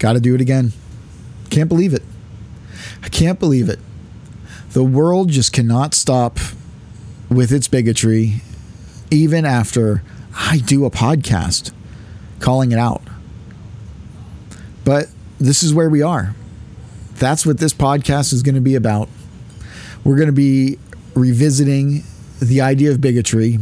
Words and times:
Got 0.00 0.14
to 0.14 0.20
do 0.20 0.34
it 0.34 0.40
again. 0.40 0.72
Can't 1.50 1.68
believe 1.68 1.92
it. 1.94 2.02
I 3.02 3.08
can't 3.08 3.38
believe 3.38 3.68
it. 3.68 3.78
The 4.70 4.82
world 4.82 5.28
just 5.28 5.52
cannot 5.52 5.94
stop 5.94 6.38
with 7.28 7.52
its 7.52 7.68
bigotry, 7.68 8.40
even 9.10 9.44
after 9.44 10.02
I 10.34 10.58
do 10.58 10.86
a 10.86 10.90
podcast 10.90 11.72
calling 12.38 12.72
it 12.72 12.78
out. 12.78 13.02
But 14.84 15.08
this 15.38 15.62
is 15.62 15.74
where 15.74 15.90
we 15.90 16.02
are. 16.02 16.34
That's 17.16 17.44
what 17.44 17.58
this 17.58 17.74
podcast 17.74 18.32
is 18.32 18.42
going 18.42 18.54
to 18.54 18.60
be 18.62 18.76
about. 18.76 19.10
We're 20.02 20.16
going 20.16 20.28
to 20.28 20.32
be 20.32 20.78
revisiting 21.14 22.04
the 22.40 22.62
idea 22.62 22.90
of 22.90 23.02
bigotry 23.02 23.58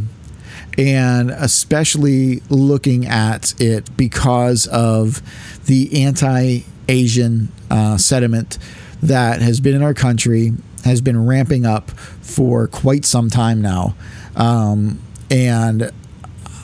and 0.79 1.29
especially 1.31 2.41
looking 2.49 3.05
at 3.05 3.53
it 3.59 3.95
because 3.97 4.65
of 4.67 5.21
the 5.65 6.03
anti 6.05 6.61
Asian 6.87 7.51
uh, 7.69 7.97
sentiment 7.97 8.57
that 9.03 9.41
has 9.41 9.59
been 9.59 9.75
in 9.75 9.83
our 9.83 9.93
country, 9.93 10.53
has 10.85 11.01
been 11.01 11.25
ramping 11.25 11.65
up 11.65 11.91
for 11.91 12.65
quite 12.65 13.03
some 13.03 13.29
time 13.29 13.61
now. 13.61 13.93
Um, 14.37 14.99
and 15.29 15.91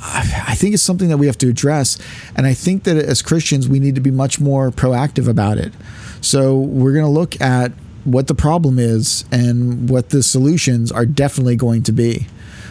I 0.01 0.55
think 0.55 0.73
it's 0.73 0.83
something 0.83 1.09
that 1.09 1.17
we 1.17 1.25
have 1.25 1.37
to 1.39 1.49
address. 1.49 1.97
And 2.37 2.45
I 2.45 2.53
think 2.53 2.85
that 2.85 2.95
as 2.95 3.21
Christians, 3.21 3.67
we 3.67 3.81
need 3.81 3.95
to 3.95 4.01
be 4.01 4.11
much 4.11 4.39
more 4.39 4.71
proactive 4.71 5.27
about 5.27 5.57
it. 5.57 5.73
So 6.21 6.57
we're 6.57 6.93
going 6.93 7.05
to 7.05 7.11
look 7.11 7.39
at 7.41 7.73
what 8.05 8.27
the 8.27 8.35
problem 8.35 8.79
is 8.79 9.25
and 9.29 9.89
what 9.89 10.11
the 10.11 10.23
solutions 10.23 10.89
are 10.91 11.05
definitely 11.05 11.57
going 11.57 11.83
to 11.83 11.91
be. 11.91 12.27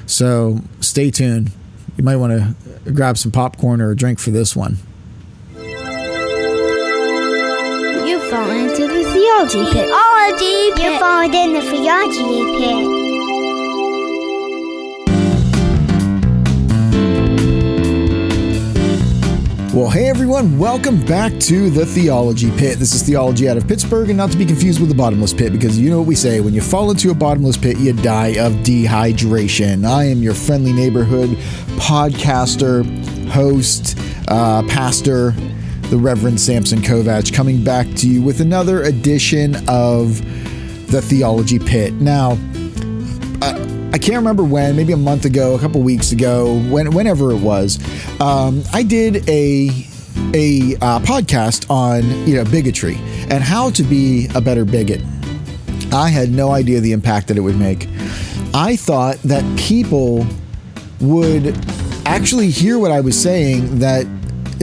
So 0.07 0.61
stay 0.81 1.11
tuned. 1.11 1.51
You 1.97 2.05
might 2.05 2.17
want 2.17 2.33
to 2.33 2.93
grab 2.93 3.17
some 3.19 3.31
popcorn 3.31 3.81
or 3.81 3.91
a 3.91 3.97
drink 3.97 4.19
for 4.19 4.31
this 4.31 4.55
one. 4.57 4.79
You've 8.07 8.23
fallen 8.31 8.69
into 8.69 8.87
the 8.87 9.05
theology 9.13 9.65
pit. 9.73 9.87
Theology 9.87 10.73
pit. 10.75 10.85
You've 10.85 11.01
fallen 11.01 11.35
in 11.35 11.53
the 11.55 11.63
theology 11.63 12.59
pit. 12.59 13.04
Well, 19.75 19.91
hey 19.91 20.09
everyone, 20.09 20.57
welcome 20.57 21.05
back 21.05 21.37
to 21.41 21.69
the 21.69 21.85
Theology 21.85 22.49
Pit. 22.53 22.79
This 22.79 22.95
is 22.95 23.03
Theology 23.03 23.49
out 23.49 23.57
of 23.57 23.67
Pittsburgh, 23.67 24.09
and 24.09 24.17
not 24.17 24.31
to 24.31 24.39
be 24.39 24.47
confused 24.47 24.79
with 24.79 24.89
the 24.89 24.95
Bottomless 24.95 25.35
Pit, 25.35 25.51
because 25.51 25.77
you 25.77 25.91
know 25.91 25.99
what 25.99 26.07
we 26.07 26.15
say 26.15 26.39
when 26.39 26.55
you 26.55 26.61
fall 26.61 26.93
into 26.93 27.11
a 27.11 27.15
bottomless 27.15 27.57
pit, 27.57 27.79
you 27.79 27.93
die 27.93 28.37
of 28.39 28.53
dehydration. 28.63 29.85
I 29.85 30.05
am 30.05 30.23
your 30.23 30.33
friendly 30.33 30.73
neighborhood 30.73 31.31
podcaster, 31.77 32.85
host, 33.31 33.99
uh, 34.29 34.63
pastor, 34.69 35.33
the 35.91 35.97
Reverend 35.97 36.41
Samson 36.41 36.79
Kovach, 36.79 37.35
coming 37.35 37.65
back 37.65 37.89
to 37.97 38.09
you 38.09 38.23
with 38.23 38.41
another 38.41 38.85
edition 38.85 39.57
of 39.69 40.19
the 40.93 41.03
Theology 41.03 41.59
Pit. 41.59 41.95
Now, 41.95 42.39
I 43.93 43.99
can't 43.99 44.17
remember 44.17 44.43
when, 44.45 44.77
maybe 44.77 44.93
a 44.93 44.97
month 44.97 45.25
ago, 45.25 45.55
a 45.55 45.59
couple 45.59 45.81
weeks 45.83 46.13
ago, 46.13 46.61
when, 46.69 46.93
whenever 46.93 47.31
it 47.31 47.39
was, 47.39 47.79
um, 48.21 48.63
I 48.73 48.83
did 48.83 49.29
a 49.29 49.69
a 50.35 50.77
uh, 50.81 51.01
podcast 51.01 51.71
on 51.71 52.03
you 52.27 52.37
know 52.37 52.45
bigotry 52.45 52.97
and 53.31 53.43
how 53.43 53.71
to 53.71 53.83
be 53.83 54.29
a 54.35 54.41
better 54.41 54.65
bigot. 54.65 55.01
I 55.93 56.09
had 56.09 56.31
no 56.31 56.51
idea 56.51 56.81
the 56.81 56.93
impact 56.93 57.29
that 57.29 57.37
it 57.37 57.41
would 57.41 57.59
make. 57.59 57.89
I 58.53 58.77
thought 58.77 59.17
that 59.23 59.45
people 59.59 60.27
would 61.01 61.57
actually 62.07 62.51
hear 62.51 62.79
what 62.79 62.91
I 62.91 63.01
was 63.01 63.21
saying 63.21 63.79
that 63.79 64.07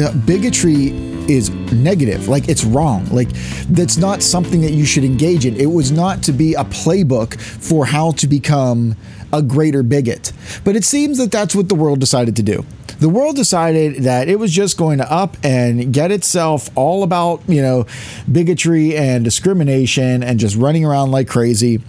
uh, 0.01 0.13
bigotry 0.25 1.10
is 1.31 1.49
negative 1.71 2.27
like 2.27 2.47
it's 2.49 2.63
wrong 2.63 3.05
like 3.09 3.29
that's 3.69 3.97
not 3.97 4.21
something 4.21 4.61
that 4.61 4.71
you 4.71 4.85
should 4.85 5.03
engage 5.03 5.45
in 5.45 5.55
it 5.55 5.65
was 5.65 5.91
not 5.91 6.21
to 6.23 6.31
be 6.31 6.53
a 6.53 6.63
playbook 6.65 7.39
for 7.39 7.85
how 7.85 8.11
to 8.11 8.27
become 8.27 8.95
a 9.33 9.41
greater 9.41 9.83
bigot. 9.83 10.31
But 10.63 10.75
it 10.75 10.83
seems 10.83 11.17
that 11.17 11.31
that's 11.31 11.55
what 11.55 11.69
the 11.69 11.75
world 11.75 11.99
decided 11.99 12.35
to 12.37 12.43
do. 12.43 12.65
The 12.99 13.09
world 13.09 13.35
decided 13.35 14.03
that 14.03 14.27
it 14.27 14.37
was 14.37 14.51
just 14.51 14.77
going 14.77 14.99
to 14.99 15.11
up 15.11 15.37
and 15.43 15.93
get 15.93 16.11
itself 16.11 16.69
all 16.75 17.03
about, 17.03 17.41
you 17.47 17.61
know, 17.61 17.85
bigotry 18.31 18.95
and 18.95 19.23
discrimination 19.23 20.21
and 20.23 20.39
just 20.39 20.55
running 20.55 20.85
around 20.85 21.11
like 21.11 21.27
crazy 21.27 21.81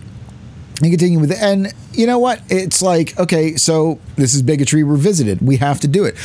and 0.83 0.91
continue 0.91 1.19
with 1.21 1.31
it. 1.31 1.39
And 1.41 1.73
you 1.93 2.07
know 2.07 2.19
what? 2.19 2.43
It's 2.49 2.83
like, 2.83 3.19
okay, 3.19 3.57
so 3.57 4.01
this 4.17 4.35
is 4.35 4.43
bigotry 4.43 4.83
revisited. 4.83 5.41
We 5.41 5.57
have 5.59 5.81
to 5.81 5.89
do 5.89 6.05
it. 6.05 6.17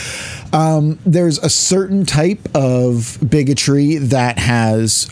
Um, 0.52 1.00
there's 1.06 1.38
a 1.38 1.50
certain 1.50 2.06
type 2.06 2.40
of 2.56 3.20
bigotry 3.28 3.98
that 3.98 4.40
has 4.40 5.10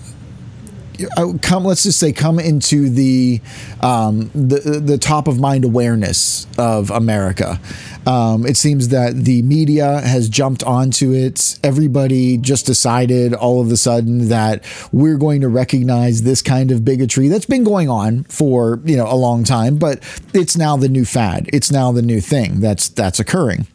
come 1.42 1.64
let's 1.64 1.84
just 1.84 2.00
say 2.00 2.12
come 2.12 2.40
into 2.40 2.90
the 2.90 3.42
um, 3.82 4.30
the 4.34 4.82
the 4.84 4.98
top 4.98 5.28
of 5.28 5.40
mind 5.40 5.66
awareness 5.66 6.48
of 6.58 6.92
America. 6.92 7.60
Um, 8.06 8.46
it 8.46 8.56
seems 8.56 8.90
that 8.90 9.16
the 9.16 9.42
media 9.42 10.02
has 10.02 10.30
jumped 10.30 10.64
onto 10.64 11.12
it. 11.12 11.58
Everybody 11.64 12.38
just 12.38 12.66
decided 12.66 13.34
all 13.34 13.62
of 13.62 13.72
a 13.72 13.78
sudden 13.78 14.30
that 14.30 14.64
we're 14.92 15.18
going 15.18 15.42
to 15.42 15.50
recognize 15.50 16.22
this 16.22 16.42
kind 16.42 16.72
of 16.72 16.86
bigotry 16.86 17.28
that's 17.28 17.46
been 17.46 17.64
going 17.64 17.90
on 17.90 18.24
for 18.26 18.80
you 18.86 18.96
know 18.96 19.12
a 19.12 19.16
long 19.16 19.44
time, 19.44 19.78
but 19.78 20.00
it's 20.34 20.58
now 20.58 20.78
the 20.78 20.90
new 20.90 21.06
fad. 21.06 21.50
It's 21.52 21.72
now 21.72 21.92
the 21.92 22.02
new 22.02 22.22
thing 22.22 22.60
that's 22.60 22.90
that's 22.90 23.20
occurring. 23.20 23.68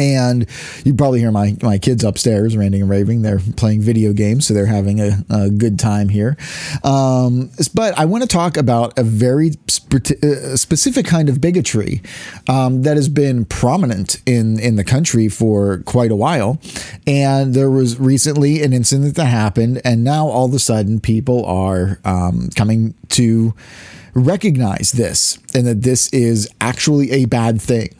And 0.00 0.46
you 0.84 0.94
probably 0.94 1.20
hear 1.20 1.30
my, 1.30 1.56
my 1.62 1.76
kids 1.76 2.04
upstairs 2.04 2.56
ranting 2.56 2.80
and 2.80 2.90
raving. 2.90 3.20
They're 3.20 3.40
playing 3.56 3.82
video 3.82 4.14
games, 4.14 4.46
so 4.46 4.54
they're 4.54 4.64
having 4.64 4.98
a, 4.98 5.18
a 5.28 5.50
good 5.50 5.78
time 5.78 6.08
here. 6.08 6.38
Um, 6.82 7.50
but 7.74 7.98
I 7.98 8.06
want 8.06 8.22
to 8.22 8.28
talk 8.28 8.56
about 8.56 8.98
a 8.98 9.02
very 9.02 9.50
spe- 9.68 10.22
uh, 10.22 10.56
specific 10.56 11.04
kind 11.04 11.28
of 11.28 11.40
bigotry 11.40 12.00
um, 12.48 12.82
that 12.82 12.96
has 12.96 13.10
been 13.10 13.44
prominent 13.44 14.22
in, 14.24 14.58
in 14.58 14.76
the 14.76 14.84
country 14.84 15.28
for 15.28 15.82
quite 15.84 16.10
a 16.10 16.16
while. 16.16 16.58
And 17.06 17.52
there 17.52 17.70
was 17.70 18.00
recently 18.00 18.62
an 18.62 18.72
incident 18.72 19.16
that 19.16 19.26
happened, 19.26 19.82
and 19.84 20.02
now 20.02 20.28
all 20.28 20.46
of 20.46 20.54
a 20.54 20.58
sudden 20.58 21.00
people 21.00 21.44
are 21.44 22.00
um, 22.06 22.48
coming 22.56 22.94
to 23.10 23.54
recognize 24.14 24.92
this 24.92 25.38
and 25.54 25.66
that 25.66 25.82
this 25.82 26.08
is 26.08 26.48
actually 26.60 27.10
a 27.12 27.26
bad 27.26 27.60
thing 27.60 27.90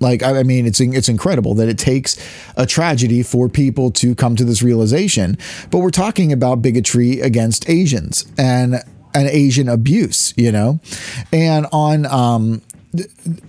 like 0.00 0.22
I 0.22 0.42
mean, 0.42 0.66
it's 0.66 0.80
it's 0.80 1.08
incredible 1.08 1.54
that 1.54 1.68
it 1.68 1.78
takes 1.78 2.16
a 2.56 2.66
tragedy 2.66 3.22
for 3.22 3.48
people 3.48 3.90
to 3.92 4.14
come 4.14 4.36
to 4.36 4.44
this 4.44 4.62
realization. 4.62 5.38
But 5.70 5.78
we're 5.78 5.90
talking 5.90 6.32
about 6.32 6.62
bigotry 6.62 7.20
against 7.20 7.68
Asians 7.68 8.26
and 8.36 8.74
an 9.14 9.28
Asian 9.28 9.68
abuse, 9.68 10.34
you 10.36 10.50
know, 10.50 10.80
and 11.32 11.66
on 11.72 12.04
um, 12.06 12.62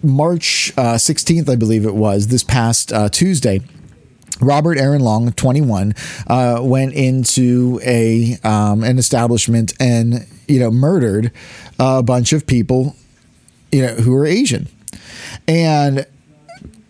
March 0.03 0.71
uh, 0.77 0.95
16th, 0.95 1.49
I 1.49 1.55
believe 1.55 1.85
it 1.85 1.95
was 1.95 2.27
this 2.27 2.43
past 2.43 2.93
uh, 2.93 3.09
Tuesday. 3.09 3.61
Robert 4.41 4.77
Aaron 4.77 5.01
Long, 5.01 5.31
21, 5.31 5.95
uh, 6.27 6.59
went 6.61 6.93
into 6.93 7.79
a 7.83 8.37
um, 8.43 8.83
an 8.83 8.97
establishment 8.97 9.73
and 9.79 10.27
you 10.47 10.59
know 10.59 10.69
murdered 10.69 11.31
a 11.79 12.03
bunch 12.03 12.33
of 12.33 12.45
people, 12.45 12.95
you 13.71 13.81
know, 13.81 13.95
who 13.95 14.13
are 14.15 14.25
Asian, 14.25 14.67
and 15.47 16.05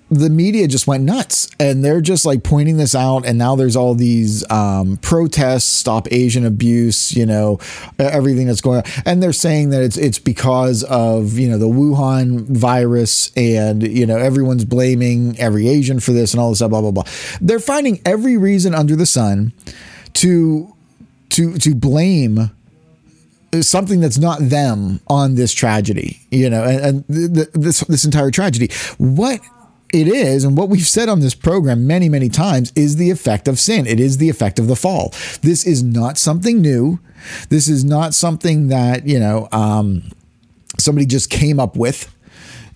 the 0.09 0.29
media 0.29 0.67
just 0.67 0.85
went 0.85 1.03
nuts 1.03 1.49
and 1.59 1.83
they're 1.83 2.01
just 2.01 2.25
like 2.25 2.43
pointing 2.43 2.77
this 2.77 2.93
out 2.93 3.25
and 3.25 3.39
now 3.39 3.55
there's 3.55 3.75
all 3.75 3.95
these 3.95 4.49
um, 4.51 4.97
protests 4.97 5.65
stop 5.65 6.07
asian 6.11 6.45
abuse 6.45 7.15
you 7.15 7.25
know 7.25 7.59
everything 7.97 8.45
that's 8.45 8.61
going 8.61 8.77
on 8.77 8.83
and 9.05 9.23
they're 9.23 9.33
saying 9.33 9.71
that 9.71 9.81
it's 9.81 9.97
it's 9.97 10.19
because 10.19 10.83
of 10.83 11.39
you 11.39 11.49
know 11.49 11.57
the 11.57 11.65
wuhan 11.65 12.41
virus 12.45 13.31
and 13.35 13.81
you 13.81 14.05
know 14.05 14.17
everyone's 14.17 14.65
blaming 14.65 15.37
every 15.39 15.67
asian 15.67 15.99
for 15.99 16.11
this 16.11 16.33
and 16.33 16.39
all 16.39 16.49
this 16.49 16.59
stuff 16.59 16.69
blah 16.69 16.81
blah 16.81 16.91
blah 16.91 17.03
they're 17.41 17.59
finding 17.59 17.99
every 18.05 18.37
reason 18.37 18.75
under 18.75 18.95
the 18.95 19.07
sun 19.07 19.53
to 20.13 20.71
to 21.29 21.57
to 21.57 21.73
blame 21.73 22.51
something 23.61 23.99
that's 23.99 24.17
not 24.17 24.39
them 24.41 24.99
on 25.07 25.35
this 25.35 25.53
tragedy, 25.53 26.19
you 26.31 26.49
know, 26.49 26.63
and, 26.63 27.05
and 27.07 27.07
this 27.07 27.81
this 27.81 28.05
entire 28.05 28.31
tragedy. 28.31 28.69
What 28.97 29.41
it 29.95 30.07
is, 30.07 30.43
and 30.43 30.57
what 30.57 30.69
we've 30.69 30.85
said 30.85 31.07
on 31.07 31.21
this 31.21 31.33
program 31.33 31.87
many, 31.87 32.09
many 32.09 32.27
times, 32.27 32.73
is 32.75 32.97
the 32.97 33.09
effect 33.11 33.47
of 33.47 33.57
sin. 33.57 33.87
It 33.87 33.99
is 33.99 34.17
the 34.17 34.29
effect 34.29 34.59
of 34.59 34.67
the 34.67 34.75
fall. 34.75 35.13
This 35.41 35.65
is 35.65 35.81
not 35.81 36.17
something 36.17 36.61
new. 36.61 36.99
This 37.49 37.69
is 37.69 37.85
not 37.85 38.13
something 38.13 38.67
that, 38.67 39.07
you 39.07 39.19
know, 39.19 39.47
um, 39.51 40.11
somebody 40.77 41.05
just 41.05 41.29
came 41.29 41.59
up 41.59 41.77
with. 41.77 42.11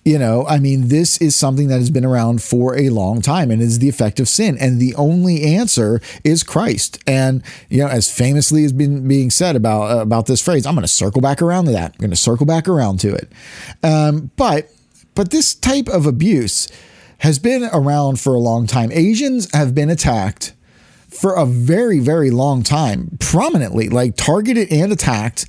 You 0.02 0.18
know, 0.18 0.46
I 0.46 0.58
mean, 0.58 0.88
this 0.88 1.18
is 1.18 1.36
something 1.36 1.68
that 1.68 1.76
has 1.76 1.90
been 1.90 2.06
around 2.06 2.42
for 2.42 2.74
a 2.74 2.88
long 2.88 3.20
time 3.20 3.50
and 3.50 3.60
is 3.60 3.80
the 3.80 3.88
effect 3.90 4.18
of 4.18 4.30
sin. 4.30 4.56
And 4.58 4.80
the 4.80 4.94
only 4.94 5.42
answer 5.42 6.00
is 6.24 6.42
Christ. 6.42 6.98
And, 7.06 7.42
you 7.68 7.82
know, 7.82 7.88
as 7.88 8.10
famously 8.10 8.62
has 8.62 8.72
been 8.72 9.06
being 9.06 9.28
said 9.28 9.56
about, 9.56 9.90
uh, 9.90 10.00
about 10.00 10.24
this 10.24 10.40
phrase, 10.40 10.64
I'm 10.64 10.74
going 10.74 10.84
to 10.86 10.88
circle 10.88 11.20
back 11.20 11.42
around 11.42 11.66
to 11.66 11.72
that. 11.72 11.92
I'm 11.92 11.98
going 11.98 12.10
to 12.10 12.16
circle 12.16 12.46
back 12.46 12.66
around 12.66 12.98
to 13.00 13.14
it. 13.14 13.30
Um, 13.82 14.30
but, 14.36 14.70
but 15.14 15.30
this 15.32 15.54
type 15.54 15.88
of 15.88 16.06
abuse, 16.06 16.66
has 17.20 17.38
been 17.38 17.64
around 17.72 18.18
for 18.18 18.34
a 18.34 18.38
long 18.38 18.66
time. 18.66 18.90
Asians 18.92 19.52
have 19.54 19.74
been 19.74 19.90
attacked 19.90 20.54
for 21.08 21.34
a 21.34 21.44
very, 21.44 21.98
very 21.98 22.30
long 22.30 22.62
time, 22.62 23.16
prominently, 23.20 23.88
like 23.88 24.16
targeted 24.16 24.72
and 24.72 24.92
attacked. 24.92 25.46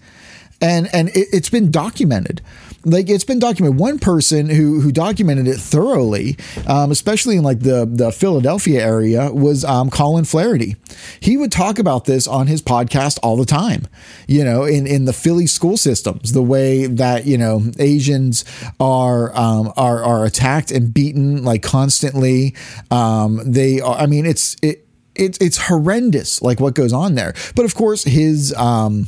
And, 0.59 0.89
and 0.93 1.09
it, 1.09 1.27
it's 1.31 1.49
been 1.49 1.71
documented 1.71 2.41
like 2.85 3.09
it's 3.09 3.23
been 3.23 3.39
documented. 3.39 3.79
One 3.79 3.99
person 3.99 4.49
who 4.49 4.81
who 4.81 4.91
documented 4.91 5.47
it 5.47 5.57
thoroughly, 5.57 6.37
um, 6.67 6.91
especially 6.91 7.37
in 7.37 7.43
like 7.43 7.59
the 7.59 7.87
the 7.89 8.11
Philadelphia 8.11 8.83
area, 8.83 9.31
was 9.31 9.63
um, 9.63 9.89
Colin 9.89 10.25
Flaherty. 10.25 10.75
He 11.19 11.37
would 11.37 11.51
talk 11.51 11.79
about 11.79 12.05
this 12.05 12.27
on 12.27 12.47
his 12.47 12.61
podcast 12.61 13.19
all 13.23 13.37
the 13.37 13.45
time. 13.45 13.87
You 14.27 14.43
know, 14.43 14.63
in 14.63 14.87
in 14.87 15.05
the 15.05 15.13
Philly 15.13 15.47
school 15.47 15.77
systems, 15.77 16.33
the 16.33 16.41
way 16.41 16.87
that 16.87 17.25
you 17.25 17.37
know 17.37 17.63
Asians 17.79 18.45
are 18.79 19.35
um, 19.37 19.71
are 19.77 20.03
are 20.03 20.25
attacked 20.25 20.71
and 20.71 20.93
beaten 20.93 21.43
like 21.43 21.63
constantly. 21.63 22.55
Um, 22.89 23.41
they 23.45 23.79
are. 23.79 23.95
I 23.95 24.05
mean, 24.05 24.25
it's 24.25 24.55
it 24.61 24.87
it's 25.15 25.37
it's 25.39 25.57
horrendous 25.57 26.41
like 26.41 26.59
what 26.59 26.73
goes 26.73 26.93
on 26.93 27.15
there. 27.15 27.33
But 27.55 27.65
of 27.65 27.75
course 27.75 28.03
his 28.03 28.53
um, 28.55 29.07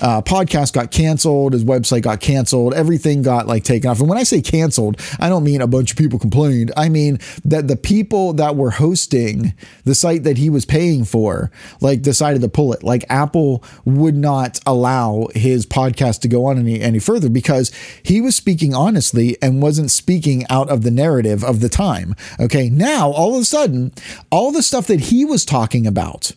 uh, 0.00 0.22
podcast 0.22 0.72
got 0.72 0.90
canceled 0.90 1.52
his 1.52 1.64
website 1.64 2.02
got 2.02 2.20
canceled 2.20 2.74
everything 2.74 3.22
got 3.22 3.46
like 3.46 3.64
taken 3.64 3.90
off. 3.90 4.00
And 4.00 4.08
when 4.08 4.18
i 4.18 4.22
say 4.22 4.40
canceled 4.40 5.00
i 5.18 5.28
don't 5.28 5.44
mean 5.44 5.60
a 5.60 5.66
bunch 5.66 5.92
of 5.92 5.98
people 5.98 6.18
complained. 6.18 6.72
I 6.76 6.88
mean 6.88 7.18
that 7.44 7.68
the 7.68 7.76
people 7.76 8.32
that 8.34 8.56
were 8.56 8.70
hosting 8.70 9.54
the 9.84 9.94
site 9.94 10.24
that 10.24 10.38
he 10.38 10.48
was 10.48 10.64
paying 10.64 11.04
for 11.04 11.50
like 11.80 12.02
decided 12.02 12.42
to 12.42 12.48
pull 12.48 12.72
it. 12.72 12.82
Like 12.82 13.04
apple 13.10 13.62
would 13.84 14.16
not 14.16 14.58
allow 14.66 15.28
his 15.34 15.66
podcast 15.66 16.20
to 16.22 16.28
go 16.28 16.46
on 16.46 16.58
any 16.58 16.80
any 16.80 16.98
further 16.98 17.28
because 17.28 17.70
he 18.02 18.20
was 18.20 18.34
speaking 18.34 18.74
honestly 18.74 19.36
and 19.42 19.62
wasn't 19.62 19.90
speaking 19.90 20.46
out 20.48 20.70
of 20.70 20.82
the 20.82 20.90
narrative 20.90 21.44
of 21.44 21.60
the 21.60 21.68
time. 21.68 22.14
Okay 22.40 22.70
now 22.70 23.10
all 23.10 23.34
of 23.34 23.42
a 23.42 23.44
sudden 23.44 23.92
all 24.30 24.50
the 24.50 24.62
stuff 24.62 24.86
that 24.86 25.00
he 25.00 25.24
was 25.24 25.44
talking 25.52 25.86
about 25.86 26.32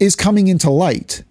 is 0.00 0.16
coming 0.16 0.48
into 0.48 0.68
light. 0.68 1.22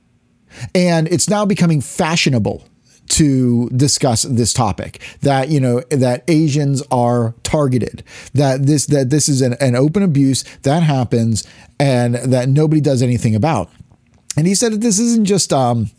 And 0.73 1.09
it's 1.09 1.29
now 1.29 1.45
becoming 1.45 1.81
fashionable 1.81 2.65
to 3.07 3.69
discuss 3.69 4.23
this 4.23 4.53
topic 4.53 4.99
that 5.21 5.49
you 5.49 5.59
know 5.59 5.81
that 5.91 6.23
Asians 6.27 6.81
are 6.89 7.35
targeted 7.43 8.03
that 8.33 8.65
this 8.65 8.87
that 8.87 9.11
this 9.11 9.29
is 9.29 9.41
an, 9.41 9.53
an 9.59 9.75
open 9.75 10.01
abuse 10.01 10.43
that 10.63 10.81
happens 10.81 11.47
and 11.79 12.15
that 12.15 12.49
nobody 12.49 12.81
does 12.81 13.03
anything 13.03 13.35
about 13.35 13.69
and 14.35 14.47
he 14.47 14.55
said 14.55 14.71
that 14.71 14.81
this 14.81 14.97
isn't 14.97 15.25
just 15.25 15.53
um 15.53 15.91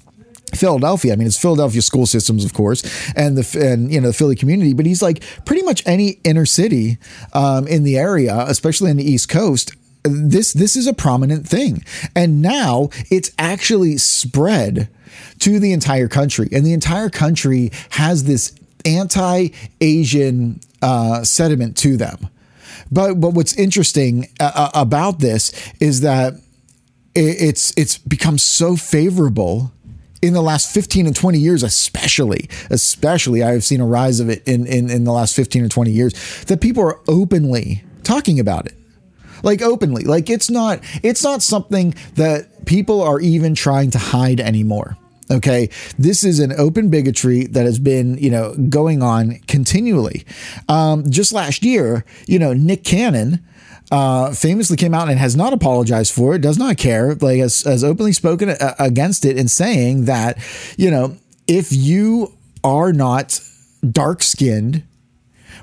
Philadelphia. 0.54 1.12
I 1.12 1.16
mean, 1.16 1.26
it's 1.26 1.36
Philadelphia 1.36 1.82
school 1.82 2.06
systems, 2.06 2.44
of 2.44 2.54
course, 2.54 2.82
and 3.14 3.36
the 3.36 3.60
and 3.60 3.92
you 3.92 4.00
know 4.00 4.08
the 4.08 4.14
Philly 4.14 4.36
community. 4.36 4.72
But 4.72 4.86
he's 4.86 5.02
like 5.02 5.22
pretty 5.44 5.62
much 5.62 5.82
any 5.86 6.20
inner 6.24 6.46
city 6.46 6.98
um, 7.32 7.66
in 7.66 7.82
the 7.82 7.98
area, 7.98 8.44
especially 8.46 8.90
in 8.90 8.96
the 8.96 9.04
East 9.04 9.28
Coast, 9.28 9.72
this 10.10 10.52
this 10.52 10.76
is 10.76 10.86
a 10.86 10.94
prominent 10.94 11.46
thing. 11.46 11.84
And 12.14 12.42
now 12.42 12.90
it's 13.10 13.32
actually 13.38 13.96
spread 13.98 14.88
to 15.40 15.58
the 15.58 15.72
entire 15.72 16.08
country. 16.08 16.48
And 16.52 16.64
the 16.64 16.72
entire 16.72 17.10
country 17.10 17.70
has 17.90 18.24
this 18.24 18.54
anti-asian 18.84 20.60
uh, 20.82 21.24
sediment 21.24 21.76
to 21.78 21.96
them. 21.96 22.28
But 22.90 23.14
but 23.14 23.34
what's 23.34 23.56
interesting 23.56 24.28
uh, 24.38 24.52
uh 24.54 24.70
about 24.74 25.18
this 25.18 25.52
is 25.80 26.02
that 26.02 26.34
it's 27.14 27.72
it's 27.76 27.98
become 27.98 28.38
so 28.38 28.76
favorable 28.76 29.72
in 30.22 30.32
the 30.32 30.42
last 30.42 30.72
15 30.72 31.06
and 31.06 31.14
20 31.14 31.38
years, 31.38 31.62
especially, 31.62 32.48
especially, 32.70 33.42
I 33.42 33.52
have 33.52 33.64
seen 33.64 33.80
a 33.80 33.86
rise 33.86 34.18
of 34.18 34.28
it 34.28 34.46
in, 34.48 34.66
in, 34.66 34.90
in 34.90 35.04
the 35.04 35.12
last 35.12 35.36
15 35.36 35.64
or 35.64 35.68
20 35.68 35.90
years 35.90 36.44
that 36.44 36.60
people 36.60 36.82
are 36.82 36.98
openly 37.06 37.84
talking 38.02 38.40
about 38.40 38.66
it 38.66 38.74
like 39.42 39.62
openly. 39.62 40.04
Like 40.04 40.30
it's 40.30 40.50
not 40.50 40.80
it's 41.02 41.22
not 41.22 41.42
something 41.42 41.94
that 42.14 42.66
people 42.66 43.02
are 43.02 43.20
even 43.20 43.54
trying 43.54 43.90
to 43.92 43.98
hide 43.98 44.40
anymore. 44.40 44.96
Okay, 45.28 45.70
this 45.98 46.22
is 46.22 46.38
an 46.38 46.52
open 46.52 46.88
bigotry 46.88 47.46
that 47.46 47.64
has 47.64 47.80
been, 47.80 48.16
you 48.16 48.30
know, 48.30 48.54
going 48.68 49.02
on 49.02 49.40
continually. 49.48 50.24
Um, 50.68 51.10
just 51.10 51.32
last 51.32 51.64
year, 51.64 52.04
you 52.28 52.38
know, 52.38 52.52
Nick 52.52 52.84
Cannon 52.84 53.44
uh, 53.90 54.32
famously 54.32 54.76
came 54.76 54.94
out 54.94 55.08
and 55.08 55.18
has 55.18 55.34
not 55.34 55.52
apologized 55.52 56.14
for 56.14 56.34
it, 56.34 56.42
does 56.42 56.58
not 56.58 56.76
care, 56.76 57.14
like 57.16 57.38
has, 57.38 57.62
has 57.62 57.82
openly 57.82 58.12
spoken 58.12 58.54
against 58.78 59.24
it 59.24 59.36
and 59.36 59.50
saying 59.50 60.04
that, 60.04 60.38
you 60.76 60.92
know, 60.92 61.16
if 61.48 61.72
you 61.72 62.36
are 62.62 62.92
not 62.92 63.40
dark 63.90 64.22
skinned, 64.22 64.84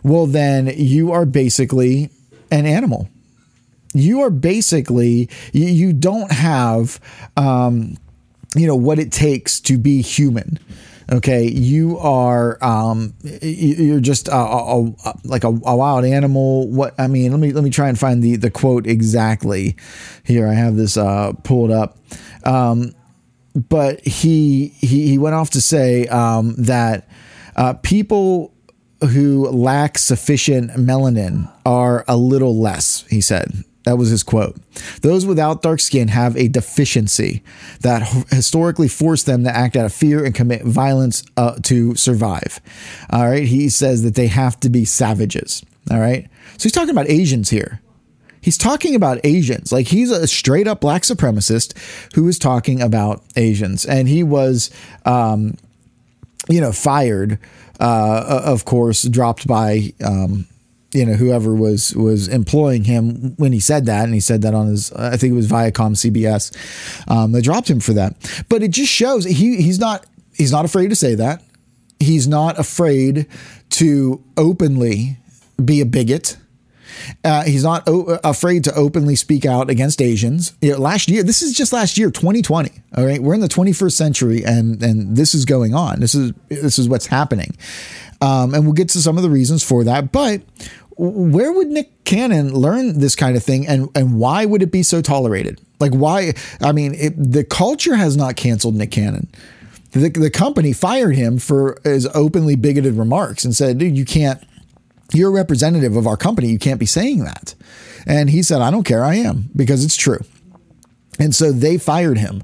well, 0.04 0.26
then 0.26 0.72
you 0.76 1.14
are 1.14 1.26
basically 1.26 2.10
an 2.52 2.66
animal 2.66 3.08
you 3.94 4.22
are 4.22 4.30
basically 4.30 5.30
you, 5.52 5.66
you 5.66 5.94
don't 5.94 6.32
have 6.32 7.00
um, 7.38 7.98
you 8.56 8.68
know 8.68 8.76
what 8.76 9.00
it 9.00 9.12
takes 9.12 9.60
to 9.62 9.78
be 9.78 10.02
human 10.02 10.60
okay? 11.12 11.46
You 11.46 11.98
are 12.00 12.64
um 12.64 13.14
you're 13.22 14.00
just 14.00 14.28
a, 14.28 14.36
a, 14.36 14.86
a 14.88 15.14
like 15.24 15.44
a, 15.44 15.48
a, 15.48 15.76
wild 15.76 16.06
animal. 16.06 16.70
What 16.70 16.96
i 17.00 17.08
mean 17.08 17.32
let 17.32 17.40
me 17.40 17.52
let 17.52 17.64
me 17.64 17.70
try 17.70 17.90
and 17.90 18.00
find 18.00 18.24
the 18.24 18.36
the 18.36 18.52
quote 18.52 18.88
exactly. 18.88 19.76
Here 20.24 20.48
i 20.48 20.54
have 20.54 20.76
this 20.76 20.98
uh 20.98 21.34
pulled 21.44 21.72
up. 21.72 21.98
Um 22.46 22.94
but 23.56 24.06
he 24.06 24.70
he 24.80 25.08
he 25.08 25.18
went 25.18 25.36
off 25.36 25.52
to 25.52 25.62
say 25.62 26.08
um 26.08 26.56
that 26.58 27.08
uh 27.56 27.74
people 27.74 28.54
who 29.02 29.50
lack 29.50 29.98
sufficient 29.98 30.72
melanin 30.72 31.52
are 31.66 32.06
a 32.08 32.16
little 32.16 32.60
less 32.60 33.06
he 33.10 33.20
said 33.20 33.52
that 33.84 33.98
was 33.98 34.10
his 34.10 34.24
quote. 34.24 34.58
Those 35.02 35.26
without 35.26 35.62
dark 35.62 35.80
skin 35.80 36.08
have 36.08 36.36
a 36.38 36.48
deficiency 36.48 37.44
that 37.82 38.08
historically 38.30 38.88
forced 38.88 39.26
them 39.26 39.44
to 39.44 39.56
act 39.56 39.76
out 39.76 39.86
of 39.86 39.94
fear 39.94 40.24
and 40.24 40.34
commit 40.34 40.64
violence 40.64 41.24
uh, 41.38 41.56
to 41.64 41.96
survive. 41.96 42.62
All 43.10 43.28
right. 43.28 43.44
He 43.44 43.70
says 43.70 44.04
that 44.04 44.16
they 44.16 44.28
have 44.28 44.60
to 44.62 44.70
be 44.70 44.86
savages. 44.86 45.64
All 45.92 46.00
right. 46.00 46.30
So 46.58 46.64
he's 46.64 46.72
talking 46.72 46.92
about 46.92 47.10
Asians 47.10 47.50
here. 47.50 47.82
He's 48.40 48.58
talking 48.58 48.96
about 48.96 49.20
Asians. 49.24 49.72
Like 49.72 49.88
he's 49.88 50.12
a 50.12 50.28
straight 50.28 50.68
up 50.68 50.82
black 50.82 51.04
supremacist 51.04 51.78
who 52.14 52.28
is 52.28 52.38
talking 52.38 52.82
about 52.82 53.24
Asians. 53.36 53.86
And 53.86 54.08
he 54.08 54.24
was, 54.24 54.70
um, 55.06 55.56
you 56.50 56.60
know, 56.60 56.74
fired, 56.74 57.40
uh, 57.80 58.42
of 58.44 58.66
course, 58.66 59.04
dropped 59.04 59.48
by 59.48 59.94
um, 60.04 60.46
you 60.94 61.06
know 61.06 61.14
whoever 61.14 61.54
was 61.54 61.96
was 61.96 62.28
employing 62.28 62.84
him 62.86 63.36
when 63.38 63.52
he 63.52 63.60
said 63.60 63.86
that, 63.86 64.06
and 64.06 64.14
he 64.14 64.20
said 64.20 64.42
that 64.44 64.54
on 64.54 64.68
his 64.68 64.92
I 64.94 65.18
think 65.18 65.32
it 65.32 65.36
was 65.36 65.48
Viacom 65.48 65.96
CBS. 65.96 66.52
Um, 67.10 67.32
they 67.32 67.42
dropped 67.42 67.70
him 67.70 67.80
for 67.80 67.94
that, 67.94 68.16
but 68.50 68.64
it 68.64 68.72
just 68.72 68.92
shows 68.92 69.26
he 69.26 69.62
he's 69.62 69.80
not 69.80 70.06
he's 70.34 70.52
not 70.52 70.66
afraid 70.66 70.90
to 70.90 70.96
say 70.96 71.16
that. 71.16 71.42
He's 72.00 72.28
not 72.28 72.60
afraid 72.60 73.28
to 73.72 74.24
openly 74.38 75.18
be 75.64 75.82
a 75.82 75.86
bigot. 75.86 76.38
Uh, 77.24 77.44
he's 77.44 77.64
not 77.64 77.88
o- 77.88 78.20
afraid 78.24 78.64
to 78.66 78.74
openly 78.76 79.16
speak 79.16 79.46
out 79.46 79.70
against 79.70 80.02
Asians. 80.02 80.54
You 80.62 80.74
know, 80.74 80.80
last 80.80 81.10
year, 81.10 81.24
this 81.24 81.42
is 81.42 81.54
just 81.54 81.74
last 81.74 81.98
year, 81.98 82.12
2020. 82.12 82.72
All 82.96 83.06
right, 83.06 83.22
we're 83.22 83.34
in 83.34 83.40
the 83.40 83.48
21st 83.48 83.94
century, 83.94 84.44
and 84.46 84.82
and 84.84 85.16
this 85.16 85.34
is 85.34 85.46
going 85.46 85.74
on. 85.74 86.00
This 86.00 86.16
is 86.16 86.34
this 86.50 86.78
is 86.78 86.88
what's 86.88 87.08
happening, 87.08 87.56
um, 88.22 88.54
and 88.54 88.64
we'll 88.64 88.74
get 88.74 88.90
to 88.90 89.00
some 89.00 89.18
of 89.18 89.24
the 89.24 89.30
reasons 89.30 89.64
for 89.64 89.84
that. 89.84 90.12
But 90.12 90.42
where 90.98 91.52
would 91.52 91.68
Nick 91.68 92.04
Cannon 92.04 92.54
learn 92.54 93.00
this 93.00 93.16
kind 93.16 93.36
of 93.36 93.44
thing 93.44 93.68
and, 93.68 93.90
and 93.96 94.18
why 94.18 94.46
would 94.46 94.62
it 94.62 94.72
be 94.72 94.84
so 94.84 95.02
tolerated? 95.02 95.60
Like, 95.80 95.92
why? 95.92 96.34
I 96.62 96.72
mean, 96.72 96.94
it, 96.96 97.14
the 97.18 97.44
culture 97.44 97.96
has 97.96 98.16
not 98.16 98.36
canceled 98.36 98.76
Nick 98.76 98.92
Cannon. 98.92 99.28
The, 99.92 100.10
the 100.10 100.30
company 100.30 100.74
fired 100.74 101.16
him 101.16 101.38
for 101.40 101.80
his 101.84 102.08
openly 102.16 102.56
bigoted 102.56 102.96
remarks 102.96 103.46
and 103.46 103.56
said, 103.56 103.78
dude, 103.78 103.98
you 103.98 104.06
can't, 104.06 104.44
you're 105.14 105.30
a 105.30 105.34
representative 105.34 105.96
of 105.96 106.08
our 106.08 106.18
company. 106.18 106.48
You 106.48 106.60
can't 106.60 106.80
be 106.80 106.86
saying 106.86 107.24
that. 107.24 107.54
And 108.06 108.30
he 108.30 108.44
said, 108.44 108.62
I 108.62 108.72
don't 108.72 108.84
care. 108.84 109.04
I 109.04 109.16
am 109.16 109.50
because 109.56 109.86
it's 109.86 109.96
true. 109.96 110.20
And 111.20 111.36
so 111.36 111.52
they 111.52 111.78
fired 111.78 112.18
him. 112.18 112.42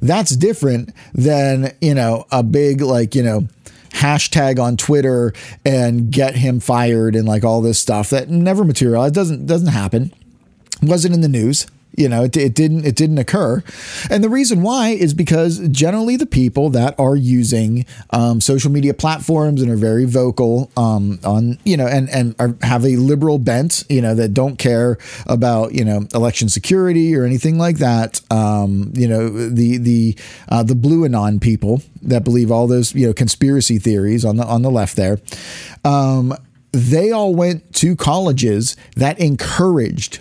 That's 0.00 0.36
different 0.36 0.92
than, 1.14 1.74
you 1.80 1.94
know, 1.94 2.26
a 2.30 2.42
big, 2.42 2.80
like, 2.80 3.14
you 3.14 3.22
know, 3.22 3.48
hashtag 3.94 4.58
on 4.58 4.76
Twitter 4.76 5.32
and 5.64 6.10
get 6.10 6.36
him 6.36 6.60
fired 6.60 7.14
and 7.16 7.26
like 7.26 7.44
all 7.44 7.60
this 7.60 7.78
stuff 7.78 8.10
that 8.10 8.28
never 8.28 8.64
materialized. 8.64 9.14
Doesn't 9.14 9.46
doesn't 9.46 9.68
happen. 9.68 10.12
Wasn't 10.82 11.14
in 11.14 11.20
the 11.20 11.28
news. 11.28 11.66
You 11.96 12.08
know, 12.08 12.24
it, 12.24 12.36
it 12.36 12.54
didn't 12.54 12.84
it 12.84 12.96
didn't 12.96 13.18
occur, 13.18 13.62
and 14.10 14.22
the 14.24 14.28
reason 14.28 14.62
why 14.62 14.88
is 14.90 15.14
because 15.14 15.60
generally 15.68 16.16
the 16.16 16.26
people 16.26 16.70
that 16.70 16.98
are 16.98 17.16
using 17.16 17.86
um, 18.10 18.40
social 18.40 18.70
media 18.70 18.94
platforms 18.94 19.62
and 19.62 19.70
are 19.70 19.76
very 19.76 20.04
vocal 20.04 20.70
um, 20.76 21.18
on 21.24 21.58
you 21.64 21.76
know 21.76 21.86
and 21.86 22.08
and 22.10 22.34
are, 22.38 22.56
have 22.62 22.84
a 22.84 22.96
liberal 22.96 23.38
bent, 23.38 23.84
you 23.88 24.02
know, 24.02 24.14
that 24.14 24.34
don't 24.34 24.58
care 24.58 24.98
about 25.26 25.72
you 25.72 25.84
know 25.84 26.06
election 26.14 26.48
security 26.48 27.14
or 27.14 27.24
anything 27.24 27.58
like 27.58 27.78
that. 27.78 28.20
Um, 28.30 28.92
you 28.94 29.08
know, 29.08 29.28
the 29.28 29.78
the 29.78 30.16
uh, 30.48 30.62
the 30.62 30.74
blue 30.74 31.04
anon 31.04 31.40
people 31.40 31.82
that 32.02 32.24
believe 32.24 32.50
all 32.50 32.66
those 32.66 32.94
you 32.94 33.06
know 33.06 33.12
conspiracy 33.12 33.78
theories 33.78 34.24
on 34.24 34.36
the 34.36 34.44
on 34.44 34.62
the 34.62 34.70
left 34.70 34.96
there. 34.96 35.20
Um, 35.84 36.34
they 36.72 37.12
all 37.12 37.34
went 37.34 37.72
to 37.74 37.94
colleges 37.94 38.76
that 38.96 39.18
encouraged 39.20 40.20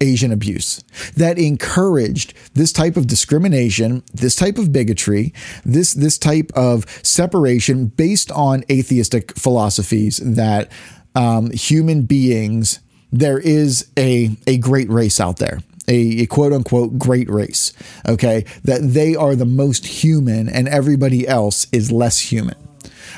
Asian 0.00 0.32
abuse, 0.32 0.84
that 1.16 1.38
encouraged 1.38 2.34
this 2.54 2.72
type 2.72 2.96
of 2.96 3.06
discrimination, 3.06 4.02
this 4.12 4.36
type 4.36 4.58
of 4.58 4.72
bigotry, 4.72 5.32
this 5.64 5.94
this 5.94 6.18
type 6.18 6.50
of 6.54 6.86
separation 7.02 7.86
based 7.86 8.30
on 8.32 8.64
atheistic 8.70 9.36
philosophies 9.38 10.18
that 10.18 10.70
um, 11.14 11.50
human 11.50 12.02
beings 12.02 12.80
there 13.12 13.38
is 13.38 13.90
a 13.96 14.36
a 14.46 14.58
great 14.58 14.90
race 14.90 15.20
out 15.20 15.38
there. 15.38 15.60
A, 15.88 16.22
a, 16.22 16.26
quote 16.26 16.52
unquote 16.52 16.98
great 16.98 17.30
race, 17.30 17.72
okay, 18.08 18.44
that 18.64 18.80
they 18.82 19.14
are 19.14 19.36
the 19.36 19.44
most 19.44 19.86
human 19.86 20.48
and 20.48 20.66
everybody 20.66 21.28
else 21.28 21.68
is 21.70 21.92
less 21.92 22.18
human. 22.18 22.56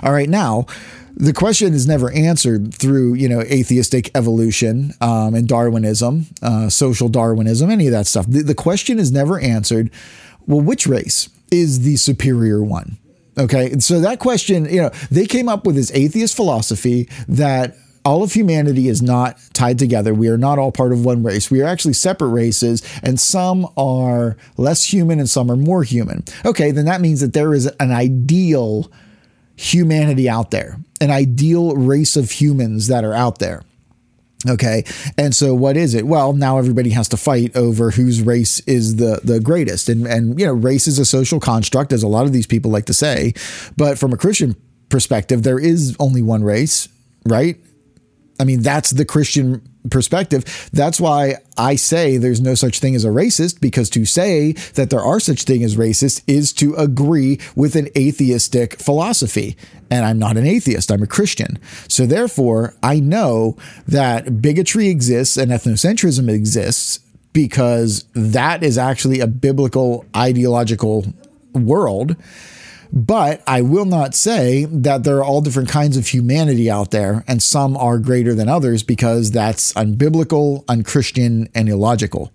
All 0.02 0.12
right, 0.12 0.28
now 0.28 0.66
the 1.19 1.33
question 1.33 1.75
is 1.75 1.87
never 1.87 2.13
answered 2.13 2.73
through 2.73 3.15
you 3.15 3.29
know 3.29 3.41
atheistic 3.41 4.11
evolution 4.17 4.93
um, 5.01 5.35
and 5.35 5.49
Darwinism, 5.49 6.27
uh, 6.43 6.69
social 6.69 7.09
Darwinism, 7.09 7.71
any 7.71 7.87
of 7.87 7.93
that 7.93 8.07
stuff. 8.07 8.27
The, 8.29 8.43
the 8.43 8.55
question 8.55 8.99
is 8.99 9.11
never 9.11 9.39
answered. 9.41 9.91
Well, 10.47 10.61
which 10.61 10.87
race 10.87 11.29
is 11.51 11.81
the 11.81 11.97
superior 11.97 12.63
one? 12.63 12.99
Okay, 13.37 13.71
and 13.71 13.83
so 13.83 14.01
that 14.01 14.21
question, 14.21 14.65
you 14.67 14.81
know, 14.81 14.91
they 15.11 15.27
came 15.27 15.49
up 15.49 15.67
with 15.67 15.75
this 15.75 15.93
atheist 15.93 16.35
philosophy 16.35 17.09
that 17.29 17.77
all 18.05 18.23
of 18.23 18.33
humanity 18.33 18.89
is 18.89 19.03
not 19.03 19.39
tied 19.53 19.79
together. 19.79 20.15
We 20.15 20.29
are 20.29 20.39
not 20.39 20.59
all 20.59 20.73
part 20.73 20.93
of 20.93 21.05
one 21.05 21.23
race. 21.23 21.51
We 21.51 21.61
are 21.61 21.67
actually 21.67 21.93
separate 21.95 22.29
races, 22.29 22.83
and 23.03 23.19
some 23.19 23.67
are 23.77 24.37
less 24.57 24.85
human 24.85 25.19
and 25.19 25.29
some 25.29 25.51
are 25.51 25.57
more 25.57 25.83
human. 25.83 26.25
Okay, 26.47 26.71
then 26.71 26.85
that 26.87 27.01
means 27.01 27.21
that 27.21 27.33
there 27.33 27.55
is 27.55 27.67
an 27.81 27.91
ideal 27.91 28.91
humanity 29.59 30.29
out 30.29 30.50
there, 30.50 30.79
an 31.00 31.11
ideal 31.11 31.75
race 31.75 32.17
of 32.17 32.31
humans 32.31 32.87
that 32.87 33.05
are 33.05 33.15
out 33.15 33.41
there. 33.41 33.62
Okay. 34.49 34.85
And 35.17 35.35
so 35.35 35.53
what 35.53 35.77
is 35.77 35.95
it? 35.95 36.07
Well, 36.07 36.33
now 36.33 36.59
everybody 36.59 36.91
has 36.91 37.09
to 37.09 37.17
fight 37.17 37.57
over 37.57 37.91
whose 37.91 38.23
race 38.23 38.61
is 38.61 38.97
the 38.97 39.21
the 39.25 39.41
greatest. 39.41 39.88
And 39.88 40.07
and 40.07 40.38
you 40.38 40.47
know, 40.47 40.53
race 40.53 40.87
is 40.87 40.99
a 41.00 41.05
social 41.05 41.41
construct 41.41 41.93
as 41.93 42.05
a 42.05 42.09
lot 42.09 42.25
of 42.25 42.33
these 42.33 42.47
people 42.47 42.71
like 42.71 42.87
to 42.87 42.95
say, 42.95 43.35
but 43.77 43.99
from 43.99 44.12
a 44.12 44.17
Christian 44.17 44.55
perspective, 44.91 45.43
there 45.43 45.59
is 45.59 45.97
only 45.99 46.23
one 46.23 46.45
race, 46.45 46.88
right? 47.27 47.57
I 48.38 48.45
mean, 48.45 48.62
that's 48.62 48.93
the 48.93 49.05
Christian 49.05 49.61
perspective. 49.90 50.68
That's 50.73 51.00
why 51.00 51.37
I 51.57 51.76
say 51.76 52.16
there's 52.16 52.40
no 52.40 52.54
such 52.54 52.78
thing 52.78 52.95
as 52.95 53.04
a 53.04 53.09
racist, 53.09 53.61
because 53.61 53.90
to 53.90 54.04
say 54.04 54.52
that 54.75 54.90
there 54.90 55.00
are 55.00 55.21
such 55.21 55.45
thing 55.45 55.62
as 55.62 55.76
racist 55.76 56.23
is 56.26 56.52
to 56.54 56.75
agree 56.75 57.38
with 57.57 57.76
an 57.76 57.88
atheistic 57.97 58.80
philosophy. 58.80 59.57
And 59.90 60.04
I'm 60.04 60.18
not 60.18 60.37
an 60.37 60.47
atheist, 60.47 60.90
I'm 60.92 61.02
a 61.02 61.07
Christian. 61.07 61.59
So 61.88 62.07
therefore, 62.07 62.75
I 62.83 63.00
know 63.00 63.57
that 63.87 64.42
bigotry 64.42 64.88
exists 64.88 65.37
and 65.37 65.50
ethnocentrism 65.50 66.28
exists 66.28 67.00
because 67.33 68.04
that 68.14 68.62
is 68.62 68.78
actually 68.78 69.21
a 69.21 69.26
biblical 69.26 70.04
ideological 70.16 71.07
world 71.54 72.16
but 72.92 73.42
I 73.47 73.62
will 73.62 73.85
not 73.85 74.14
say 74.14 74.64
that 74.66 75.04
there 75.04 75.18
are 75.18 75.25
all 75.25 75.40
different 75.40 75.68
kinds 75.68 75.97
of 75.97 76.07
humanity 76.07 76.71
out 76.71 76.90
there, 76.90 77.25
and 77.26 77.42
some 77.42 77.76
are 77.76 77.99
greater 77.99 78.35
than 78.35 78.49
others 78.49 78.83
because 78.83 79.30
that's 79.30 79.73
unbiblical, 79.75 80.64
unchristian, 80.68 81.49
and 81.54 81.68
illogical. 81.68 82.33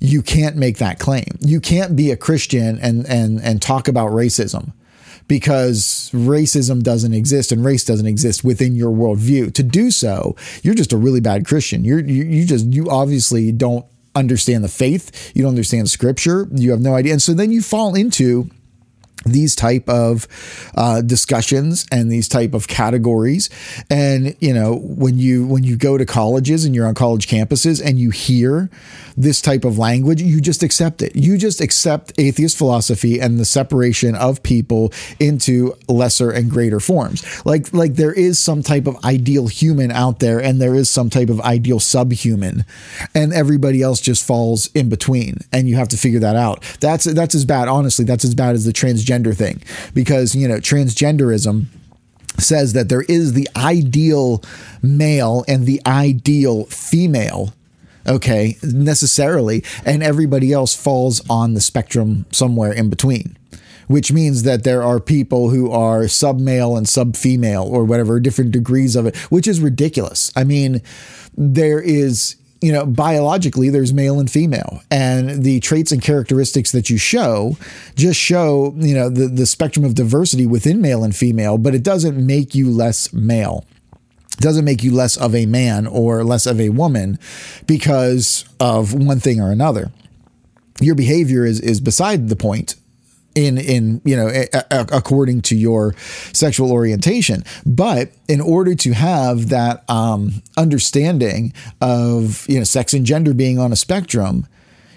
You 0.00 0.22
can't 0.22 0.56
make 0.56 0.78
that 0.78 0.98
claim. 0.98 1.38
You 1.40 1.60
can't 1.60 1.96
be 1.96 2.10
a 2.10 2.16
Christian 2.16 2.78
and 2.78 3.06
and 3.06 3.40
and 3.40 3.62
talk 3.62 3.88
about 3.88 4.10
racism 4.10 4.72
because 5.28 6.10
racism 6.12 6.82
doesn't 6.82 7.14
exist 7.14 7.50
and 7.50 7.64
race 7.64 7.84
doesn't 7.84 8.06
exist 8.06 8.44
within 8.44 8.74
your 8.74 8.90
worldview. 8.90 9.52
To 9.54 9.62
do 9.62 9.90
so, 9.90 10.36
you're 10.62 10.74
just 10.74 10.92
a 10.92 10.96
really 10.96 11.20
bad 11.20 11.46
Christian. 11.46 11.84
You're 11.84 12.00
you, 12.00 12.24
you 12.24 12.44
just 12.44 12.66
you 12.66 12.90
obviously 12.90 13.52
don't 13.52 13.86
understand 14.14 14.64
the 14.64 14.68
faith. 14.68 15.32
You 15.34 15.42
don't 15.42 15.50
understand 15.50 15.90
scripture. 15.90 16.48
You 16.52 16.72
have 16.72 16.80
no 16.80 16.94
idea, 16.94 17.12
and 17.12 17.22
so 17.22 17.32
then 17.32 17.52
you 17.52 17.62
fall 17.62 17.94
into 17.94 18.50
these 19.26 19.56
type 19.56 19.88
of 19.88 20.26
uh, 20.76 21.00
discussions 21.02 21.86
and 21.90 22.10
these 22.10 22.28
type 22.28 22.54
of 22.54 22.68
categories. 22.68 23.50
And 23.90 24.36
you 24.40 24.54
know 24.54 24.76
when 24.76 25.18
you 25.18 25.46
when 25.46 25.64
you 25.64 25.76
go 25.76 25.98
to 25.98 26.06
colleges 26.06 26.64
and 26.64 26.74
you're 26.74 26.86
on 26.86 26.94
college 26.94 27.26
campuses 27.26 27.84
and 27.84 27.98
you 27.98 28.10
hear 28.10 28.70
this 29.16 29.40
type 29.40 29.64
of 29.64 29.78
language 29.78 30.20
you 30.20 30.40
just 30.40 30.62
accept 30.62 31.02
it. 31.02 31.16
You 31.16 31.38
just 31.38 31.60
accept 31.60 32.12
atheist 32.18 32.56
philosophy 32.56 33.20
and 33.20 33.38
the 33.38 33.44
separation 33.44 34.14
of 34.14 34.42
people 34.42 34.92
into 35.18 35.74
lesser 35.88 36.30
and 36.30 36.50
greater 36.50 36.80
forms. 36.80 37.44
Like 37.44 37.72
like 37.72 37.94
there 37.94 38.12
is 38.12 38.38
some 38.38 38.62
type 38.62 38.86
of 38.86 39.02
ideal 39.04 39.48
human 39.48 39.90
out 39.90 40.20
there 40.20 40.40
and 40.40 40.60
there 40.60 40.74
is 40.74 40.90
some 40.90 41.10
type 41.10 41.30
of 41.30 41.40
ideal 41.40 41.80
subhuman 41.80 42.64
and 43.14 43.32
everybody 43.32 43.82
else 43.82 44.00
just 44.00 44.24
falls 44.24 44.68
in 44.74 44.88
between 44.88 45.38
and 45.52 45.68
you 45.68 45.76
have 45.76 45.88
to 45.88 45.96
figure 45.96 46.20
that 46.20 46.36
out. 46.36 46.62
That's 46.80 47.04
that's 47.04 47.34
as 47.34 47.44
bad 47.44 47.68
honestly 47.68 48.04
that's 48.04 48.24
as 48.24 48.34
bad 48.34 48.54
as 48.54 48.64
the 48.64 48.72
transgender 48.72 49.05
transgender 49.06 49.36
thing 49.36 49.62
because, 49.94 50.34
you 50.34 50.48
know, 50.48 50.56
transgenderism 50.56 51.66
says 52.38 52.74
that 52.74 52.88
there 52.88 53.02
is 53.02 53.32
the 53.32 53.48
ideal 53.56 54.42
male 54.82 55.44
and 55.48 55.66
the 55.66 55.80
ideal 55.86 56.64
female 56.66 57.52
okay, 58.08 58.56
necessarily, 58.62 59.64
and 59.84 60.00
everybody 60.00 60.52
else 60.52 60.76
falls 60.76 61.28
on 61.28 61.54
the 61.54 61.60
spectrum 61.60 62.24
somewhere 62.30 62.72
in 62.72 62.88
between. 62.88 63.36
Which 63.88 64.12
means 64.12 64.44
that 64.44 64.62
there 64.62 64.82
are 64.82 65.00
people 65.00 65.50
who 65.50 65.72
are 65.72 66.06
sub 66.06 66.38
male 66.38 66.76
and 66.76 66.88
sub 66.88 67.16
female 67.16 67.64
or 67.64 67.84
whatever, 67.84 68.20
different 68.20 68.52
degrees 68.52 68.94
of 68.94 69.06
it, 69.06 69.16
which 69.28 69.48
is 69.48 69.60
ridiculous. 69.60 70.30
I 70.36 70.44
mean, 70.44 70.82
there 71.36 71.80
is 71.80 72.36
you 72.60 72.72
know, 72.72 72.86
biologically, 72.86 73.68
there's 73.68 73.92
male 73.92 74.18
and 74.18 74.30
female, 74.30 74.82
and 74.90 75.42
the 75.42 75.60
traits 75.60 75.92
and 75.92 76.00
characteristics 76.00 76.72
that 76.72 76.88
you 76.88 76.98
show 76.98 77.56
just 77.94 78.18
show, 78.18 78.74
you 78.76 78.94
know, 78.94 79.08
the, 79.08 79.26
the 79.26 79.46
spectrum 79.46 79.84
of 79.84 79.94
diversity 79.94 80.46
within 80.46 80.80
male 80.80 81.04
and 81.04 81.14
female, 81.14 81.58
but 81.58 81.74
it 81.74 81.82
doesn't 81.82 82.24
make 82.24 82.54
you 82.54 82.70
less 82.70 83.12
male. 83.12 83.64
It 84.32 84.40
doesn't 84.40 84.64
make 84.64 84.82
you 84.82 84.92
less 84.92 85.16
of 85.16 85.34
a 85.34 85.46
man 85.46 85.86
or 85.86 86.24
less 86.24 86.46
of 86.46 86.60
a 86.60 86.70
woman 86.70 87.18
because 87.66 88.44
of 88.60 88.94
one 88.94 89.20
thing 89.20 89.40
or 89.40 89.50
another. 89.50 89.90
Your 90.80 90.94
behavior 90.94 91.44
is, 91.44 91.60
is 91.60 91.80
beside 91.80 92.28
the 92.28 92.36
point 92.36 92.76
in 93.36 93.58
in 93.58 94.00
you 94.04 94.16
know 94.16 94.28
a, 94.28 94.48
a, 94.52 94.86
according 94.92 95.42
to 95.42 95.56
your 95.56 95.94
sexual 96.32 96.72
orientation. 96.72 97.44
But 97.64 98.10
in 98.26 98.40
order 98.40 98.74
to 98.74 98.92
have 98.92 99.50
that 99.50 99.88
um, 99.88 100.42
understanding 100.56 101.52
of 101.80 102.48
you 102.48 102.58
know 102.58 102.64
sex 102.64 102.92
and 102.92 103.06
gender 103.06 103.34
being 103.34 103.58
on 103.60 103.72
a 103.72 103.76
spectrum 103.76 104.46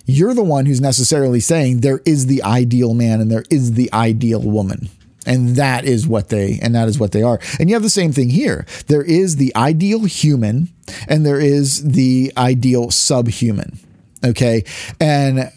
you're 0.09 0.33
the 0.33 0.43
one 0.43 0.65
who's 0.65 0.81
necessarily 0.81 1.39
saying 1.39 1.81
there 1.81 2.01
is 2.03 2.25
the 2.25 2.41
ideal 2.41 2.95
man 2.95 3.21
and 3.21 3.29
there 3.29 3.45
is 3.51 3.73
the 3.73 3.93
ideal 3.93 4.41
woman. 4.41 4.89
And 5.25 5.55
that 5.57 5.85
is 5.85 6.07
what 6.07 6.29
they 6.29 6.57
and 6.63 6.73
that 6.73 6.87
is 6.87 6.97
what 6.97 7.11
they 7.11 7.21
are. 7.21 7.39
And 7.59 7.69
you 7.69 7.75
have 7.75 7.83
the 7.83 7.89
same 7.89 8.11
thing 8.11 8.31
here. 8.31 8.65
There 8.87 9.03
is 9.03 9.35
the 9.35 9.55
ideal 9.55 10.05
human 10.05 10.69
and 11.07 11.25
there 11.25 11.39
is 11.39 11.91
the 11.91 12.33
ideal 12.37 12.89
subhuman. 12.89 13.77
Okay? 14.23 14.63
And 14.99 15.51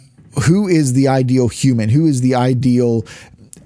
who 0.44 0.68
is 0.68 0.92
the 0.94 1.08
ideal 1.08 1.48
human? 1.48 1.88
Who 1.88 2.06
is 2.06 2.20
the 2.20 2.34
ideal 2.34 3.04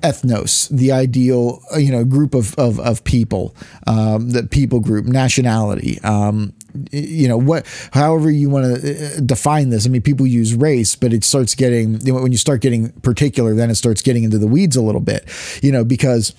ethnos, 0.02 0.68
the 0.68 0.92
ideal 0.92 1.62
uh, 1.74 1.78
you 1.78 1.90
know 1.90 2.04
group 2.04 2.34
of 2.34 2.54
of, 2.56 2.78
of 2.80 3.04
people, 3.04 3.54
um, 3.86 4.30
the 4.30 4.44
people 4.44 4.80
group, 4.80 5.06
nationality. 5.06 6.00
Um, 6.02 6.52
you 6.92 7.26
know 7.26 7.38
what 7.38 7.66
however 7.92 8.30
you 8.30 8.50
want 8.50 8.66
to 8.66 9.16
uh, 9.16 9.20
define 9.20 9.70
this 9.70 9.86
i 9.86 9.88
mean 9.88 10.02
people 10.02 10.26
use 10.26 10.54
race 10.54 10.94
but 10.94 11.10
it 11.10 11.24
starts 11.24 11.54
getting 11.54 11.98
you 12.02 12.12
know, 12.12 12.20
when 12.20 12.32
you 12.32 12.36
start 12.36 12.60
getting 12.60 12.90
particular 13.00 13.54
then 13.54 13.70
it 13.70 13.76
starts 13.76 14.02
getting 14.02 14.24
into 14.24 14.36
the 14.36 14.46
weeds 14.46 14.76
a 14.76 14.82
little 14.82 15.00
bit 15.00 15.26
you 15.62 15.72
know 15.72 15.84
because 15.84 16.34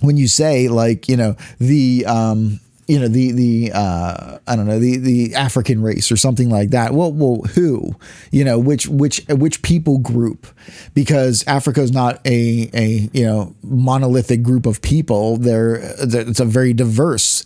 when 0.00 0.16
you 0.16 0.28
say 0.28 0.68
like 0.68 1.10
you 1.10 1.16
know 1.16 1.36
the 1.58 2.06
um 2.06 2.58
you 2.90 2.98
know 2.98 3.06
the 3.06 3.30
the 3.30 3.72
uh, 3.72 4.38
I 4.48 4.56
don't 4.56 4.66
know 4.66 4.80
the 4.80 4.96
the 4.96 5.34
African 5.36 5.80
race 5.80 6.10
or 6.10 6.16
something 6.16 6.50
like 6.50 6.70
that. 6.70 6.92
Well, 6.92 7.12
well, 7.12 7.42
who? 7.54 7.94
You 8.32 8.44
know, 8.44 8.58
which 8.58 8.88
which 8.88 9.24
which 9.28 9.62
people 9.62 9.98
group? 9.98 10.48
Because 10.92 11.44
Africa 11.46 11.82
is 11.82 11.92
not 11.92 12.20
a 12.26 12.68
a 12.74 13.08
you 13.12 13.24
know 13.24 13.54
monolithic 13.62 14.42
group 14.42 14.66
of 14.66 14.82
people. 14.82 15.36
They're 15.36 15.76
it's 16.00 16.40
a 16.40 16.44
very 16.44 16.72
diverse 16.72 17.44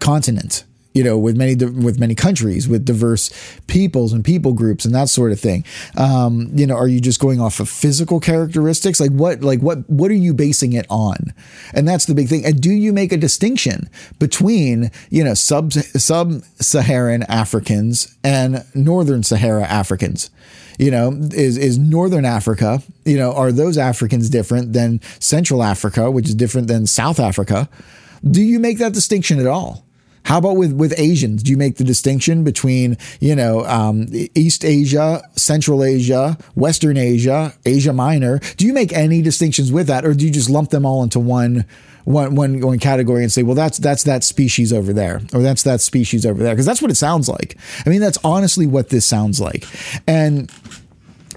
continent 0.00 0.64
you 0.96 1.04
know, 1.04 1.18
with 1.18 1.36
many 1.36 1.54
with 1.54 2.00
many 2.00 2.14
countries, 2.14 2.66
with 2.66 2.86
diverse 2.86 3.30
peoples 3.66 4.14
and 4.14 4.24
people 4.24 4.54
groups 4.54 4.86
and 4.86 4.94
that 4.94 5.10
sort 5.10 5.30
of 5.30 5.38
thing. 5.38 5.62
Um, 5.98 6.48
you 6.54 6.66
know, 6.66 6.74
are 6.74 6.88
you 6.88 7.02
just 7.02 7.20
going 7.20 7.38
off 7.38 7.60
of 7.60 7.68
physical 7.68 8.18
characteristics? 8.18 8.98
Like 8.98 9.10
what, 9.10 9.42
like 9.42 9.60
what, 9.60 9.88
what 9.90 10.10
are 10.10 10.14
you 10.14 10.32
basing 10.32 10.72
it 10.72 10.86
on? 10.88 11.34
And 11.74 11.86
that's 11.86 12.06
the 12.06 12.14
big 12.14 12.28
thing. 12.28 12.46
And 12.46 12.62
do 12.62 12.70
you 12.70 12.94
make 12.94 13.12
a 13.12 13.18
distinction 13.18 13.90
between 14.18 14.90
you 15.10 15.22
know 15.22 15.34
sub 15.34 15.74
sub 15.74 16.42
Saharan 16.60 17.24
Africans 17.24 18.16
and 18.24 18.64
Northern 18.74 19.22
Sahara 19.22 19.64
Africans? 19.64 20.30
you 20.78 20.90
know 20.90 21.10
is 21.32 21.56
is 21.56 21.78
northern 21.78 22.26
africa 22.26 22.82
you 23.06 23.16
know 23.16 23.32
are 23.32 23.50
those 23.50 23.78
africans 23.78 24.28
different 24.28 24.74
than 24.74 25.00
central 25.20 25.62
africa 25.62 26.10
which 26.10 26.28
is 26.28 26.34
different 26.34 26.68
than 26.68 26.86
south 26.86 27.18
africa 27.18 27.66
do 28.30 28.42
you 28.42 28.58
make 28.58 28.76
that 28.76 28.92
distinction 28.92 29.40
at 29.40 29.46
all 29.46 29.85
How 30.26 30.38
about 30.38 30.56
with 30.56 30.72
with 30.72 30.92
Asians? 30.98 31.44
Do 31.44 31.52
you 31.52 31.56
make 31.56 31.76
the 31.76 31.84
distinction 31.84 32.42
between 32.42 32.98
you 33.20 33.36
know 33.36 33.64
um, 33.64 34.08
East 34.34 34.64
Asia, 34.64 35.22
Central 35.36 35.84
Asia, 35.84 36.36
Western 36.56 36.96
Asia, 36.96 37.54
Asia 37.64 37.92
Minor? 37.92 38.40
Do 38.56 38.66
you 38.66 38.72
make 38.72 38.92
any 38.92 39.22
distinctions 39.22 39.70
with 39.70 39.86
that, 39.86 40.04
or 40.04 40.14
do 40.14 40.24
you 40.24 40.32
just 40.32 40.50
lump 40.50 40.70
them 40.70 40.84
all 40.84 41.02
into 41.02 41.20
one? 41.20 41.64
One, 42.04 42.36
one, 42.36 42.60
one 42.60 42.78
category 42.78 43.24
and 43.24 43.32
say, 43.32 43.42
well, 43.42 43.56
that's 43.56 43.78
that's 43.78 44.04
that 44.04 44.22
species 44.22 44.72
over 44.72 44.92
there, 44.92 45.22
or 45.34 45.42
that's 45.42 45.64
that 45.64 45.80
species 45.80 46.24
over 46.24 46.40
there, 46.40 46.54
because 46.54 46.64
that's 46.64 46.80
what 46.80 46.92
it 46.92 46.96
sounds 46.96 47.28
like. 47.28 47.58
I 47.84 47.88
mean, 47.88 48.00
that's 48.00 48.16
honestly 48.22 48.64
what 48.64 48.90
this 48.90 49.04
sounds 49.04 49.40
like, 49.40 49.66
and 50.06 50.48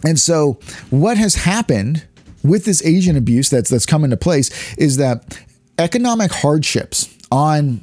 and 0.05 0.19
so 0.19 0.59
what 0.91 1.17
has 1.17 1.33
happened 1.33 2.05
with 2.43 2.65
this 2.65 2.85
Asian 2.85 3.17
abuse 3.17 3.49
that's 3.49 3.71
that's 3.71 3.87
come 3.87 4.03
into 4.03 4.15
place 4.15 4.51
is 4.75 4.97
that 4.97 5.39
economic 5.79 6.31
hardships 6.31 7.09
on 7.31 7.81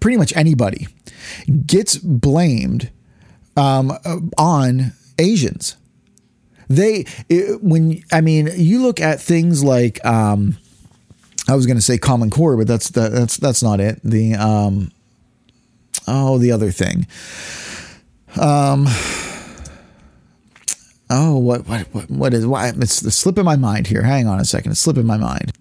pretty 0.00 0.16
much 0.16 0.34
anybody 0.36 0.88
gets 1.66 1.96
blamed 1.96 2.90
um, 3.56 3.92
on 4.38 4.92
Asians. 5.18 5.76
They 6.68 7.04
it, 7.28 7.62
when 7.62 8.02
I 8.12 8.20
mean 8.20 8.48
you 8.54 8.80
look 8.82 9.00
at 9.00 9.20
things 9.20 9.64
like 9.64 10.04
um, 10.04 10.56
I 11.48 11.56
was 11.56 11.66
going 11.66 11.76
to 11.76 11.82
say 11.82 11.98
Common 11.98 12.30
Core, 12.30 12.56
but 12.56 12.68
that's 12.68 12.90
that's 12.90 13.36
that's 13.38 13.62
not 13.62 13.80
it. 13.80 14.00
The 14.04 14.34
um, 14.34 14.92
oh 16.06 16.38
the 16.38 16.52
other 16.52 16.70
thing. 16.70 17.08
Um, 18.40 18.86
oh 21.10 21.36
what 21.38 21.66
what 21.66 21.92
what, 21.92 22.10
what 22.10 22.34
is 22.34 22.46
why 22.46 22.68
it's 22.68 23.14
slipping 23.14 23.44
my 23.44 23.56
mind 23.56 23.88
here. 23.88 24.02
Hang 24.02 24.28
on 24.28 24.38
a 24.38 24.44
second, 24.44 24.70
it's 24.70 24.80
slipping 24.80 25.06
my 25.06 25.16
mind. 25.16 25.52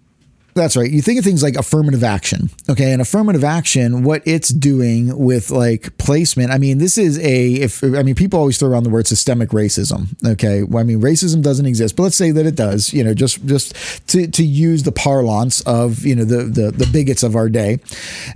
That's 0.53 0.75
right. 0.75 0.89
You 0.89 1.01
think 1.01 1.19
of 1.19 1.25
things 1.25 1.43
like 1.43 1.55
affirmative 1.55 2.03
action. 2.03 2.49
Okay. 2.69 2.91
And 2.91 3.01
affirmative 3.01 3.43
action, 3.43 4.03
what 4.03 4.21
it's 4.25 4.49
doing 4.49 5.17
with 5.17 5.51
like 5.51 5.97
placement. 5.97 6.51
I 6.51 6.57
mean, 6.57 6.79
this 6.79 6.97
is 6.97 7.17
a, 7.19 7.53
if, 7.53 7.83
I 7.83 8.03
mean, 8.03 8.15
people 8.15 8.39
always 8.39 8.57
throw 8.57 8.69
around 8.69 8.83
the 8.83 8.89
word 8.89 9.07
systemic 9.07 9.49
racism. 9.49 10.07
Okay. 10.25 10.63
Well, 10.63 10.81
I 10.81 10.83
mean, 10.83 11.01
racism 11.01 11.41
doesn't 11.41 11.65
exist, 11.65 11.95
but 11.95 12.03
let's 12.03 12.15
say 12.15 12.31
that 12.31 12.45
it 12.45 12.55
does, 12.55 12.93
you 12.93 13.03
know, 13.03 13.13
just, 13.13 13.45
just 13.45 13.75
to, 14.09 14.27
to 14.27 14.43
use 14.43 14.83
the 14.83 14.91
parlance 14.91 15.61
of, 15.61 16.05
you 16.05 16.15
know, 16.15 16.25
the, 16.25 16.43
the, 16.43 16.71
the 16.71 16.89
bigots 16.91 17.23
of 17.23 17.35
our 17.35 17.49
day. 17.49 17.79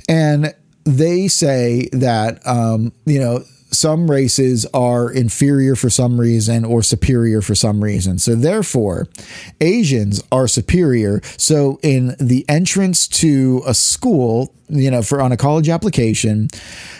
And 0.08 0.54
they 0.86 1.28
say 1.28 1.90
that, 1.94 2.46
um, 2.46 2.92
you 3.06 3.20
know, 3.20 3.44
some 3.74 4.10
races 4.10 4.66
are 4.74 5.12
inferior 5.12 5.76
for 5.76 5.90
some 5.90 6.20
reason 6.20 6.64
or 6.64 6.82
superior 6.82 7.42
for 7.42 7.56
some 7.56 7.84
reason. 7.84 8.20
So 8.20 8.36
therefore, 8.36 9.08
Asians 9.62 10.24
are 10.32 10.48
superior. 10.48 11.22
So 11.38 11.80
in 11.82 12.16
the 12.20 12.46
entrance 12.48 13.08
to 13.10 13.64
a 13.66 13.74
school, 13.74 14.54
you 14.70 14.92
know, 14.92 15.02
for 15.02 15.22
on 15.22 15.32
a 15.32 15.38
college 15.38 15.70
application, 15.70 16.50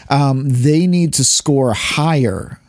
um, 0.10 0.46
they 0.48 0.88
need 0.88 1.14
to 1.16 1.24
score 1.24 1.74
higher 1.74 2.60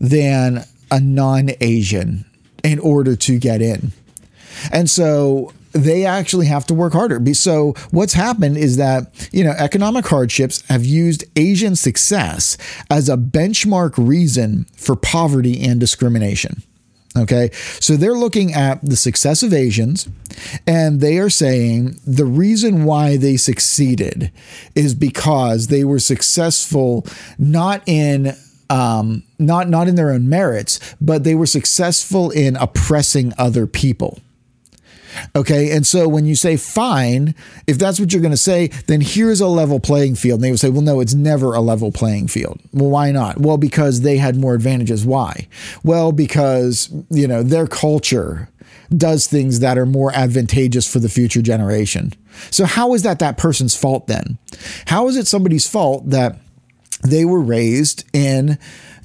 than 0.00 0.64
a 0.90 1.00
non-Asian 1.00 2.24
in 2.62 2.78
order 2.78 3.16
to 3.16 3.38
get 3.38 3.60
in. 3.60 3.92
And 4.72 4.88
so 4.88 5.52
they 5.74 6.06
actually 6.06 6.46
have 6.46 6.66
to 6.66 6.74
work 6.74 6.92
harder. 6.92 7.34
So 7.34 7.74
what's 7.90 8.14
happened 8.14 8.56
is 8.56 8.76
that, 8.76 9.28
you 9.32 9.44
know, 9.44 9.50
economic 9.58 10.06
hardships 10.06 10.66
have 10.68 10.84
used 10.84 11.24
Asian 11.36 11.76
success 11.76 12.56
as 12.90 13.08
a 13.08 13.16
benchmark 13.16 13.94
reason 13.96 14.66
for 14.76 14.96
poverty 14.96 15.62
and 15.62 15.80
discrimination. 15.80 16.62
Okay. 17.16 17.50
So 17.52 17.96
they're 17.96 18.14
looking 18.14 18.52
at 18.54 18.84
the 18.84 18.96
success 18.96 19.42
of 19.42 19.52
Asians 19.52 20.08
and 20.66 21.00
they 21.00 21.18
are 21.18 21.30
saying 21.30 22.00
the 22.04 22.24
reason 22.24 22.84
why 22.84 23.16
they 23.16 23.36
succeeded 23.36 24.32
is 24.74 24.94
because 24.94 25.68
they 25.68 25.84
were 25.84 26.00
successful 26.00 27.06
not 27.38 27.82
in 27.86 28.34
um, 28.70 29.22
not 29.38 29.68
not 29.68 29.86
in 29.86 29.94
their 29.94 30.10
own 30.10 30.28
merits, 30.28 30.80
but 31.00 31.22
they 31.22 31.34
were 31.34 31.46
successful 31.46 32.30
in 32.30 32.56
oppressing 32.56 33.32
other 33.38 33.66
people. 33.66 34.18
Okay. 35.36 35.70
And 35.70 35.86
so 35.86 36.08
when 36.08 36.26
you 36.26 36.34
say 36.34 36.56
fine, 36.56 37.34
if 37.66 37.78
that's 37.78 38.00
what 38.00 38.12
you're 38.12 38.22
going 38.22 38.30
to 38.30 38.36
say, 38.36 38.68
then 38.86 39.00
here's 39.00 39.40
a 39.40 39.46
level 39.46 39.80
playing 39.80 40.14
field. 40.16 40.38
And 40.38 40.44
they 40.44 40.50
would 40.50 40.60
say, 40.60 40.70
well, 40.70 40.82
no, 40.82 41.00
it's 41.00 41.14
never 41.14 41.54
a 41.54 41.60
level 41.60 41.92
playing 41.92 42.28
field. 42.28 42.60
Well, 42.72 42.90
why 42.90 43.10
not? 43.10 43.38
Well, 43.38 43.56
because 43.56 44.00
they 44.02 44.16
had 44.16 44.36
more 44.36 44.54
advantages. 44.54 45.04
Why? 45.04 45.48
Well, 45.82 46.12
because, 46.12 46.90
you 47.10 47.26
know, 47.26 47.42
their 47.42 47.66
culture 47.66 48.48
does 48.96 49.26
things 49.26 49.60
that 49.60 49.78
are 49.78 49.86
more 49.86 50.12
advantageous 50.12 50.90
for 50.90 50.98
the 50.98 51.08
future 51.08 51.42
generation. 51.42 52.12
So 52.50 52.64
how 52.64 52.94
is 52.94 53.02
that 53.02 53.18
that 53.20 53.38
person's 53.38 53.76
fault 53.76 54.06
then? 54.06 54.38
How 54.86 55.08
is 55.08 55.16
it 55.16 55.26
somebody's 55.26 55.68
fault 55.68 56.10
that 56.10 56.38
they 57.02 57.24
were 57.24 57.40
raised 57.40 58.04
in 58.12 58.58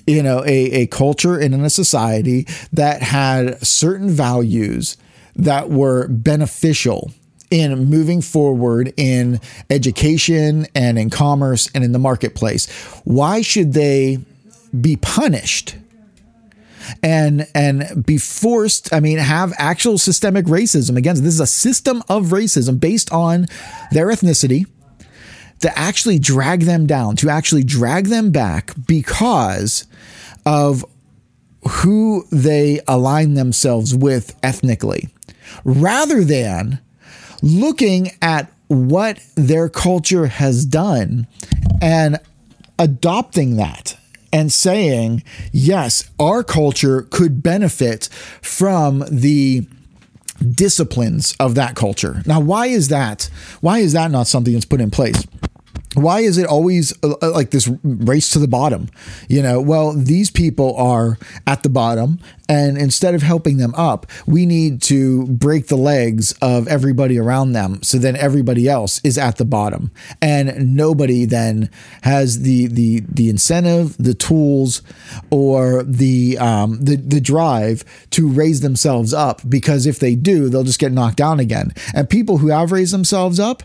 you 0.08 0.24
know 0.24 0.44
a, 0.46 0.72
a 0.72 0.88
culture 0.88 1.38
and 1.38 1.54
in 1.54 1.64
a 1.64 1.70
society 1.70 2.48
that 2.74 3.02
had 3.02 3.62
certain 3.66 4.10
values 4.10 4.98
that 5.40 5.70
were 5.70 6.08
beneficial 6.08 7.12
in 7.50 7.86
moving 7.86 8.22
forward 8.22 8.94
in 8.98 9.40
education 9.70 10.68
and 10.76 11.00
in 11.00 11.10
commerce 11.10 11.70
and 11.74 11.84
in 11.84 11.92
the 11.92 12.00
marketplace. 12.00 12.70
Why 13.06 13.42
should 13.42 13.74
they 13.74 14.20
be 14.80 14.96
punished? 14.98 15.76
and 17.04 17.46
and 17.54 18.04
be 18.04 18.18
forced 18.18 18.92
i 18.92 19.00
mean 19.00 19.20
have 19.20 19.54
actual 19.60 19.96
systemic 19.96 20.46
racism 20.46 20.98
again 20.98 21.14
this 21.18 21.36
is 21.36 21.40
a 21.40 21.46
system 21.46 22.02
of 22.10 22.28
racism 22.28 22.80
based 22.80 23.12
on 23.14 23.46
their 23.92 24.08
ethnicity 24.08 24.66
to 25.60 25.78
actually 25.78 26.18
drag 26.18 26.62
them 26.62 26.88
down 26.88 27.16
to 27.16 27.30
actually 27.30 27.64
drag 27.64 28.08
them 28.08 28.32
back 28.32 28.72
because 28.88 29.86
of 30.48 30.84
who 31.68 32.26
they 32.32 32.80
align 32.88 33.36
themselves 33.36 33.94
with 33.94 34.36
ethnically 34.42 35.10
rather 35.64 36.24
than 36.24 36.80
looking 37.42 38.12
at 38.22 38.52
what 38.68 39.20
their 39.36 39.70
culture 39.70 40.28
has 40.28 40.66
done 40.66 41.28
and 41.82 42.20
adopting 42.78 43.56
that 43.58 43.98
and 44.32 44.52
saying, 44.52 45.24
yes, 45.52 46.10
our 46.20 46.44
culture 46.44 47.04
could 47.10 47.42
benefit 47.42 48.10
from 48.42 49.04
the 49.10 49.68
disciplines 50.54 51.36
of 51.40 51.56
that 51.56 51.76
culture. 51.76 52.22
Now, 52.26 52.40
why 52.40 52.68
is 52.68 52.90
that? 52.90 53.30
Why 53.62 53.80
is 53.80 53.94
that 53.94 54.12
not 54.12 54.28
something 54.28 54.54
that's 54.54 54.66
put 54.66 54.82
in 54.82 54.92
place? 54.92 55.26
Why 55.96 56.20
is 56.20 56.38
it 56.38 56.46
always 56.46 56.94
uh, 57.04 57.16
uh, 57.22 57.32
like 57.32 57.50
this 57.50 57.70
race 57.84 58.30
to 58.32 58.40
the 58.40 58.48
bottom? 58.48 58.90
You 59.28 59.42
know, 59.42 59.60
well, 59.60 59.94
these 59.94 60.30
people 60.30 60.76
are 60.78 61.18
at 61.48 61.64
the 61.64 61.70
bottom, 61.70 62.20
and 62.48 62.78
instead 62.78 63.16
of 63.16 63.24
helping 63.24 63.58
them 63.58 63.74
up, 63.76 64.06
we 64.28 64.46
need 64.46 64.84
to 64.84 65.26
break 65.28 65.68
the 65.68 65.76
legs 65.76 66.34
of 66.42 66.68
everybody 66.68 67.18
around 67.18 67.54
them. 67.54 67.82
So 67.82 67.98
then 67.98 68.16
everybody 68.16 68.70
else 68.70 69.02
is 69.04 69.18
at 69.18 69.38
the 69.38 69.46
bottom, 69.46 69.92
and 70.22 70.76
nobody 70.76 71.26
then 71.26 71.72
has 72.04 72.42
the 72.42 72.68
the 72.68 73.02
the 73.10 73.30
incentive, 73.30 73.98
the 73.98 74.14
tools, 74.14 74.84
or 75.32 75.84
the 75.84 76.38
um, 76.38 76.84
the 76.84 76.98
the 76.98 77.20
drive 77.22 77.84
to 78.12 78.30
raise 78.30 78.62
themselves 78.62 79.12
up. 79.12 79.42
Because 79.50 79.88
if 79.88 79.98
they 79.98 80.14
do, 80.14 80.50
they'll 80.50 80.64
just 80.64 80.80
get 80.80 80.92
knocked 80.92 81.18
down 81.18 81.40
again. 81.40 81.74
And 81.96 82.08
people 82.08 82.38
who 82.38 82.50
have 82.50 82.72
raised 82.72 82.94
themselves 82.94 83.40
up 83.40 83.64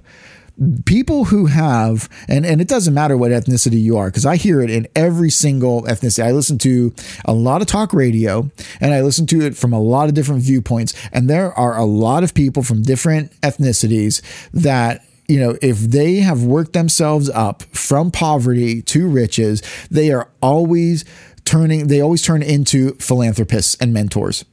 people 0.85 1.25
who 1.25 1.47
have 1.47 2.09
and 2.29 2.47
and 2.47 2.61
it 2.61 2.69
doesn't 2.69 2.95
matter 2.95 3.17
what 3.17 3.33
ethnicity 3.33 3.81
you 3.81 3.97
are 3.97 4.07
because 4.07 4.25
i 4.25 4.37
hear 4.37 4.61
it 4.61 4.71
in 4.71 4.87
every 4.95 5.31
single 5.31 5.83
ethnicity. 5.83 6.23
I 6.23 6.31
listen 6.31 6.59
to 6.59 6.95
a 7.25 7.33
lot 7.33 7.61
of 7.61 7.67
talk 7.67 7.93
radio 7.93 8.51
and 8.81 8.95
i 8.95 9.01
listen 9.01 9.27
to 9.27 9.43
it 9.43 9.57
from 9.57 9.73
a 9.73 9.81
lot 9.81 10.09
of 10.09 10.15
different 10.15 10.43
viewpoints 10.43 10.95
and 11.13 11.29
there 11.29 11.53
are 11.53 11.77
a 11.77 11.85
lot 11.85 12.23
of 12.23 12.35
people 12.35 12.63
from 12.63 12.83
different 12.83 13.33
ethnicities 13.41 14.23
that 14.53 15.05
you 15.27 15.41
know, 15.41 15.57
if 15.63 15.79
they 15.79 16.17
have 16.17 16.45
worked 16.45 16.75
themselves 16.75 17.31
up 17.31 17.63
from 17.75 18.11
poverty 18.11 18.83
to 18.83 19.09
riches, 19.09 19.63
they 19.91 20.13
are 20.13 20.29
always 20.43 21.05
turning, 21.45 21.87
they 21.87 22.01
always 22.01 22.23
turn 22.23 22.43
into 22.43 22.95
philanthropists 22.95 23.77
and 23.77 23.93
mentors. 23.93 24.45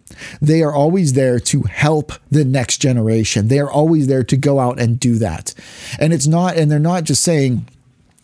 They 0.41 0.61
are 0.61 0.73
always 0.73 1.13
there 1.13 1.39
to 1.39 1.63
help 1.63 2.11
the 2.29 2.45
next 2.45 2.77
generation. 2.77 3.47
They 3.47 3.59
are 3.59 3.71
always 3.71 4.07
there 4.07 4.23
to 4.23 4.37
go 4.37 4.59
out 4.59 4.79
and 4.79 4.99
do 4.99 5.15
that. 5.15 5.53
And 5.99 6.13
it's 6.13 6.27
not, 6.27 6.57
and 6.57 6.69
they're 6.69 6.79
not 6.79 7.05
just 7.05 7.23
saying, 7.23 7.67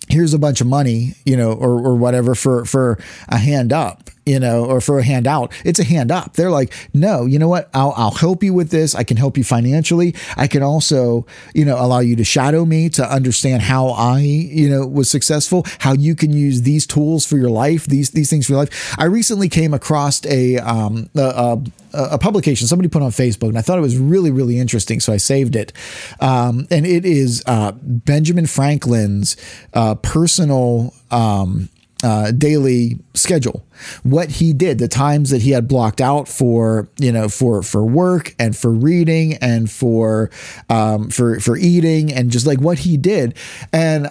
here's 0.10 0.34
a 0.34 0.40
bunch 0.40 0.62
of 0.62 0.68
money, 0.68 1.14
you 1.26 1.38
know, 1.38 1.52
or, 1.52 1.80
or 1.80 1.96
whatever 1.96 2.36
for, 2.36 2.66
for 2.66 3.00
a 3.30 3.38
hand 3.38 3.74
up. 3.74 4.10
You 4.28 4.40
know, 4.40 4.66
or 4.66 4.82
for 4.82 5.00
a 5.00 5.04
handout. 5.04 5.54
It's 5.64 5.80
a 5.80 5.84
hand 5.84 6.12
up. 6.12 6.34
They're 6.34 6.52
like, 6.52 6.74
no, 6.94 7.26
you 7.26 7.40
know 7.40 7.48
what? 7.48 7.70
I'll, 7.74 7.94
I'll 7.96 8.12
help 8.12 8.44
you 8.44 8.54
with 8.54 8.70
this. 8.70 8.94
I 8.94 9.04
can 9.04 9.16
help 9.16 9.38
you 9.38 9.44
financially. 9.44 10.14
I 10.36 10.48
can 10.48 10.62
also, 10.62 11.26
you 11.56 11.64
know, 11.64 11.78
allow 11.80 12.00
you 12.00 12.16
to 12.18 12.24
shadow 12.26 12.66
me 12.66 12.90
to 12.90 13.10
understand 13.10 13.62
how 13.62 13.90
I, 13.90 14.20
you 14.20 14.70
know, 14.70 14.86
was 14.86 15.10
successful, 15.10 15.66
how 15.80 15.94
you 15.94 16.14
can 16.14 16.34
use 16.34 16.64
these 16.64 16.86
tools 16.86 17.26
for 17.26 17.38
your 17.38 17.50
life, 17.50 17.86
these, 17.86 18.12
these 18.12 18.30
things 18.30 18.46
for 18.46 18.54
your 18.54 18.60
life. 18.60 18.96
I 19.00 19.06
recently 19.06 19.48
came 19.48 19.74
across 19.74 20.26
a, 20.26 20.58
um, 20.58 21.10
a, 21.16 21.22
a 21.22 21.62
a 21.94 22.18
publication 22.18 22.68
somebody 22.68 22.90
put 22.90 23.02
on 23.02 23.10
Facebook, 23.12 23.48
and 23.48 23.58
I 23.58 23.62
thought 23.62 23.80
it 23.80 23.82
was 23.82 23.98
really, 23.98 24.30
really 24.30 24.60
interesting. 24.60 25.00
So 25.00 25.14
I 25.14 25.18
saved 25.18 25.56
it. 25.56 25.74
Um, 26.20 26.68
and 26.70 26.86
it 26.86 27.06
is 27.06 27.42
uh, 27.48 27.72
Benjamin 27.82 28.46
Franklin's 28.46 29.36
uh, 29.74 29.96
personal 29.96 30.94
um, 31.10 31.70
uh, 32.04 32.32
daily 32.32 33.00
schedule 33.14 33.66
what 34.04 34.30
he 34.30 34.54
did 34.54 34.78
the 34.78 34.88
times 34.88 35.32
that 35.32 35.42
he 35.42 35.52
had 35.52 35.68
blocked 35.68 36.00
out 36.00 36.28
for 36.28 36.88
you 37.00 37.12
know 37.12 37.28
for 37.28 37.64
for 37.64 37.84
work 37.84 38.36
and 38.40 38.56
for 38.56 38.72
reading 38.72 39.34
and 39.36 39.72
for 39.72 40.30
um, 40.70 41.10
for 41.10 41.40
for 41.40 41.58
eating 41.58 42.12
and 42.14 42.30
just 42.30 42.46
like 42.46 42.60
what 42.60 42.80
he 42.80 42.98
did 42.98 43.36
and 43.74 44.08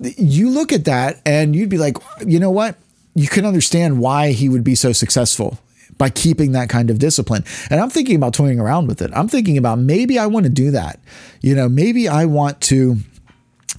you 0.00 0.48
look 0.48 0.72
at 0.72 0.84
that 0.84 1.20
and 1.26 1.54
you'd 1.54 1.68
be 1.68 1.78
like 1.78 1.96
you 2.26 2.38
know 2.38 2.50
what 2.50 2.76
you 3.14 3.28
can 3.28 3.44
understand 3.44 3.98
why 3.98 4.32
he 4.32 4.48
would 4.48 4.64
be 4.64 4.74
so 4.74 4.92
successful 4.92 5.58
by 5.98 6.08
keeping 6.08 6.52
that 6.52 6.68
kind 6.68 6.90
of 6.90 6.98
discipline. 6.98 7.44
And 7.70 7.80
I'm 7.80 7.90
thinking 7.90 8.16
about 8.16 8.34
toying 8.34 8.58
around 8.58 8.86
with 8.86 9.02
it. 9.02 9.10
I'm 9.14 9.28
thinking 9.28 9.58
about 9.58 9.78
maybe 9.78 10.18
I 10.18 10.26
want 10.26 10.44
to 10.44 10.50
do 10.50 10.70
that. 10.70 10.98
You 11.42 11.54
know, 11.54 11.68
maybe 11.68 12.08
I 12.08 12.24
want 12.24 12.60
to 12.62 12.96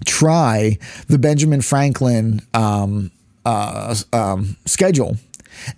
try 0.06 0.78
the 1.08 1.17
Benjamin 1.17 1.62
Franklin 1.62 2.41
um, 2.54 3.12
uh, 3.46 3.96
um, 4.12 4.58
schedule 4.66 5.18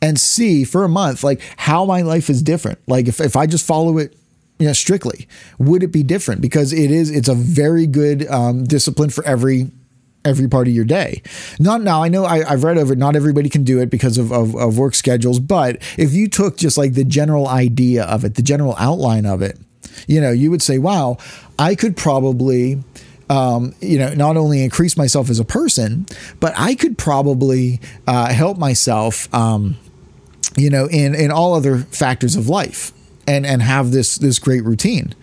and 0.02 0.20
see 0.20 0.64
for 0.64 0.84
a 0.84 0.90
month 0.90 1.24
like 1.24 1.42
how 1.58 1.86
my 1.86 2.02
life 2.02 2.30
is 2.30 2.42
different. 2.42 2.80
Like 2.88 3.08
if, 3.08 3.20
if 3.20 3.36
I 3.36 3.46
just 3.46 3.66
follow 3.66 3.98
it 3.98 4.16
you 4.58 4.68
know, 4.68 4.74
strictly, 4.74 5.28
would 5.60 5.84
it 5.84 5.92
be 5.92 6.04
different? 6.04 6.42
Because 6.42 6.72
it 6.72 6.90
is, 6.92 7.12
it's 7.12 7.28
a 7.28 7.36
very 7.36 7.88
good 7.88 8.28
um, 8.30 8.64
discipline 8.64 9.10
for 9.10 9.26
every 9.26 9.70
every 10.24 10.48
part 10.48 10.68
of 10.68 10.74
your 10.74 10.86
day. 10.86 11.22
Not 11.60 11.82
now, 11.82 12.02
I 12.02 12.08
know 12.08 12.26
I, 12.26 12.44
have 12.50 12.64
read 12.64 12.80
over 12.80 12.94
it, 12.94 12.98
not 12.98 13.16
everybody 13.16 13.48
can 13.48 13.64
do 13.64 13.80
it 13.80 13.92
because 13.92 14.18
of, 14.18 14.32
of, 14.32 14.56
of 14.56 14.76
work 14.76 14.96
schedules, 14.96 15.40
but 15.40 15.78
if 16.00 16.14
you 16.14 16.28
took 16.28 16.58
just 16.58 16.80
like 16.80 16.96
the 16.96 17.04
general 17.04 17.48
idea 17.48 18.06
of 18.06 18.26
it, 18.26 18.34
the 18.34 18.42
general 18.42 18.76
outline 18.80 19.28
of 19.28 19.44
it, 19.44 19.60
you 20.08 20.20
know, 20.20 20.32
you 20.32 20.50
would 20.50 20.64
say, 20.64 20.80
wow, 20.80 21.18
I 21.60 21.76
could 21.76 21.96
probably 21.96 22.84
um, 23.30 23.74
you 23.82 23.98
know, 23.98 24.14
not 24.14 24.38
only 24.38 24.64
increase 24.64 24.98
myself 24.98 25.30
as 25.30 25.40
a 25.40 25.46
person, 25.46 26.06
but 26.40 26.54
I 26.58 26.76
could 26.76 26.98
probably 26.98 27.80
uh, 28.08 28.32
help 28.32 28.58
myself, 28.58 29.34
um, 29.34 29.78
you 30.56 30.70
know, 30.70 30.88
in 30.88 31.16
in 31.16 31.32
all 31.32 31.54
other 31.54 31.80
factors 31.80 32.36
of 32.36 32.48
life, 32.48 32.92
and 33.28 33.46
and 33.46 33.62
have 33.62 33.92
this 33.92 34.18
this 34.18 34.40
great 34.40 34.64
routine. 34.64 35.16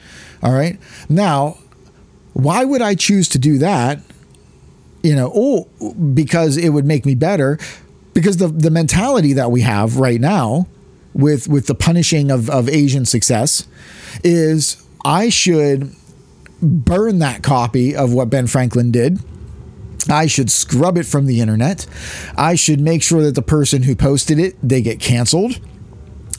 All 0.43 0.53
right, 0.53 0.79
now, 1.09 1.59
why 2.33 2.65
would 2.65 2.83
I 2.83 2.95
choose 2.95 3.29
to 3.31 3.39
do 3.39 3.59
that? 3.59 4.01
You 5.03 5.15
know, 5.15 5.33
oh, 5.35 5.95
because 5.95 6.57
it 6.57 6.71
would 6.71 6.85
make 6.85 7.07
me 7.07 7.15
better. 7.15 7.59
Because 8.15 8.37
the 8.37 8.49
the 8.49 8.71
mentality 8.71 9.33
that 9.35 9.51
we 9.51 9.63
have 9.63 9.97
right 9.99 10.21
now, 10.21 10.67
with 11.15 11.49
with 11.49 11.67
the 11.67 11.75
punishing 11.75 12.31
of 12.31 12.51
of 12.51 12.69
Asian 12.69 13.07
success, 13.07 13.67
is 14.25 14.85
I 15.05 15.29
should 15.29 15.95
burn 16.63 17.19
that 17.19 17.43
copy 17.43 17.95
of 17.95 18.13
what 18.13 18.31
Ben 18.31 18.47
Franklin 18.47 18.91
did. 18.91 19.19
I 20.09 20.27
should 20.27 20.51
scrub 20.51 20.99
it 20.99 21.07
from 21.07 21.27
the 21.27 21.41
internet. 21.41 21.87
I 22.37 22.55
should 22.55 22.81
make 22.81 23.03
sure 23.03 23.23
that 23.23 23.35
the 23.35 23.43
person 23.43 23.85
who 23.85 23.95
posted 23.95 24.39
it 24.39 24.57
they 24.63 24.83
get 24.83 25.01
canceled. 25.01 25.61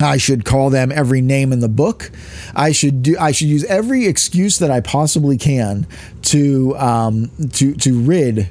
I 0.01 0.17
should 0.17 0.43
call 0.43 0.69
them 0.69 0.91
every 0.91 1.21
name 1.21 1.53
in 1.53 1.59
the 1.59 1.69
book. 1.69 2.11
I 2.55 2.71
should 2.71 3.03
do. 3.03 3.15
I 3.19 3.31
should 3.31 3.47
use 3.47 3.63
every 3.65 4.05
excuse 4.07 4.59
that 4.59 4.71
I 4.71 4.81
possibly 4.81 5.37
can 5.37 5.87
to 6.23 6.75
um, 6.77 7.31
to 7.53 7.73
to 7.75 7.99
rid 8.01 8.49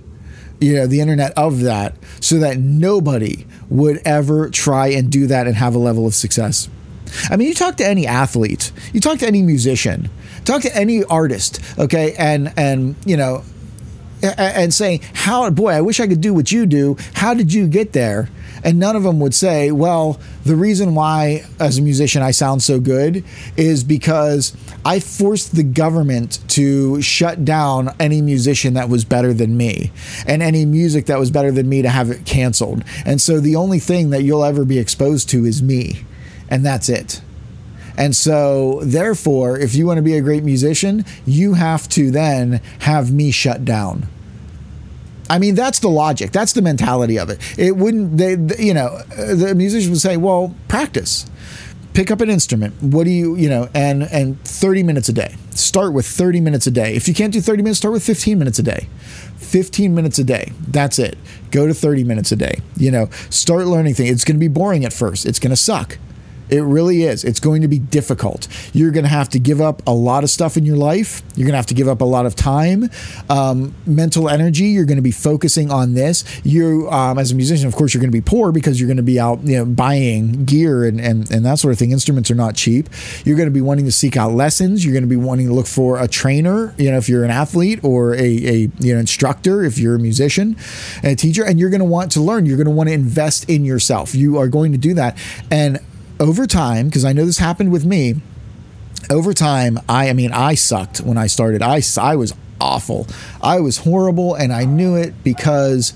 you 0.61 0.74
know 0.74 0.87
the 0.87 1.00
internet 1.00 1.32
of 1.37 1.61
that, 1.61 1.96
so 2.20 2.38
that 2.38 2.58
nobody 2.58 3.46
would 3.68 4.00
ever 4.04 4.48
try 4.50 4.88
and 4.88 5.11
do 5.11 5.26
that 5.26 5.46
and 5.46 5.56
have 5.56 5.74
a 5.74 5.78
level 5.78 6.06
of 6.06 6.14
success. 6.14 6.68
I 7.28 7.37
mean, 7.37 7.48
you 7.48 7.54
talk 7.54 7.76
to 7.78 7.87
any 7.87 8.06
athlete, 8.06 8.72
you 8.92 9.00
talk 9.00 9.18
to 9.18 9.26
any 9.26 9.42
musician, 9.42 10.08
talk 10.44 10.62
to 10.62 10.76
any 10.76 11.05
artist, 11.05 11.61
okay, 11.78 12.14
and 12.18 12.52
and 12.57 12.96
you 13.05 13.16
know, 13.16 13.44
and 14.22 14.72
saying 14.72 15.00
how 15.14 15.48
boy, 15.50 15.70
I 15.70 15.81
wish 15.81 16.00
I 16.00 16.07
could 16.07 16.20
do 16.20 16.35
what 16.35 16.52
you 16.52 16.66
do. 16.66 16.96
How 17.14 17.35
did 17.35 17.52
you 17.52 17.66
get 17.66 17.92
there? 17.92 18.28
And 18.64 18.78
none 18.78 18.94
of 18.94 19.02
them 19.02 19.18
would 19.18 19.35
say, 19.35 19.72
well, 19.72 20.20
the 20.44 20.55
reason 20.55 20.94
why, 20.94 21.44
as 21.59 21.78
a 21.78 21.83
musician, 21.83 22.22
I 22.22 22.31
sound 22.31 22.62
so 22.62 22.78
good 22.78 23.24
is 23.57 23.83
because 23.83 24.57
I 24.85 25.00
forced 25.00 25.57
the 25.57 25.64
government 25.64 26.38
to 26.50 27.02
shut 27.02 27.44
down 27.44 27.90
any 27.98 28.22
musician 28.22 28.74
that 28.74 28.88
was 28.88 29.05
better 29.05 29.33
than 29.33 29.57
me 29.57 29.90
and 30.28 30.42
any 30.42 30.64
music 30.64 31.07
that 31.07 31.18
was 31.18 31.33
better 31.33 31.50
than 31.50 31.68
me 31.68 31.83
to 31.83 31.88
have 31.88 32.11
it 32.11 32.24
canceled. 32.24 32.85
And 33.05 33.20
so 33.20 33.40
the 33.40 33.57
only 33.57 33.81
thing 33.81 34.11
that 34.11 34.22
you'll 34.22 34.44
ever 34.44 34.64
be 34.64 34.78
exposed 34.78 35.28
to 35.31 35.44
is 35.44 35.61
me 35.61 36.05
and 36.48 36.64
that's 36.64 36.88
it. 36.90 37.22
And 37.96 38.16
so, 38.16 38.81
therefore, 38.83 39.59
if 39.59 39.74
you 39.74 39.87
want 39.87 39.98
to 39.98 40.02
be 40.02 40.16
a 40.16 40.20
great 40.20 40.44
musician, 40.44 41.05
you 41.26 41.55
have 41.55 41.88
to 41.90 42.11
then 42.11 42.61
have 42.81 43.12
me 43.12 43.31
shut 43.31 43.64
down. 43.64 44.09
I 45.28 45.38
mean, 45.38 45.55
that's 45.55 45.78
the 45.78 45.88
logic. 45.88 46.33
That's 46.33 46.52
the 46.52 46.62
mentality 46.62 47.18
of 47.18 47.31
it. 47.31 47.59
It 47.59 47.76
wouldn't, 47.76 48.18
they, 48.18 48.37
you 48.62 48.74
know, 48.74 49.00
uh, 49.16 49.35
the 49.35 49.55
musician 49.55 49.90
would 49.90 50.00
say, 50.00 50.16
well, 50.16 50.55
practice. 50.68 51.26
Pick 51.94 52.11
up 52.11 52.20
an 52.20 52.31
instrument. 52.31 52.74
What 52.83 53.05
do 53.05 53.11
you, 53.11 53.37
you 53.37 53.50
know, 53.50 53.68
and 53.74 54.02
and 54.02 54.42
30 54.44 54.83
minutes 54.83 55.11
a 55.11 55.12
day. 55.12 55.37
Start 55.50 55.92
with 55.92 56.07
30 56.07 56.40
minutes 56.40 56.66
a 56.66 56.70
day. 56.70 56.94
If 56.94 57.07
you 57.07 57.12
can't 57.12 57.33
do 57.33 57.40
30 57.40 57.62
minutes, 57.62 57.78
start 57.78 57.92
with 57.92 58.02
15 58.02 58.38
minutes 58.38 58.59
a 58.59 58.62
day. 58.62 58.88
15 59.37 59.94
minutes 59.94 60.18
a 60.18 60.24
day. 60.24 60.52
That's 60.68 60.98
it. 60.98 61.18
Go 61.50 61.66
to 61.66 61.74
30 61.74 62.05
minutes 62.05 62.33
a 62.33 62.37
day. 62.37 62.61
You 62.76 62.90
know, 62.90 63.11
start 63.28 63.66
learning 63.66 63.94
things. 63.94 64.11
It's 64.11 64.24
going 64.24 64.37
to 64.37 64.40
be 64.40 64.48
boring 64.48 64.87
at 64.87 64.92
first. 64.94 65.26
It's 65.26 65.38
going 65.38 65.50
to 65.50 65.57
suck. 65.57 65.98
It 66.53 66.61
really 66.61 67.05
is. 67.05 67.25
It's 67.25 67.41
going 67.41 67.62
to 67.62 67.69
be 67.69 67.79
difficult. 67.79 68.47
You're 68.75 68.91
going 68.91 69.05
to 69.05 69.11
have 69.11 69.31
to 69.31 69.38
give 69.38 69.62
up 69.62 69.81
a 69.87 69.95
lot 69.95 70.23
of 70.23 70.29
stuff 70.29 70.59
in 70.59 70.67
your 70.67 70.77
life. 70.77 71.23
You're 71.35 71.47
going 71.47 71.55
to 71.55 71.57
have 71.57 71.67
to 71.67 71.75
give 71.75 71.88
up 71.88 72.03
a 72.03 72.05
lot 72.05 72.27
of 72.27 72.37
time, 72.37 72.91
um, 73.31 73.75
mental 73.87 74.29
energy. 74.29 74.65
You're 74.65 74.85
going 74.85 74.97
to 74.97 75.03
be 75.03 75.12
focusing 75.12 75.71
on 75.71 75.95
this. 75.95 76.25
You, 76.45 76.91
um, 76.91 77.19
as 77.19 77.33
a 77.33 77.35
musician, 77.35 77.67
of 77.67 77.75
course, 77.75 77.95
you're 77.95 78.03
going 78.03 78.12
to 78.12 78.17
be 78.17 78.21
poor 78.21 78.53
because 78.53 78.79
you're 78.79 78.87
going 78.87 78.99
to 78.99 79.03
be 79.03 79.19
out, 79.19 79.43
you 79.45 79.57
know, 79.57 79.65
buying 79.65 80.45
gear 80.45 80.85
and, 80.85 81.01
and 81.01 81.31
and 81.31 81.47
that 81.47 81.59
sort 81.59 81.73
of 81.73 81.79
thing. 81.79 81.91
Instruments 81.91 82.31
are 82.31 82.35
not 82.35 82.55
cheap. 82.55 82.91
You're 83.25 83.37
going 83.37 83.49
to 83.49 83.53
be 83.53 83.62
wanting 83.62 83.87
to 83.87 83.93
seek 83.93 84.19
out 84.19 84.33
lessons. 84.33 84.85
You're 84.85 84.93
going 84.93 85.05
to 85.05 85.09
be 85.09 85.17
wanting 85.17 85.47
to 85.47 85.55
look 85.55 85.67
for 85.67 85.99
a 85.99 86.07
trainer. 86.07 86.75
You 86.77 86.91
know, 86.91 86.99
if 86.99 87.09
you're 87.09 87.25
an 87.25 87.31
athlete 87.31 87.81
or 87.83 88.15
a, 88.15 88.19
a 88.19 88.71
you 88.79 88.93
know 88.93 89.01
instructor, 89.01 89.65
if 89.65 89.79
you're 89.79 89.95
a 89.95 89.99
musician, 89.99 90.57
and 91.03 91.12
a 91.12 91.17
teacher, 91.17 91.45
and 91.47 91.59
you're 91.59 91.71
going 91.71 91.81
to 91.81 91.87
want 91.87 92.12
to 92.12 92.21
learn. 92.21 92.45
You're 92.45 92.59
going 92.59 92.67
to 92.67 92.73
want 92.73 92.91
to 92.91 92.95
invest 92.95 93.49
in 93.49 93.65
yourself. 93.65 94.15
You 94.15 94.37
are 94.37 94.49
going 94.49 94.73
to 94.73 94.79
do 94.79 94.93
that, 94.95 95.17
and 95.51 95.81
over 96.22 96.46
time, 96.46 96.87
because 96.87 97.04
I 97.04 97.12
know 97.12 97.26
this 97.26 97.38
happened 97.38 97.72
with 97.72 97.85
me, 97.85 98.14
over 99.11 99.35
time, 99.35 99.80
I, 99.88 100.08
I 100.08 100.12
mean, 100.12 100.30
I 100.32 100.54
sucked 100.54 100.98
when 101.00 101.18
I 101.18 101.26
started. 101.26 101.62
I, 101.62 101.82
I 102.00 102.14
was 102.14 102.32
awful. 102.61 103.08
I 103.42 103.58
was 103.58 103.78
horrible, 103.78 104.35
and 104.37 104.52
I 104.52 104.64
knew 104.64 104.94
it 104.94 105.24
because 105.24 105.92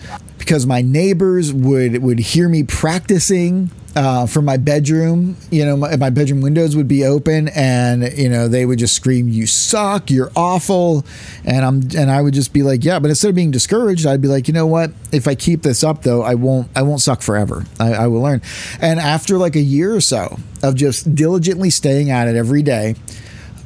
because 0.47 0.65
my 0.65 0.81
neighbors 0.81 1.53
would 1.53 2.01
would 2.03 2.21
hear 2.21 2.49
me 2.49 2.63
practicing 2.63 3.69
uh, 3.97 4.27
from 4.27 4.45
my 4.45 4.57
bedroom. 4.57 5.37
You 5.51 5.65
know, 5.65 5.77
my, 5.77 5.97
my, 5.97 6.11
bedroom 6.11 6.41
windows 6.41 6.77
would 6.77 6.87
be 6.87 7.05
open, 7.05 7.49
and 7.49 8.17
you 8.17 8.29
know 8.29 8.47
they 8.47 8.65
would 8.65 8.79
just 8.79 8.95
scream, 8.95 9.29
"You 9.29 9.49
suck! 9.49 10.09
You're 10.09 10.31
awful!" 10.37 11.05
And 11.45 11.65
I'm 11.65 11.89
and 11.99 12.13
I 12.13 12.23
would 12.23 12.33
just 12.33 12.53
be 12.53 12.63
like, 12.63 12.85
"Yeah," 12.85 13.01
but 13.01 13.09
instead 13.09 13.29
of 13.29 13.35
being 13.35 13.51
discouraged, 13.51 14.07
I'd 14.07 14.21
be 14.21 14.29
like, 14.29 14.47
"You 14.47 14.55
know 14.55 14.69
what? 14.69 14.93
If 15.11 15.27
I 15.27 15.35
keep 15.35 15.63
this 15.63 15.83
up, 15.83 16.03
though, 16.03 16.23
I 16.23 16.35
won't 16.35 16.69
I 16.77 16.83
won't 16.83 17.01
suck 17.01 17.23
forever. 17.23 17.65
I, 17.81 17.95
I 17.95 18.07
will 18.07 18.21
learn." 18.21 18.41
And 18.81 19.01
after 19.01 19.39
like 19.39 19.57
a 19.57 19.61
year 19.61 19.97
or 19.97 20.01
so 20.01 20.39
of 20.63 20.77
just 20.77 21.13
diligently 21.13 21.71
staying 21.71 22.13
at 22.13 22.29
it 22.29 22.37
every 22.37 22.63
day, 22.63 22.95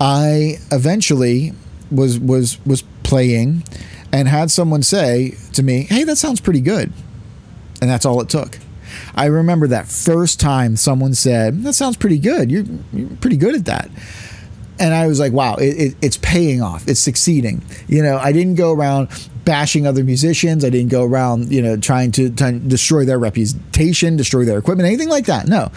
I 0.00 0.56
eventually 0.72 1.52
was 1.90 2.18
was 2.18 2.64
was 2.64 2.82
playing 3.02 3.64
and 4.12 4.28
had 4.28 4.50
someone 4.50 4.82
say 4.82 5.34
to 5.52 5.62
me, 5.62 5.82
"Hey, 5.82 6.04
that 6.04 6.16
sounds 6.16 6.40
pretty 6.40 6.60
good," 6.60 6.92
and 7.80 7.90
that's 7.90 8.04
all 8.04 8.20
it 8.20 8.28
took. 8.28 8.58
I 9.14 9.26
remember 9.26 9.66
that 9.68 9.86
first 9.86 10.40
time 10.40 10.76
someone 10.76 11.14
said, 11.14 11.62
That 11.62 11.74
sounds 11.74 11.96
pretty 11.96 12.18
good. 12.18 12.50
You're, 12.50 12.64
you're 12.92 13.08
pretty 13.20 13.36
good 13.36 13.54
at 13.54 13.64
that. 13.66 13.90
And 14.78 14.94
I 14.94 15.06
was 15.08 15.20
like, 15.20 15.32
wow, 15.32 15.56
it, 15.56 15.76
it, 15.78 15.96
it's 16.00 16.16
paying 16.16 16.62
off. 16.62 16.88
It's 16.88 17.00
succeeding. 17.00 17.62
You 17.86 18.02
know, 18.02 18.16
I 18.16 18.32
didn't 18.32 18.54
go 18.54 18.72
around 18.72 19.08
bashing 19.44 19.86
other 19.86 20.02
musicians. 20.02 20.64
I 20.64 20.70
didn't 20.70 20.90
go 20.90 21.04
around, 21.04 21.52
you 21.52 21.60
know, 21.60 21.76
trying 21.76 22.12
to, 22.12 22.30
to 22.30 22.52
destroy 22.52 23.04
their 23.04 23.18
reputation, 23.18 24.16
destroy 24.16 24.44
their 24.46 24.58
equipment, 24.58 24.86
anything 24.86 25.10
like 25.10 25.26
that. 25.26 25.48
No. 25.48 25.70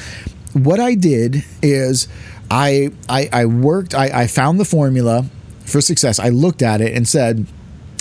What 0.54 0.80
I 0.80 0.96
did 0.96 1.44
is 1.62 2.08
I, 2.50 2.92
I, 3.10 3.30
I 3.34 3.46
worked, 3.46 3.94
I, 3.94 4.22
I 4.22 4.28
found 4.28 4.60
the 4.60 4.66
formula 4.66 5.26
for 5.66 5.82
success. 5.82 6.18
I 6.18 6.30
looked 6.30 6.62
at 6.62 6.80
it 6.80 6.96
and 6.96 7.08
said, 7.08 7.46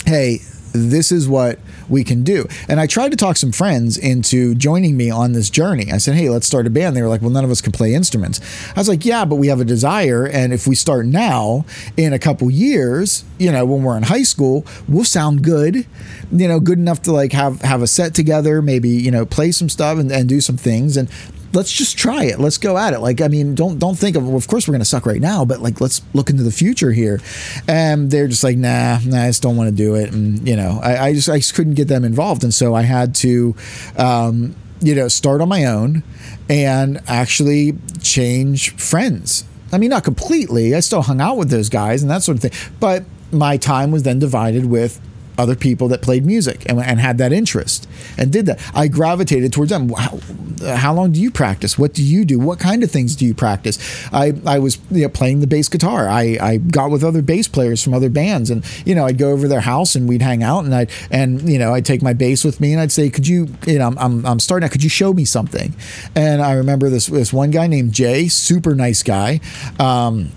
hey, 0.05 0.39
this 0.73 1.11
is 1.11 1.27
what 1.27 1.59
we 1.87 2.03
can 2.03 2.23
do. 2.23 2.47
And 2.67 2.79
I 2.79 2.87
tried 2.87 3.11
to 3.11 3.17
talk 3.17 3.37
some 3.37 3.51
friends 3.51 3.97
into 3.97 4.55
joining 4.55 4.97
me 4.97 5.09
on 5.11 5.33
this 5.33 5.49
journey. 5.49 5.91
I 5.91 5.97
said, 5.97 6.15
hey, 6.15 6.29
let's 6.29 6.47
start 6.47 6.65
a 6.65 6.69
band. 6.69 6.95
They 6.95 7.01
were 7.01 7.09
like, 7.09 7.21
well, 7.21 7.29
none 7.29 7.45
of 7.45 7.51
us 7.51 7.61
can 7.61 7.71
play 7.71 7.93
instruments. 7.93 8.39
I 8.75 8.79
was 8.79 8.89
like, 8.89 9.05
yeah, 9.05 9.25
but 9.25 9.35
we 9.35 9.47
have 9.47 9.61
a 9.61 9.65
desire. 9.65 10.25
And 10.25 10.51
if 10.51 10.65
we 10.65 10.75
start 10.75 11.05
now, 11.05 11.65
in 11.95 12.13
a 12.13 12.19
couple 12.19 12.49
years, 12.49 13.23
you 13.37 13.51
know, 13.51 13.65
when 13.65 13.83
we're 13.83 13.97
in 13.97 14.03
high 14.03 14.23
school, 14.23 14.65
we'll 14.87 15.03
sound 15.03 15.43
good, 15.43 15.85
you 16.31 16.47
know, 16.47 16.59
good 16.59 16.79
enough 16.79 17.03
to 17.03 17.11
like 17.11 17.33
have, 17.33 17.61
have 17.61 17.81
a 17.81 17.87
set 17.87 18.15
together, 18.15 18.61
maybe, 18.61 18.89
you 18.89 19.11
know, 19.11 19.25
play 19.25 19.51
some 19.51 19.69
stuff 19.69 19.99
and, 19.99 20.11
and 20.11 20.27
do 20.27 20.41
some 20.41 20.57
things. 20.57 20.97
And 20.97 21.09
let's 21.53 21.71
just 21.71 21.97
try 21.97 22.25
it. 22.25 22.39
Let's 22.39 22.57
go 22.57 22.77
at 22.77 22.93
it. 22.93 22.99
Like, 22.99 23.21
I 23.21 23.27
mean, 23.27 23.55
don't 23.55 23.79
don't 23.79 23.97
think 23.97 24.15
of. 24.15 24.27
Of 24.33 24.47
course, 24.47 24.67
we're 24.67 24.73
gonna 24.73 24.85
suck 24.85 25.05
right 25.05 25.21
now, 25.21 25.45
but 25.45 25.61
like, 25.61 25.79
let's 25.79 26.01
look 26.13 26.29
into 26.29 26.43
the 26.43 26.51
future 26.51 26.91
here. 26.91 27.21
And 27.67 28.11
they're 28.11 28.27
just 28.27 28.43
like, 28.43 28.57
nah, 28.57 28.99
nah, 29.05 29.23
I 29.23 29.27
just 29.27 29.41
don't 29.41 29.55
want 29.55 29.69
to 29.69 29.75
do 29.75 29.95
it. 29.95 30.11
And 30.11 30.45
you 30.47 30.55
know, 30.55 30.79
I, 30.83 31.07
I 31.07 31.13
just 31.13 31.29
I 31.29 31.37
just 31.37 31.55
couldn't 31.55 31.75
get 31.75 31.87
them 31.87 32.03
involved, 32.03 32.43
and 32.43 32.53
so 32.53 32.73
I 32.73 32.83
had 32.83 33.15
to. 33.15 33.55
Um, 33.97 34.55
you 34.81 34.93
know, 34.93 35.07
start 35.07 35.39
on 35.39 35.47
my 35.47 35.63
own 35.63 36.03
and 36.49 36.99
actually 37.07 37.77
change 38.01 38.75
friends. 38.75 39.45
I 39.71 39.77
mean, 39.77 39.91
not 39.91 40.03
completely. 40.03 40.75
I 40.75 40.81
still 40.81 41.01
hung 41.01 41.21
out 41.21 41.37
with 41.37 41.49
those 41.49 41.69
guys 41.69 42.01
and 42.01 42.11
that 42.11 42.21
sort 42.21 42.35
of 42.35 42.41
thing. 42.41 42.71
But 42.81 43.05
my 43.31 43.55
time 43.55 43.91
was 43.91 44.03
then 44.03 44.19
divided 44.19 44.65
with 44.65 44.99
other 45.37 45.55
people 45.55 45.87
that 45.89 46.01
played 46.01 46.25
music 46.25 46.63
and, 46.67 46.79
and 46.79 46.99
had 46.99 47.17
that 47.17 47.33
interest 47.33 47.87
and 48.17 48.31
did 48.31 48.45
that. 48.45 48.59
I 48.73 48.87
gravitated 48.87 49.53
towards 49.53 49.71
them. 49.71 49.89
How, 49.89 50.19
how, 50.61 50.93
long 50.93 51.11
do 51.11 51.21
you 51.21 51.31
practice? 51.31 51.77
What 51.77 51.93
do 51.93 52.03
you 52.03 52.25
do? 52.25 52.39
What 52.39 52.59
kind 52.59 52.83
of 52.83 52.91
things 52.91 53.15
do 53.15 53.25
you 53.25 53.33
practice? 53.33 53.77
I, 54.13 54.33
I 54.45 54.59
was 54.59 54.79
you 54.91 55.03
know, 55.03 55.09
playing 55.09 55.39
the 55.39 55.47
bass 55.47 55.69
guitar. 55.69 56.07
I, 56.07 56.37
I 56.39 56.57
got 56.57 56.91
with 56.91 57.03
other 57.03 57.21
bass 57.21 57.47
players 57.47 57.83
from 57.83 57.93
other 57.93 58.09
bands 58.09 58.49
and, 58.49 58.63
you 58.85 58.95
know, 58.95 59.05
I'd 59.05 59.17
go 59.17 59.31
over 59.31 59.47
their 59.47 59.61
house 59.61 59.95
and 59.95 60.07
we'd 60.07 60.21
hang 60.21 60.43
out 60.43 60.65
and 60.65 60.73
I 60.73 60.87
and, 61.09 61.49
you 61.49 61.59
know, 61.59 61.73
I'd 61.73 61.85
take 61.85 62.01
my 62.01 62.13
bass 62.13 62.43
with 62.43 62.59
me 62.59 62.73
and 62.73 62.81
I'd 62.81 62.91
say, 62.91 63.09
could 63.09 63.27
you, 63.27 63.47
you 63.65 63.79
know, 63.79 63.87
I'm, 63.87 63.97
I'm, 63.97 64.25
I'm 64.25 64.39
starting 64.39 64.65
out. 64.65 64.71
Could 64.71 64.83
you 64.83 64.89
show 64.89 65.13
me 65.13 65.25
something? 65.25 65.73
And 66.15 66.41
I 66.41 66.53
remember 66.53 66.89
this, 66.89 67.07
this 67.07 67.33
one 67.33 67.51
guy 67.51 67.67
named 67.67 67.93
Jay, 67.93 68.27
super 68.27 68.75
nice 68.75 69.03
guy. 69.03 69.39
Um, 69.79 70.31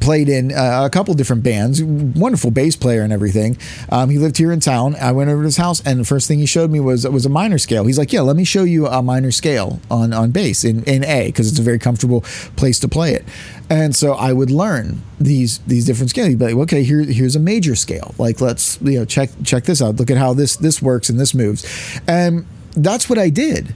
played 0.00 0.28
in 0.28 0.52
uh, 0.52 0.82
a 0.84 0.90
couple 0.90 1.14
different 1.14 1.42
bands, 1.42 1.82
wonderful 1.82 2.50
bass 2.50 2.76
player 2.76 3.02
and 3.02 3.12
everything. 3.12 3.56
Um, 3.90 4.10
he 4.10 4.18
lived 4.18 4.36
here 4.36 4.52
in 4.52 4.60
town. 4.60 4.96
I 4.96 5.12
went 5.12 5.30
over 5.30 5.42
to 5.42 5.46
his 5.46 5.56
house, 5.56 5.80
and 5.86 6.00
the 6.00 6.04
first 6.04 6.28
thing 6.28 6.38
he 6.38 6.46
showed 6.46 6.70
me 6.70 6.80
was 6.80 7.06
was 7.06 7.26
a 7.26 7.28
minor 7.28 7.58
scale. 7.58 7.84
He's 7.84 7.98
like, 7.98 8.12
"Yeah, 8.12 8.22
let 8.22 8.36
me 8.36 8.44
show 8.44 8.64
you 8.64 8.86
a 8.86 9.02
minor 9.02 9.30
scale 9.30 9.80
on 9.90 10.12
on 10.12 10.30
bass 10.30 10.64
in 10.64 10.82
in 10.84 11.04
A 11.04 11.26
because 11.26 11.48
it's 11.48 11.58
a 11.58 11.62
very 11.62 11.78
comfortable 11.78 12.22
place 12.56 12.78
to 12.80 12.88
play 12.88 13.14
it." 13.14 13.24
And 13.70 13.94
so 13.94 14.12
I 14.12 14.32
would 14.32 14.50
learn 14.50 15.02
these 15.20 15.58
these 15.66 15.84
different 15.86 16.10
scales. 16.10 16.30
You'd 16.30 16.38
be 16.38 16.46
like, 16.46 16.56
"Okay, 16.56 16.82
here 16.82 17.02
here's 17.02 17.36
a 17.36 17.40
major 17.40 17.74
scale. 17.74 18.14
Like, 18.18 18.40
let's 18.40 18.80
you 18.82 18.98
know 18.98 19.04
check 19.04 19.30
check 19.44 19.64
this 19.64 19.82
out. 19.82 19.96
Look 19.96 20.10
at 20.10 20.16
how 20.16 20.34
this 20.34 20.56
this 20.56 20.82
works 20.82 21.08
and 21.08 21.18
this 21.18 21.34
moves." 21.34 21.66
And 22.06 22.46
that's 22.74 23.08
what 23.08 23.18
I 23.18 23.28
did 23.28 23.74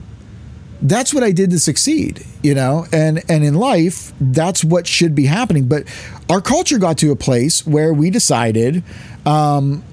that's 0.81 1.13
what 1.13 1.23
I 1.23 1.31
did 1.31 1.49
to 1.51 1.59
succeed, 1.59 2.25
you 2.43 2.53
know, 2.53 2.85
and 2.91 3.23
and 3.29 3.43
in 3.43 3.55
life, 3.55 4.13
that's 4.19 4.63
what 4.63 4.87
should 4.87 5.15
be 5.15 5.25
happening. 5.25 5.67
But 5.67 5.83
our 6.29 6.41
culture 6.41 6.77
got 6.77 6.97
to 6.99 7.11
a 7.11 7.15
place 7.15 7.65
where 7.65 7.93
we 7.93 8.09
decided, 8.09 8.83
um, 9.25 9.83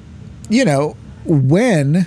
you 0.48 0.64
know, 0.64 0.96
when. 1.24 2.06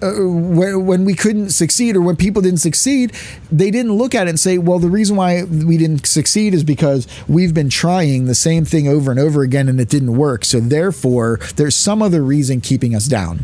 Uh, 0.00 0.12
when, 0.28 0.86
when 0.86 1.04
we 1.04 1.12
couldn't 1.12 1.50
succeed 1.50 1.96
or 1.96 2.00
when 2.00 2.14
people 2.14 2.40
didn't 2.40 2.60
succeed, 2.60 3.12
they 3.50 3.68
didn't 3.68 3.92
look 3.94 4.14
at 4.14 4.28
it 4.28 4.30
and 4.30 4.38
say, 4.38 4.56
well, 4.56 4.78
the 4.78 4.88
reason 4.88 5.16
why 5.16 5.42
we 5.42 5.76
didn't 5.76 6.06
succeed 6.06 6.54
is 6.54 6.62
because 6.62 7.08
we've 7.26 7.52
been 7.52 7.68
trying 7.68 8.26
the 8.26 8.34
same 8.36 8.64
thing 8.64 8.86
over 8.86 9.10
and 9.10 9.18
over 9.18 9.42
again 9.42 9.68
and 9.68 9.80
it 9.80 9.88
didn't 9.88 10.16
work. 10.16 10.44
So 10.44 10.60
therefore, 10.60 11.40
there's 11.56 11.74
some 11.74 12.00
other 12.00 12.22
reason 12.22 12.60
keeping 12.60 12.94
us 12.94 13.08
down 13.08 13.40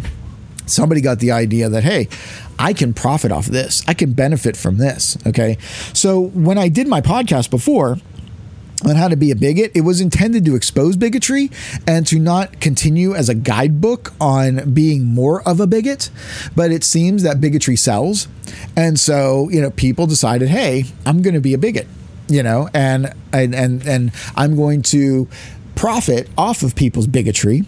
somebody 0.67 1.01
got 1.01 1.19
the 1.19 1.31
idea 1.31 1.69
that 1.69 1.85
hey 1.85 2.09
i 2.59 2.73
can 2.73 2.95
profit 2.95 3.33
off 3.33 3.47
this 3.47 3.83
i 3.89 3.95
can 3.95 4.13
benefit 4.13 4.57
from 4.57 4.79
this 4.79 5.17
okay 5.27 5.57
so 5.93 6.21
when 6.21 6.59
i 6.59 6.69
did 6.69 6.89
my 6.89 7.01
podcast 7.01 7.51
before 7.51 7.99
on 8.85 8.97
how 8.97 9.09
to 9.09 9.17
be 9.17 9.31
a 9.31 9.37
bigot, 9.37 9.73
it 9.75 9.83
was 9.83 10.01
intended 10.01 10.45
to 10.45 10.55
expose 10.55 10.97
bigotry 10.97 11.51
and 11.87 12.07
to 12.07 12.19
not 12.19 12.61
continue 12.61 13.15
as 13.15 13.29
a 13.29 13.35
guidebook 13.35 14.13
on 14.21 14.73
being 14.73 15.05
more 15.05 15.47
of 15.49 15.61
a 15.61 15.67
bigot. 15.67 16.11
But 16.55 16.71
it 16.71 16.85
seems 16.85 17.23
that 17.23 17.41
bigotry 17.41 17.77
sells. 17.77 18.29
And 18.77 18.99
so, 18.99 19.49
you 19.51 19.61
know, 19.61 19.71
people 19.71 20.07
decided, 20.07 20.49
hey, 20.49 20.85
I'm 21.07 21.23
going 21.23 21.35
to 21.35 21.41
be 21.41 21.55
a 21.55 21.59
bigot, 21.59 21.87
you 22.29 22.43
know, 22.43 22.69
and, 22.75 23.13
and, 23.33 23.55
and, 23.55 23.87
and 23.87 24.13
I'm 24.37 24.57
going 24.57 24.83
to 24.83 25.29
profit 25.75 26.29
off 26.37 26.63
of 26.63 26.75
people's 26.75 27.07
bigotry. 27.07 27.65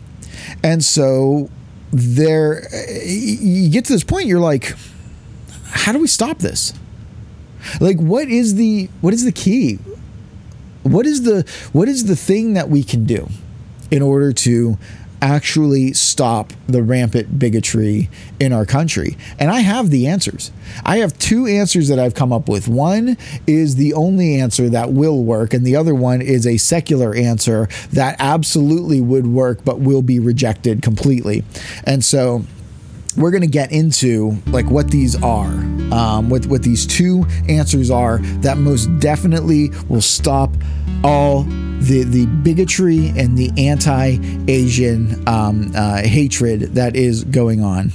And 0.62 0.84
so 0.84 1.50
there 1.92 2.68
you 3.04 3.70
get 3.70 3.84
to 3.84 3.92
this 3.92 4.04
point 4.04 4.26
you're 4.26 4.40
like 4.40 4.74
how 5.76 5.92
do 5.92 5.98
we 5.98 6.08
stop 6.08 6.38
this? 6.38 6.72
Like 7.80 7.98
what 7.98 8.28
is 8.28 8.54
the 8.54 8.88
what 9.00 9.12
is 9.14 9.24
the 9.24 9.32
key? 9.32 9.78
What 10.82 11.06
is 11.06 11.22
the 11.22 11.44
what 11.72 11.88
is 11.88 12.04
the 12.04 12.16
thing 12.16 12.54
that 12.54 12.68
we 12.68 12.82
can 12.82 13.04
do 13.04 13.28
in 13.90 14.02
order 14.02 14.32
to 14.32 14.78
actually 15.26 15.92
stop 15.92 16.52
the 16.68 16.82
rampant 16.82 17.38
bigotry 17.38 18.08
in 18.38 18.52
our 18.52 18.64
country? 18.64 19.16
And 19.38 19.50
I 19.50 19.60
have 19.60 19.90
the 19.90 20.06
answers. 20.06 20.50
I 20.84 20.98
have 20.98 21.18
two 21.18 21.46
answers 21.46 21.88
that 21.88 21.98
I've 21.98 22.14
come 22.14 22.32
up 22.32 22.48
with. 22.48 22.68
One 22.68 23.16
is 23.46 23.76
the 23.76 23.94
only 23.94 24.40
answer 24.40 24.68
that 24.70 24.92
will 24.92 25.24
work, 25.24 25.54
and 25.54 25.64
the 25.64 25.76
other 25.76 25.94
one 25.94 26.22
is 26.22 26.46
a 26.46 26.56
secular 26.56 27.14
answer 27.14 27.68
that 27.92 28.16
absolutely 28.18 29.00
would 29.00 29.26
work 29.26 29.64
but 29.64 29.80
will 29.80 30.02
be 30.02 30.18
rejected 30.18 30.82
completely. 30.82 31.44
And 31.84 32.04
so 32.04 32.44
we're 33.16 33.30
going 33.30 33.42
to 33.42 33.48
get 33.48 33.72
into 33.72 34.36
like 34.48 34.70
what 34.70 34.90
these 34.90 35.20
are, 35.22 35.52
um, 35.92 36.28
what 36.28 36.46
what 36.46 36.62
these 36.62 36.86
two 36.86 37.24
answers 37.48 37.90
are 37.90 38.18
that 38.40 38.58
most 38.58 38.86
definitely 38.98 39.70
will 39.88 40.02
stop 40.02 40.54
all 41.02 41.46
the 41.80 42.04
the 42.04 42.26
bigotry 42.26 43.08
and 43.16 43.36
the 43.36 43.50
anti-Asian 43.56 45.26
um, 45.28 45.72
uh, 45.74 46.02
hatred 46.02 46.74
that 46.74 46.96
is 46.96 47.24
going 47.24 47.62
on. 47.62 47.92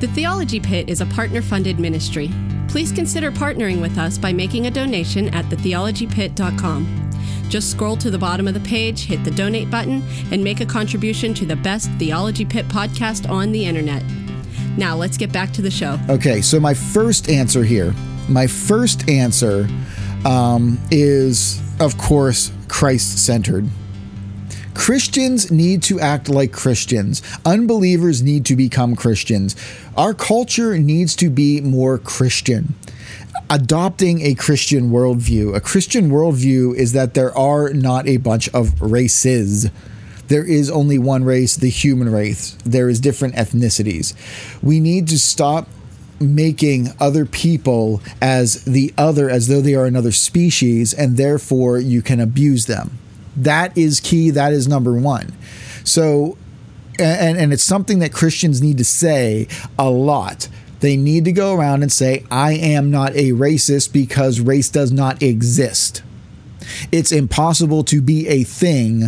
The 0.00 0.08
Theology 0.08 0.58
Pit 0.58 0.88
is 0.88 1.00
a 1.00 1.06
partner 1.06 1.40
funded 1.40 1.78
ministry. 1.78 2.28
Please 2.68 2.90
consider 2.90 3.30
partnering 3.30 3.80
with 3.80 3.98
us 3.98 4.18
by 4.18 4.32
making 4.32 4.66
a 4.66 4.70
donation 4.70 5.28
at 5.28 5.44
thetheologypit.com. 5.44 7.10
Just 7.48 7.70
scroll 7.70 7.96
to 7.98 8.10
the 8.10 8.18
bottom 8.18 8.48
of 8.48 8.54
the 8.54 8.60
page, 8.60 9.04
hit 9.04 9.22
the 9.24 9.30
donate 9.30 9.70
button, 9.70 10.02
and 10.32 10.42
make 10.42 10.60
a 10.60 10.66
contribution 10.66 11.34
to 11.34 11.46
the 11.46 11.54
best 11.54 11.90
Theology 11.98 12.44
Pit 12.44 12.66
podcast 12.68 13.28
on 13.30 13.52
the 13.52 13.64
internet. 13.64 14.02
Now, 14.76 14.96
let's 14.96 15.16
get 15.16 15.32
back 15.32 15.52
to 15.52 15.62
the 15.62 15.70
show. 15.70 15.98
Okay, 16.08 16.40
so 16.40 16.58
my 16.58 16.72
first 16.72 17.28
answer 17.28 17.62
here, 17.62 17.94
my 18.28 18.46
first 18.46 19.08
answer 19.08 19.68
um, 20.24 20.78
is, 20.90 21.60
of 21.80 21.98
course, 21.98 22.52
Christ 22.68 23.24
centered. 23.24 23.68
Christians 24.74 25.50
need 25.50 25.82
to 25.84 26.00
act 26.00 26.28
like 26.28 26.52
Christians. 26.52 27.22
Unbelievers 27.44 28.22
need 28.22 28.46
to 28.46 28.56
become 28.56 28.96
Christians. 28.96 29.54
Our 29.96 30.14
culture 30.14 30.78
needs 30.78 31.14
to 31.16 31.28
be 31.28 31.60
more 31.60 31.98
Christian 31.98 32.74
adopting 33.52 34.22
a 34.22 34.34
Christian 34.34 34.90
worldview. 34.90 35.54
A 35.54 35.60
Christian 35.60 36.10
worldview 36.10 36.74
is 36.74 36.92
that 36.92 37.12
there 37.12 37.36
are 37.36 37.70
not 37.74 38.08
a 38.08 38.16
bunch 38.16 38.48
of 38.54 38.80
races. 38.80 39.70
There 40.28 40.44
is 40.44 40.70
only 40.70 40.98
one 40.98 41.22
race, 41.24 41.56
the 41.56 41.68
human 41.68 42.10
race. 42.10 42.56
There 42.64 42.88
is 42.88 42.98
different 42.98 43.34
ethnicities. 43.34 44.14
We 44.62 44.80
need 44.80 45.06
to 45.08 45.18
stop 45.18 45.68
making 46.22 46.88
other 47.00 47.26
people 47.26 48.00
as 48.20 48.64
the 48.64 48.92
other 48.96 49.28
as 49.28 49.48
though 49.48 49.60
they 49.60 49.74
are 49.74 49.86
another 49.86 50.12
species 50.12 50.94
and 50.94 51.16
therefore 51.16 51.78
you 51.78 52.02
can 52.02 52.20
abuse 52.20 52.66
them. 52.66 52.98
That 53.36 53.76
is 53.76 54.00
key, 54.00 54.30
that 54.30 54.52
is 54.52 54.68
number 54.68 54.94
1. 54.94 55.32
So 55.84 56.36
and 56.98 57.38
and 57.38 57.52
it's 57.52 57.64
something 57.64 58.00
that 58.00 58.12
Christians 58.12 58.60
need 58.60 58.78
to 58.78 58.84
say 58.84 59.48
a 59.78 59.90
lot 59.90 60.48
they 60.82 60.96
need 60.96 61.24
to 61.26 61.32
go 61.32 61.54
around 61.54 61.82
and 61.82 61.92
say, 61.92 62.24
I 62.28 62.54
am 62.54 62.90
not 62.90 63.12
a 63.12 63.30
racist 63.30 63.92
because 63.92 64.40
race 64.40 64.68
does 64.68 64.90
not 64.90 65.22
exist. 65.22 66.02
It's 66.90 67.12
impossible 67.12 67.84
to 67.84 68.02
be 68.02 68.26
a 68.26 68.42
thing 68.42 69.04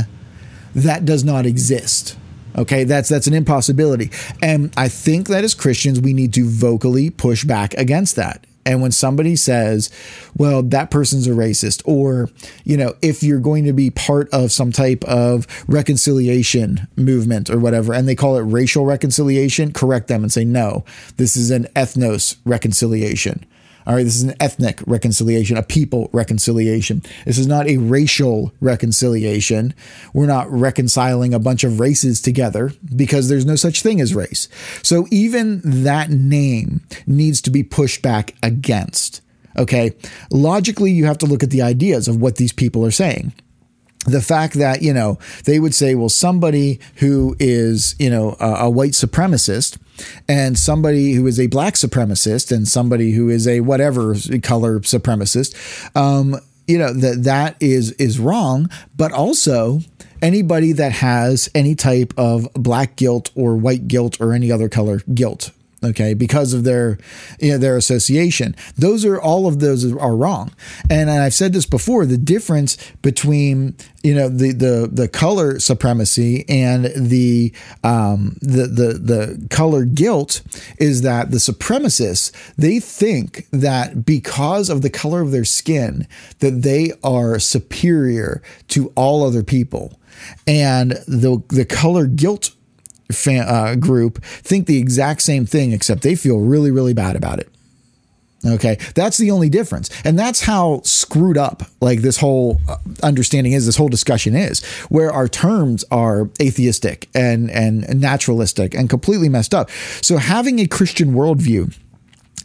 that 0.73 1.05
does 1.05 1.25
not 1.25 1.47
exist. 1.47 2.17
Okay, 2.57 2.85
that's 2.85 3.09
that's 3.09 3.27
an 3.27 3.35
impossibility. 3.35 4.11
And 4.43 4.73
I 4.77 4.89
think 4.89 5.29
that 5.29 5.45
as 5.45 5.55
Christians 5.55 6.01
we 6.01 6.13
need 6.13 6.33
to 6.35 6.49
vocally 6.49 7.11
push 7.11 7.45
back 7.45 7.75
against 7.75 8.17
that. 8.17 8.47
And 8.67 8.81
when 8.81 8.93
somebody 8.93 9.37
says, 9.37 9.91
well, 10.37 10.63
that 10.63 10.91
person's 10.91 11.27
a 11.27 11.33
racist, 11.33 11.83
or, 11.85 12.31
you 12.65 12.77
know, 12.77 12.95
if 13.03 13.23
you're 13.23 13.39
going 13.39 13.65
to 13.65 13.75
be 13.75 13.91
part 13.91 14.31
of 14.31 14.53
some 14.53 14.73
type 14.73 15.05
of 15.05 15.47
reconciliation 15.69 16.89
movement 16.97 17.51
or 17.51 17.59
whatever, 17.59 17.93
and 17.93 18.09
they 18.09 18.15
call 18.15 18.39
it 18.39 18.43
racial 18.43 18.87
reconciliation, 18.87 19.73
correct 19.73 20.09
them 20.09 20.23
and 20.23 20.33
say, 20.33 20.45
no, 20.45 20.85
this 21.19 21.37
is 21.37 21.51
an 21.51 21.65
ethnos 21.77 22.37
reconciliation. 22.47 23.45
All 23.87 23.95
right, 23.95 24.03
this 24.03 24.17
is 24.17 24.23
an 24.23 24.35
ethnic 24.41 24.81
reconciliation, 24.87 25.57
a 25.57 25.63
people 25.63 26.09
reconciliation. 26.13 27.03
This 27.27 27.39
is 27.39 27.47
not 27.47 27.69
a 27.69 27.77
racial 27.77 28.53
reconciliation. 28.61 29.75
We're 30.15 30.27
not 30.27 30.51
reconciling 30.51 31.35
a 31.35 31.39
bunch 31.39 31.65
of 31.65 31.81
races 31.81 32.23
together 32.23 32.73
because 32.97 33.29
there's 33.29 33.45
no 33.45 33.57
such 33.57 33.83
thing 33.83 34.01
as 34.01 34.15
race. 34.15 34.49
So 34.83 35.07
even 35.11 35.61
that 35.65 36.11
name 36.11 36.83
needs 37.07 37.43
to 37.43 37.51
be 37.51 37.63
pushed 37.63 38.01
back 38.01 38.35
against. 38.43 39.21
Okay, 39.57 39.93
logically, 40.31 40.91
you 40.91 41.05
have 41.05 41.19
to 41.19 41.27
look 41.27 41.43
at 41.43 41.51
the 41.51 41.63
ideas 41.63 42.09
of 42.09 42.21
what 42.21 42.37
these 42.37 42.53
people 42.53 42.85
are 42.85 42.91
saying 42.91 43.33
the 44.05 44.21
fact 44.21 44.55
that 44.55 44.83
you 44.83 44.93
know 44.93 45.19
they 45.45 45.59
would 45.59 45.75
say 45.75 45.95
well 45.95 46.09
somebody 46.09 46.79
who 46.97 47.35
is 47.39 47.95
you 47.99 48.11
know 48.11 48.37
a, 48.41 48.65
a, 48.65 48.71
white 48.71 48.93
supremacist 48.93 49.79
and 50.29 50.59
somebody 50.59 51.13
who 51.13 51.27
is 51.27 51.41
a 51.41 51.47
black 51.47 51.75
supremacist 51.75 52.55
and 52.55 52.69
somebody 52.69 53.13
who 53.13 53.29
is 53.29 53.49
a 53.49 53.61
whatever 53.61 54.15
color 54.43 54.81
supremacist 54.81 55.55
um, 55.97 56.37
you 56.67 56.79
know 56.79 56.93
that 56.93 57.25
that 57.25 57.57
is 57.61 57.93
is 57.93 58.19
wrong. 58.19 58.71
But 58.97 59.13
also 59.13 59.81
anybody 60.23 60.73
that 60.73 60.93
has 60.93 61.51
any 61.55 61.75
type 61.75 62.15
of 62.17 62.49
black 62.55 62.97
guilt 62.97 63.31
or 63.35 63.57
white 63.57 63.89
guilt 63.89 64.21
or 64.21 64.33
any 64.33 64.51
other 64.51 64.69
color 64.69 65.01
guilt 65.13 65.51
okay 65.87 66.15
because 66.15 66.53
of 66.53 66.65
their 66.65 66.99
you 67.41 67.53
know 67.53 67.59
their 67.59 67.77
association. 67.77 68.55
Those 68.77 69.05
are 69.05 69.21
all 69.21 69.47
of 69.47 69.61
those 69.61 69.85
are 69.85 70.17
wrong. 70.17 70.53
And 70.91 71.11
i've 71.11 71.35
said 71.35 71.53
this 71.53 71.67
before 71.67 72.07
the 72.07 72.17
difference 72.17 72.77
between 73.03 73.77
you 74.03 74.15
know 74.15 74.29
the 74.29 74.53
the 74.53 74.89
the 74.91 75.09
color 75.09 75.59
supremacy 75.59 76.45
and 76.49 76.87
the 76.97 77.53
um 77.83 78.37
the 78.41 78.67
the 78.67 78.93
the 78.95 79.47
color 79.51 79.85
guilt 79.85 80.43
is 80.79 81.03
that 81.03 81.31
the 81.31 81.39
supremacists 81.39 82.33
they 82.57 82.81
think 82.81 83.47
that 83.51 84.05
because 84.05 84.69
of 84.69 84.83
the 84.83 84.91
color 84.91 85.21
of 85.21 85.31
their 85.31 85.45
skin 85.45 86.07
that 86.41 86.63
they 86.63 86.93
are 87.03 87.39
superior 87.39 88.43
to 88.69 88.93
all 88.97 89.25
other 89.25 89.43
people. 89.43 89.99
And 90.47 90.93
the 91.07 91.43
the 91.49 91.65
color 91.65 92.07
guilt 92.07 92.54
fan, 93.13 93.47
uh, 93.47 93.75
group 93.77 94.23
think 94.25 94.67
the 94.67 94.79
exact 94.79 95.23
same 95.23 95.47
thing, 95.47 95.73
except 95.73 96.03
they 96.03 96.15
feel 96.15 96.41
really, 96.41 96.71
really 96.71 96.95
bad 96.95 97.17
about 97.17 97.39
it. 97.39 97.49
Okay, 98.47 98.77
that's 98.95 99.17
the 99.17 99.31
only 99.31 99.49
difference. 99.49 99.89
And 100.05 100.19
that's 100.19 100.43
how 100.43 100.83
screwed 100.85 101.39
up 101.39 101.63
like 101.81 102.03
this 102.03 102.19
whole 102.19 102.61
uh, 102.69 102.77
understanding 103.03 103.55
is, 103.55 103.65
this 103.65 103.77
whole 103.77 103.89
discussion 103.89 104.35
is, 104.35 104.63
where 104.91 105.11
our 105.11 105.29
terms 105.29 105.83
are 105.91 106.29
atheistic 106.41 107.09
and, 107.15 107.51
and 107.51 108.01
naturalistic 108.01 108.75
and 108.75 108.91
completely 108.91 109.31
messed 109.31 109.55
up. 109.55 109.71
So 110.03 110.19
having 110.19 110.59
a 110.59 110.67
Christian 110.67 111.13
worldview 111.15 111.75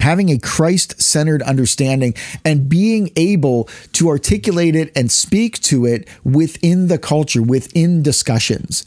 having 0.02 0.30
a 0.30 0.38
Christ 0.39 1.02
centered 1.02 1.41
understanding 1.41 2.13
and 2.45 2.69
being 2.69 3.12
able 3.17 3.65
to 3.91 4.08
articulate 4.08 4.74
it 4.74 4.89
and 4.95 5.12
speak 5.12 5.60
to 5.60 5.86
it 5.86 6.08
within 6.24 6.88
the 6.88 6.98
culture, 6.98 7.41
within 7.41 8.02
discussions 8.02 8.86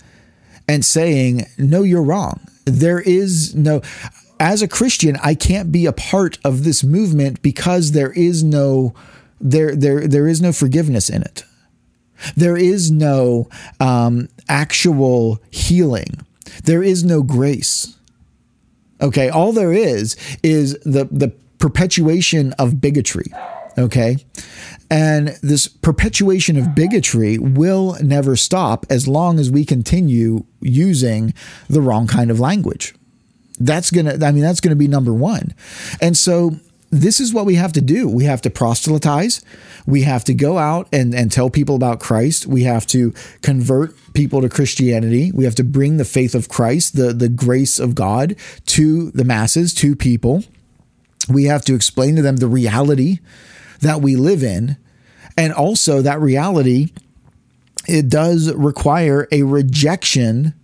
and 0.69 0.85
saying, 0.85 1.47
no, 1.59 1.83
you're 1.83 2.03
wrong. 2.03 2.41
There 2.65 3.01
is 3.01 3.55
no, 3.55 3.83
as 4.39 4.63
a 4.63 4.69
Christian, 4.69 5.17
I 5.23 5.35
can't 5.35 5.73
be 5.73 5.87
a 5.87 5.93
part 5.93 6.39
of 6.45 6.65
this 6.65 6.85
movement 6.85 7.43
because 7.43 7.93
there 7.93 8.13
is 8.13 8.43
no, 8.43 8.95
there, 9.41 9.75
there, 9.75 10.07
there 10.07 10.29
is 10.29 10.41
no 10.41 10.53
forgiveness 10.53 11.11
in 11.11 11.23
it. 11.23 11.45
There 12.37 12.57
is 12.57 12.91
no 12.91 13.49
um, 13.81 14.29
actual 14.49 15.41
healing. 15.51 16.25
There 16.65 16.83
is 16.83 17.05
no 17.05 17.23
grace. 17.23 17.97
Okay, 19.01 19.29
all 19.29 19.53
there 19.53 19.73
is 19.73 20.17
is 20.45 20.79
the 20.85 21.09
the 21.11 21.33
perpetuation 21.59 22.53
of 22.55 22.81
bigotry. 22.81 23.33
Okay. 23.79 24.19
And 24.91 25.29
this 25.43 25.69
perpetuation 25.69 26.59
of 26.59 26.75
bigotry 26.75 27.39
will 27.39 27.97
never 28.03 28.37
stop 28.37 28.85
as 28.91 29.09
long 29.09 29.39
as 29.39 29.51
we 29.51 29.65
continue 29.65 30.45
using 30.61 31.33
the 31.69 31.81
wrong 31.81 32.07
kind 32.07 32.31
of 32.31 32.39
language. 32.39 32.95
That's 33.59 33.91
going 33.91 34.07
to, 34.07 34.27
I 34.27 34.33
mean, 34.33 34.43
that's 34.43 34.61
going 34.61 34.71
to 34.71 34.77
be 34.77 34.89
number 34.89 35.15
one. 35.15 35.55
And 36.01 36.17
so 36.17 36.57
this 36.91 37.21
is 37.21 37.33
what 37.33 37.47
we 37.47 37.55
have 37.55 37.73
to 37.73 37.81
do. 37.81 38.07
We 38.07 38.25
have 38.25 38.43
to 38.43 38.51
proselytize. 38.51 39.43
We 39.87 40.03
have 40.03 40.25
to 40.25 40.35
go 40.35 40.59
out 40.59 40.89
and, 40.93 41.15
and 41.15 41.33
tell 41.33 41.49
people 41.49 41.75
about 41.75 42.01
Christ. 42.01 42.47
We 42.47 42.65
have 42.65 42.87
to 42.89 43.15
convert 43.41 43.95
people 44.13 44.43
to 44.43 44.49
Christianity. 44.51 45.33
We 45.33 45.45
have 45.45 45.55
to 45.55 45.65
bring 45.65 45.97
the 45.97 46.05
faith 46.05 46.35
of 46.35 46.51
Christ, 46.51 46.97
the, 46.97 47.15
the 47.15 47.31
grace 47.31 47.79
of 47.79 47.95
God 47.95 48.37
to 48.67 49.11
the 49.13 49.25
masses, 49.25 49.73
to 49.75 49.97
people. 49.97 50.45
We 51.31 51.45
have 51.45 51.65
to 51.65 51.75
explain 51.75 52.17
to 52.17 52.23
them 52.23 52.37
the 52.37 52.47
reality 52.47 53.21
that 53.83 54.01
we 54.01 54.17
live 54.17 54.43
in. 54.43 54.77
And 55.37 55.53
also, 55.53 56.03
that 56.03 56.21
reality, 56.21 56.93
it 57.87 58.09
does 58.09 58.53
require 58.53 59.29
a 59.31 59.43
rejection 59.43 60.55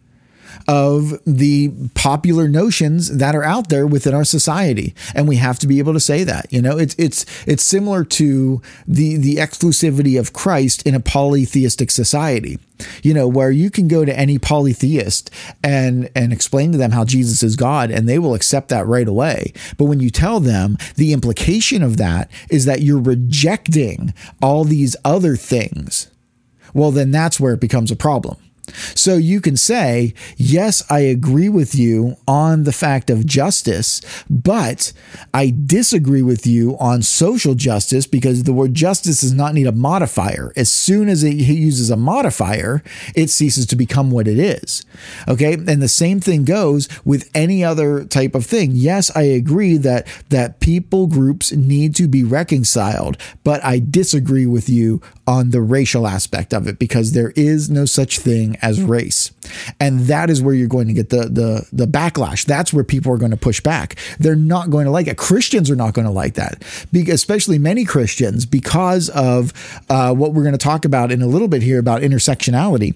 of 0.66 1.18
the 1.24 1.72
popular 1.94 2.48
notions 2.48 3.16
that 3.16 3.34
are 3.34 3.44
out 3.44 3.68
there 3.68 3.86
within 3.86 4.14
our 4.14 4.24
society. 4.24 4.94
And 5.14 5.28
we 5.28 5.36
have 5.36 5.58
to 5.60 5.66
be 5.66 5.78
able 5.78 5.94
to 5.94 6.00
say 6.00 6.24
that 6.24 6.52
you 6.52 6.62
know? 6.62 6.78
It's 6.78 6.94
it's 6.98 7.26
it's 7.46 7.62
similar 7.62 8.04
to 8.04 8.62
the 8.86 9.16
the 9.16 9.36
exclusivity 9.36 10.18
of 10.18 10.32
Christ 10.32 10.82
in 10.86 10.94
a 10.94 11.00
polytheistic 11.00 11.90
society 11.90 12.58
you 13.02 13.12
know 13.14 13.26
where 13.26 13.50
you 13.50 13.70
can 13.70 13.88
go 13.88 14.04
to 14.04 14.18
any 14.18 14.38
polytheist 14.38 15.30
and 15.62 16.10
and 16.14 16.32
explain 16.32 16.72
to 16.72 16.78
them 16.78 16.92
how 16.92 17.04
Jesus 17.04 17.42
is 17.42 17.56
God 17.56 17.90
and 17.90 18.08
they 18.08 18.18
will 18.18 18.34
accept 18.34 18.68
that 18.68 18.86
right 18.86 19.08
away. 19.08 19.52
But 19.76 19.86
when 19.86 20.00
you 20.00 20.10
tell 20.10 20.40
them 20.40 20.76
the 20.96 21.12
implication 21.12 21.82
of 21.82 21.96
that 21.96 22.30
is 22.50 22.64
that 22.66 22.82
you're 22.82 23.00
rejecting 23.00 24.14
all 24.42 24.64
these 24.64 24.96
other 25.04 25.36
things. 25.36 26.08
Well 26.74 26.90
then 26.90 27.10
that's 27.10 27.40
where 27.40 27.54
it 27.54 27.60
becomes 27.60 27.90
a 27.90 27.96
problem 27.96 28.36
so 28.94 29.16
you 29.16 29.40
can 29.40 29.56
say, 29.56 30.14
yes, 30.36 30.82
I 30.90 31.00
agree 31.00 31.48
with 31.48 31.74
you 31.74 32.16
on 32.26 32.64
the 32.64 32.72
fact 32.72 33.10
of 33.10 33.26
justice, 33.26 34.00
but 34.28 34.92
I 35.34 35.54
disagree 35.66 36.22
with 36.22 36.46
you 36.46 36.76
on 36.78 37.02
social 37.02 37.54
justice 37.54 38.06
because 38.06 38.44
the 38.44 38.52
word 38.52 38.74
justice 38.74 39.20
does 39.20 39.32
not 39.32 39.54
need 39.54 39.66
a 39.66 39.72
modifier. 39.72 40.52
As 40.56 40.72
soon 40.72 41.08
as 41.08 41.22
it 41.24 41.34
uses 41.34 41.90
a 41.90 41.96
modifier, 41.96 42.82
it 43.14 43.28
ceases 43.28 43.66
to 43.66 43.76
become 43.76 44.10
what 44.10 44.28
it 44.28 44.38
is. 44.38 44.84
Okay. 45.26 45.54
And 45.54 45.82
the 45.82 45.88
same 45.88 46.20
thing 46.20 46.44
goes 46.44 46.88
with 47.04 47.30
any 47.34 47.64
other 47.64 48.04
type 48.04 48.34
of 48.34 48.46
thing. 48.46 48.72
Yes, 48.72 49.14
I 49.16 49.22
agree 49.22 49.76
that, 49.78 50.06
that 50.28 50.60
people 50.60 51.06
groups 51.06 51.52
need 51.52 51.94
to 51.96 52.08
be 52.08 52.22
reconciled, 52.24 53.16
but 53.44 53.64
I 53.64 53.78
disagree 53.78 54.46
with 54.46 54.68
you 54.68 55.00
on 55.26 55.50
the 55.50 55.60
racial 55.60 56.06
aspect 56.06 56.54
of 56.54 56.66
it 56.66 56.78
because 56.78 57.12
there 57.12 57.32
is 57.36 57.68
no 57.68 57.84
such 57.84 58.18
thing 58.18 58.56
as 58.62 58.80
race. 58.82 59.32
And 59.80 60.00
that 60.00 60.30
is 60.30 60.42
where 60.42 60.54
you're 60.54 60.68
going 60.68 60.88
to 60.88 60.92
get 60.92 61.10
the 61.10 61.28
the 61.28 61.68
the 61.72 61.86
backlash. 61.86 62.44
That's 62.44 62.72
where 62.72 62.84
people 62.84 63.12
are 63.12 63.18
going 63.18 63.30
to 63.30 63.36
push 63.36 63.60
back. 63.60 63.96
They're 64.18 64.36
not 64.36 64.70
going 64.70 64.84
to 64.84 64.90
like 64.90 65.06
it. 65.06 65.16
Christians 65.16 65.70
are 65.70 65.76
not 65.76 65.94
going 65.94 66.06
to 66.06 66.12
like 66.12 66.34
that, 66.34 66.62
especially 67.08 67.58
many 67.58 67.84
Christians, 67.84 68.46
because 68.46 69.08
of 69.10 69.52
uh, 69.88 70.14
what 70.14 70.34
we're 70.34 70.42
going 70.42 70.52
to 70.52 70.58
talk 70.58 70.84
about 70.84 71.10
in 71.12 71.22
a 71.22 71.26
little 71.26 71.48
bit 71.48 71.62
here 71.62 71.78
about 71.78 72.02
intersectionality 72.02 72.94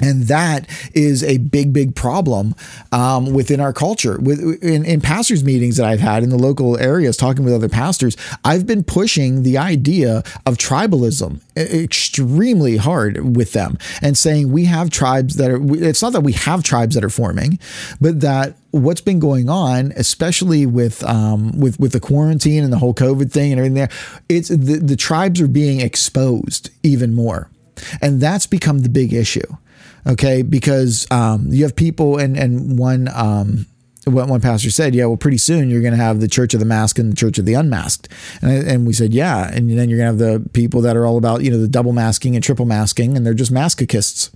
and 0.00 0.24
that 0.24 0.66
is 0.92 1.22
a 1.22 1.38
big, 1.38 1.72
big 1.72 1.94
problem 1.94 2.54
um, 2.90 3.32
within 3.32 3.60
our 3.60 3.72
culture. 3.72 4.18
With 4.20 4.62
in, 4.62 4.84
in, 4.84 5.00
pastors' 5.00 5.44
meetings 5.44 5.76
that 5.76 5.86
I've 5.86 6.00
had 6.00 6.24
in 6.24 6.30
the 6.30 6.36
local 6.36 6.78
areas, 6.78 7.16
talking 7.16 7.44
with 7.44 7.54
other 7.54 7.68
pastors, 7.68 8.16
I've 8.44 8.66
been 8.66 8.82
pushing 8.82 9.44
the 9.44 9.56
idea 9.56 10.24
of 10.46 10.58
tribalism 10.58 11.40
extremely 11.56 12.76
hard 12.76 13.36
with 13.36 13.52
them, 13.52 13.78
and 14.02 14.18
saying 14.18 14.50
we 14.50 14.64
have 14.64 14.90
tribes 14.90 15.36
that 15.36 15.50
are. 15.50 15.60
It's 15.74 16.02
not 16.02 16.12
that 16.12 16.22
we 16.22 16.32
have 16.32 16.64
tribes 16.64 16.96
that 16.96 17.04
are 17.04 17.10
forming, 17.10 17.60
but 18.00 18.20
that 18.20 18.56
what's 18.72 19.00
been 19.00 19.20
going 19.20 19.48
on, 19.48 19.92
especially 19.96 20.66
with 20.66 21.04
um, 21.04 21.58
with 21.58 21.78
with 21.78 21.92
the 21.92 22.00
quarantine 22.00 22.64
and 22.64 22.72
the 22.72 22.78
whole 22.78 22.94
COVID 22.94 23.30
thing 23.30 23.52
and 23.52 23.60
everything 23.60 23.74
there, 23.74 23.90
it's 24.28 24.48
the, 24.48 24.80
the 24.82 24.96
tribes 24.96 25.40
are 25.40 25.48
being 25.48 25.80
exposed 25.80 26.70
even 26.82 27.14
more. 27.14 27.48
And 28.00 28.20
that's 28.20 28.46
become 28.46 28.80
the 28.80 28.88
big 28.88 29.12
issue 29.12 29.56
Okay, 30.06 30.42
because 30.42 31.10
um, 31.10 31.46
you 31.48 31.62
have 31.64 31.76
people, 31.76 32.18
and 32.18 32.36
and 32.36 32.78
one 32.78 33.08
um, 33.14 33.66
what 34.04 34.28
one 34.28 34.40
pastor 34.40 34.70
said, 34.70 34.94
yeah, 34.94 35.06
well, 35.06 35.16
pretty 35.16 35.38
soon 35.38 35.70
you're 35.70 35.80
going 35.80 35.96
to 35.96 36.02
have 36.02 36.20
the 36.20 36.28
church 36.28 36.54
of 36.54 36.60
the 36.60 36.66
masked 36.66 36.98
and 36.98 37.12
the 37.12 37.16
church 37.16 37.38
of 37.38 37.46
the 37.46 37.54
unmasked, 37.54 38.08
and 38.42 38.66
and 38.66 38.86
we 38.86 38.92
said, 38.92 39.14
yeah, 39.14 39.50
and 39.52 39.70
then 39.70 39.88
you're 39.88 39.98
going 39.98 40.18
to 40.18 40.24
have 40.24 40.42
the 40.42 40.48
people 40.50 40.80
that 40.82 40.96
are 40.96 41.06
all 41.06 41.16
about 41.16 41.42
you 41.42 41.50
know 41.50 41.58
the 41.58 41.68
double 41.68 41.92
masking 41.92 42.34
and 42.34 42.44
triple 42.44 42.66
masking, 42.66 43.16
and 43.16 43.24
they're 43.24 43.34
just 43.34 43.52
masochists. 43.52 44.30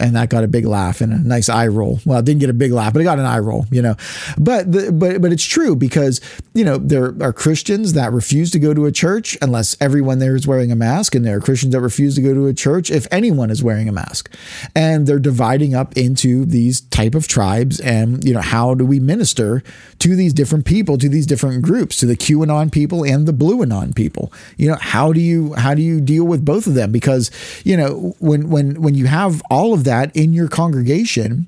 And 0.00 0.16
that 0.16 0.30
got 0.30 0.44
a 0.44 0.48
big 0.48 0.64
laugh 0.64 1.00
and 1.00 1.12
a 1.12 1.18
nice 1.18 1.48
eye 1.48 1.66
roll. 1.66 2.00
Well, 2.04 2.18
it 2.18 2.24
didn't 2.24 2.40
get 2.40 2.50
a 2.50 2.54
big 2.54 2.72
laugh, 2.72 2.92
but 2.92 3.00
it 3.00 3.04
got 3.04 3.18
an 3.18 3.26
eye 3.26 3.38
roll, 3.38 3.66
you 3.70 3.82
know. 3.82 3.96
But 4.38 4.72
the, 4.72 4.90
but 4.92 5.20
but 5.20 5.32
it's 5.32 5.44
true 5.44 5.76
because 5.76 6.20
you 6.54 6.64
know 6.64 6.78
there 6.78 7.14
are 7.22 7.32
Christians 7.32 7.92
that 7.92 8.12
refuse 8.12 8.50
to 8.52 8.58
go 8.58 8.74
to 8.74 8.86
a 8.86 8.92
church 8.92 9.36
unless 9.42 9.76
everyone 9.80 10.18
there 10.18 10.34
is 10.34 10.46
wearing 10.46 10.72
a 10.72 10.76
mask, 10.76 11.14
and 11.14 11.24
there 11.24 11.36
are 11.36 11.40
Christians 11.40 11.72
that 11.72 11.80
refuse 11.80 12.14
to 12.16 12.22
go 12.22 12.34
to 12.34 12.46
a 12.46 12.54
church 12.54 12.90
if 12.90 13.06
anyone 13.10 13.50
is 13.50 13.62
wearing 13.62 13.88
a 13.88 13.92
mask, 13.92 14.34
and 14.74 15.06
they're 15.06 15.18
dividing 15.18 15.74
up 15.74 15.96
into 15.96 16.44
these 16.44 16.80
type 16.80 17.14
of 17.14 17.28
tribes. 17.28 17.78
And 17.80 18.24
you 18.24 18.32
know 18.32 18.40
how 18.40 18.74
do 18.74 18.84
we 18.86 18.98
minister 18.98 19.62
to 19.98 20.16
these 20.16 20.32
different 20.32 20.64
people, 20.64 20.96
to 20.98 21.08
these 21.08 21.26
different 21.26 21.62
groups, 21.62 21.98
to 21.98 22.06
the 22.06 22.16
QAnon 22.16 22.72
people 22.72 23.04
and 23.04 23.26
the 23.26 23.32
Blue 23.32 23.62
Anon 23.62 23.92
people? 23.92 24.32
You 24.56 24.68
know 24.70 24.78
how 24.80 25.12
do 25.12 25.20
you 25.20 25.52
how 25.54 25.74
do 25.74 25.82
you 25.82 26.00
deal 26.00 26.24
with 26.24 26.44
both 26.44 26.66
of 26.66 26.74
them? 26.74 26.90
Because 26.90 27.30
you 27.64 27.76
know 27.76 28.14
when 28.18 28.48
when 28.48 28.80
when 28.80 28.94
you 28.94 29.06
have 29.06 29.42
all 29.50 29.74
of 29.74 29.84
that 29.90 30.14
in 30.14 30.32
your 30.32 30.46
congregation, 30.46 31.46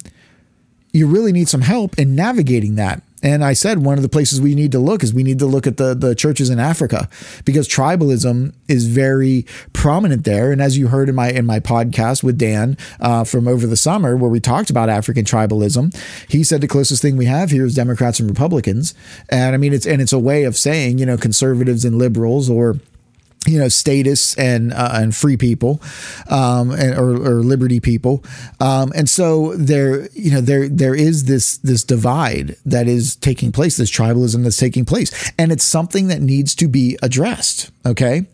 you 0.92 1.06
really 1.06 1.30
need 1.30 1.48
some 1.48 1.60
help 1.60 1.96
in 1.96 2.16
navigating 2.16 2.74
that. 2.74 3.00
And 3.22 3.44
I 3.44 3.52
said 3.52 3.78
one 3.78 3.98
of 3.98 4.02
the 4.02 4.08
places 4.08 4.40
we 4.40 4.56
need 4.56 4.72
to 4.72 4.80
look 4.80 5.04
is 5.04 5.14
we 5.14 5.22
need 5.22 5.38
to 5.38 5.46
look 5.46 5.64
at 5.64 5.76
the, 5.76 5.94
the 5.94 6.16
churches 6.16 6.50
in 6.50 6.58
Africa 6.58 7.08
because 7.44 7.68
tribalism 7.68 8.52
is 8.66 8.88
very 8.88 9.46
prominent 9.72 10.24
there. 10.24 10.50
And 10.50 10.60
as 10.60 10.76
you 10.76 10.88
heard 10.88 11.08
in 11.08 11.14
my 11.14 11.30
in 11.30 11.46
my 11.46 11.60
podcast 11.60 12.24
with 12.24 12.36
Dan 12.36 12.76
uh, 12.98 13.22
from 13.22 13.46
over 13.46 13.64
the 13.64 13.76
summer, 13.76 14.16
where 14.16 14.28
we 14.28 14.40
talked 14.40 14.70
about 14.70 14.88
African 14.88 15.24
tribalism, 15.24 15.96
he 16.28 16.42
said 16.42 16.60
the 16.60 16.66
closest 16.66 17.00
thing 17.00 17.16
we 17.16 17.26
have 17.26 17.52
here 17.52 17.64
is 17.64 17.76
Democrats 17.76 18.18
and 18.18 18.28
Republicans. 18.28 18.92
And 19.28 19.54
I 19.54 19.58
mean, 19.58 19.72
it's 19.72 19.86
and 19.86 20.02
it's 20.02 20.12
a 20.12 20.18
way 20.18 20.42
of 20.42 20.56
saying 20.56 20.98
you 20.98 21.06
know 21.06 21.16
conservatives 21.16 21.84
and 21.84 21.98
liberals 21.98 22.50
or 22.50 22.80
you 23.46 23.58
know, 23.58 23.68
status 23.68 24.36
and 24.38 24.72
uh, 24.72 24.90
and 24.94 25.16
free 25.16 25.36
people, 25.36 25.80
um, 26.30 26.70
and, 26.70 26.94
or, 26.94 27.10
or 27.10 27.42
liberty 27.42 27.80
people, 27.80 28.22
um, 28.60 28.92
and 28.94 29.08
so 29.08 29.56
there, 29.56 30.08
you 30.12 30.30
know, 30.30 30.40
there 30.40 30.68
there 30.68 30.94
is 30.94 31.24
this 31.24 31.56
this 31.58 31.82
divide 31.82 32.56
that 32.64 32.86
is 32.86 33.16
taking 33.16 33.50
place, 33.50 33.76
this 33.76 33.90
tribalism 33.90 34.44
that's 34.44 34.56
taking 34.56 34.84
place, 34.84 35.32
and 35.38 35.50
it's 35.50 35.64
something 35.64 36.08
that 36.08 36.20
needs 36.20 36.54
to 36.54 36.68
be 36.68 36.96
addressed. 37.02 37.70
Okay, 37.84 38.26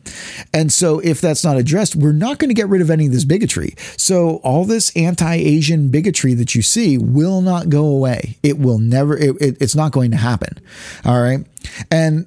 and 0.52 0.70
so 0.70 0.98
if 0.98 1.22
that's 1.22 1.42
not 1.42 1.56
addressed, 1.56 1.96
we're 1.96 2.12
not 2.12 2.38
going 2.38 2.50
to 2.50 2.54
get 2.54 2.68
rid 2.68 2.82
of 2.82 2.90
any 2.90 3.06
of 3.06 3.12
this 3.12 3.24
bigotry. 3.24 3.74
So 3.96 4.36
all 4.44 4.66
this 4.66 4.94
anti-Asian 4.94 5.88
bigotry 5.88 6.34
that 6.34 6.54
you 6.54 6.60
see 6.60 6.98
will 6.98 7.40
not 7.40 7.70
go 7.70 7.86
away. 7.86 8.36
It 8.42 8.58
will 8.58 8.78
never. 8.78 9.16
It, 9.16 9.36
it, 9.40 9.56
it's 9.58 9.74
not 9.74 9.92
going 9.92 10.10
to 10.10 10.18
happen. 10.18 10.58
All 11.06 11.22
right, 11.22 11.46
and 11.90 12.26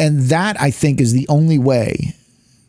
and 0.00 0.22
that 0.22 0.60
I 0.60 0.70
think 0.70 1.00
is 1.00 1.12
the 1.12 1.28
only 1.28 1.58
way 1.58 2.14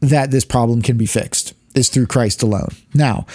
that 0.01 0.29
this 0.29 0.45
problem 0.45 0.81
can 0.81 0.97
be 0.97 1.05
fixed 1.05 1.53
is 1.73 1.89
through 1.89 2.07
Christ 2.07 2.43
alone. 2.43 2.69
Now, 2.93 3.25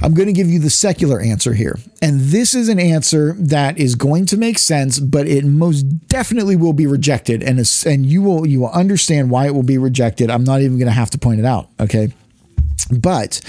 I'm 0.00 0.14
going 0.14 0.26
to 0.26 0.32
give 0.32 0.48
you 0.48 0.58
the 0.58 0.70
secular 0.70 1.20
answer 1.20 1.54
here. 1.54 1.76
And 2.00 2.20
this 2.20 2.54
is 2.54 2.68
an 2.68 2.78
answer 2.78 3.34
that 3.34 3.78
is 3.78 3.94
going 3.94 4.26
to 4.26 4.36
make 4.36 4.58
sense, 4.58 4.98
but 4.98 5.26
it 5.26 5.44
most 5.44 5.82
definitely 6.08 6.56
will 6.56 6.72
be 6.72 6.86
rejected 6.86 7.42
and 7.42 7.58
and 7.84 8.06
you 8.06 8.22
will 8.22 8.46
you 8.46 8.60
will 8.60 8.70
understand 8.70 9.30
why 9.30 9.46
it 9.46 9.54
will 9.54 9.62
be 9.62 9.78
rejected. 9.78 10.30
I'm 10.30 10.44
not 10.44 10.60
even 10.60 10.78
going 10.78 10.86
to 10.86 10.92
have 10.92 11.10
to 11.10 11.18
point 11.18 11.40
it 11.40 11.46
out, 11.46 11.68
okay? 11.80 12.12
But 12.90 13.40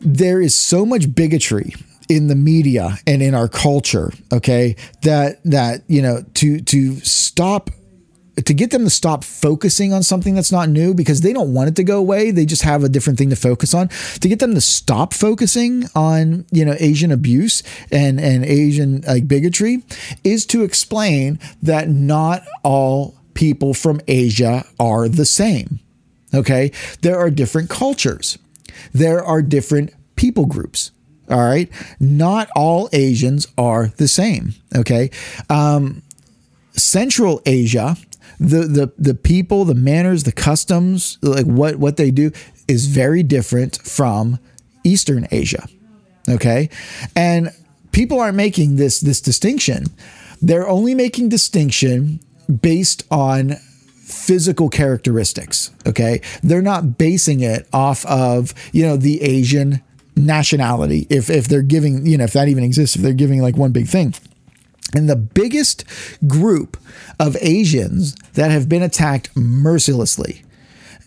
there 0.00 0.40
is 0.40 0.56
so 0.56 0.86
much 0.86 1.14
bigotry 1.14 1.74
in 2.08 2.28
the 2.28 2.36
media 2.36 2.96
and 3.06 3.22
in 3.22 3.34
our 3.34 3.48
culture, 3.48 4.12
okay? 4.32 4.76
That 5.02 5.42
that, 5.44 5.82
you 5.88 6.00
know, 6.00 6.24
to 6.34 6.60
to 6.60 6.96
stop 7.00 7.70
to 8.44 8.54
get 8.54 8.70
them 8.70 8.84
to 8.84 8.90
stop 8.90 9.24
focusing 9.24 9.92
on 9.92 10.02
something 10.02 10.34
that's 10.34 10.52
not 10.52 10.68
new 10.68 10.92
because 10.94 11.22
they 11.22 11.32
don't 11.32 11.54
want 11.54 11.68
it 11.68 11.76
to 11.76 11.84
go 11.84 11.98
away 11.98 12.30
they 12.30 12.44
just 12.44 12.62
have 12.62 12.84
a 12.84 12.88
different 12.88 13.18
thing 13.18 13.30
to 13.30 13.36
focus 13.36 13.74
on. 13.74 13.88
To 14.20 14.28
get 14.28 14.38
them 14.38 14.54
to 14.54 14.60
stop 14.60 15.14
focusing 15.14 15.84
on 15.94 16.46
you 16.50 16.64
know 16.64 16.76
asian 16.78 17.10
abuse 17.10 17.62
and 17.90 18.20
and 18.20 18.44
asian 18.44 19.00
like 19.02 19.26
bigotry 19.26 19.82
is 20.24 20.46
to 20.46 20.62
explain 20.62 21.38
that 21.62 21.88
not 21.88 22.42
all 22.62 23.14
people 23.34 23.74
from 23.74 24.00
asia 24.08 24.64
are 24.78 25.08
the 25.08 25.24
same 25.24 25.80
okay? 26.34 26.70
There 27.02 27.18
are 27.18 27.30
different 27.30 27.70
cultures. 27.70 28.36
There 28.92 29.24
are 29.24 29.40
different 29.40 29.94
people 30.16 30.46
groups 30.46 30.90
all 31.28 31.44
right? 31.44 31.70
Not 31.98 32.48
all 32.54 32.88
asians 32.92 33.46
are 33.58 33.88
the 33.96 34.08
same 34.08 34.54
okay? 34.74 35.10
Um, 35.50 36.02
Central 36.72 37.40
Asia 37.46 37.96
the 38.38 38.60
the 38.60 38.92
the 38.98 39.14
people, 39.14 39.64
the 39.64 39.74
manners, 39.74 40.24
the 40.24 40.32
customs, 40.32 41.18
like 41.22 41.46
what 41.46 41.76
what 41.76 41.96
they 41.96 42.10
do 42.10 42.30
is 42.68 42.86
very 42.86 43.22
different 43.22 43.78
from 43.78 44.38
Eastern 44.84 45.26
Asia. 45.30 45.68
Okay? 46.28 46.68
And 47.14 47.50
people 47.92 48.20
aren't 48.20 48.36
making 48.36 48.76
this 48.76 49.00
this 49.00 49.20
distinction. 49.20 49.84
They're 50.42 50.68
only 50.68 50.94
making 50.94 51.30
distinction 51.30 52.20
based 52.60 53.04
on 53.10 53.56
physical 54.06 54.68
characteristics, 54.68 55.72
okay? 55.84 56.20
They're 56.42 56.62
not 56.62 56.96
basing 56.96 57.40
it 57.40 57.66
off 57.72 58.06
of, 58.06 58.54
you 58.72 58.86
know, 58.86 58.96
the 58.96 59.20
Asian 59.22 59.82
nationality 60.14 61.06
if 61.10 61.28
if 61.28 61.48
they're 61.48 61.62
giving, 61.62 62.06
you 62.06 62.16
know, 62.16 62.24
if 62.24 62.32
that 62.32 62.48
even 62.48 62.64
exists, 62.64 62.96
if 62.96 63.02
they're 63.02 63.12
giving 63.12 63.42
like 63.42 63.56
one 63.56 63.72
big 63.72 63.86
thing. 63.88 64.14
And 64.94 65.08
the 65.08 65.16
biggest 65.16 65.84
group 66.26 66.76
of 67.18 67.36
Asians 67.40 68.14
that 68.34 68.50
have 68.50 68.68
been 68.68 68.82
attacked 68.82 69.36
mercilessly 69.36 70.42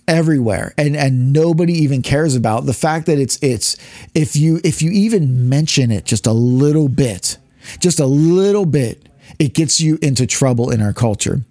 everywhere 0.08 0.74
and 0.76 0.98
and 0.98 1.32
nobody 1.32 1.74
even 1.74 2.02
cares 2.02 2.36
about 2.36 2.66
the 2.66 2.74
fact 2.74 3.06
that 3.06 3.20
it's 3.20 3.38
it's 3.44 3.78
if 4.16 4.36
you 4.36 4.60
if 4.64 4.82
you 4.82 4.90
even 4.90 5.48
mention 5.48 5.92
it 5.92 6.04
just 6.04 6.26
a 6.26 6.34
little 6.34 6.90
bit 6.90 7.38
just 7.80 8.00
a 8.00 8.08
little 8.08 8.66
bit 8.66 9.08
it 9.38 9.54
gets 9.54 9.80
you 9.80 10.00
into 10.02 10.26
trouble 10.26 10.72
in 10.72 10.82
our 10.82 10.94
culture. 10.94 11.42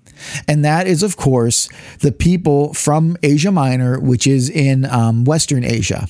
And 0.48 0.64
that 0.64 0.88
is 0.88 1.04
of 1.04 1.16
course 1.16 1.68
the 2.00 2.10
people 2.10 2.74
from 2.74 3.16
asia 3.22 3.52
minor 3.52 4.00
which 4.00 4.26
is 4.26 4.50
in 4.50 4.84
um, 4.84 5.24
western 5.24 5.62
asia 5.62 6.08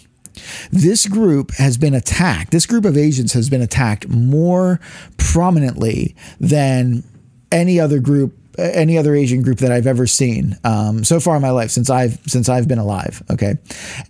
this 0.70 1.06
group 1.06 1.52
has 1.52 1.78
been 1.78 1.94
attacked. 1.94 2.50
This 2.50 2.66
group 2.66 2.84
of 2.84 2.96
Asians 2.96 3.32
has 3.32 3.48
been 3.48 3.62
attacked 3.62 4.08
more 4.08 4.80
prominently 5.16 6.14
than 6.40 7.04
any 7.50 7.80
other 7.80 7.98
group 7.98 8.34
any 8.58 8.98
other 8.98 9.14
Asian 9.14 9.42
group 9.42 9.58
that 9.58 9.70
I've 9.70 9.86
ever 9.86 10.06
seen 10.06 10.56
um, 10.64 11.04
so 11.04 11.20
far 11.20 11.36
in 11.36 11.42
my 11.42 11.50
life 11.50 11.70
since 11.70 11.90
I've 11.90 12.18
since 12.26 12.48
I've 12.48 12.68
been 12.68 12.78
alive. 12.78 13.22
Okay, 13.30 13.56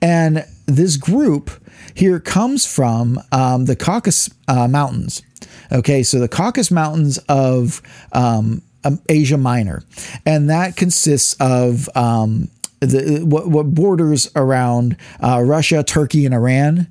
and 0.01 0.45
this 0.67 0.97
group 0.97 1.51
here 1.95 2.21
comes 2.21 2.67
from 2.67 3.21
um, 3.33 3.67
the 3.67 3.77
Caucasus 3.77 4.33
uh, 4.49 4.69
Mountains. 4.69 5.23
Okay, 5.71 6.03
so 6.03 6.19
the 6.19 6.29
Caucasus 6.29 6.71
Mountains 6.71 7.19
of 7.29 7.83
um, 8.13 8.63
um 8.85 9.01
Asia 9.09 9.37
Minor, 9.37 9.83
and 10.25 10.49
that 10.49 10.77
consists 10.77 11.35
of 11.41 11.89
um, 11.95 12.49
the 12.81 13.25
what, 13.25 13.49
what 13.49 13.75
borders 13.75 14.31
around 14.37 14.97
uh, 15.21 15.43
Russia, 15.45 15.83
Turkey, 15.83 16.25
and 16.25 16.35
Iran, 16.35 16.89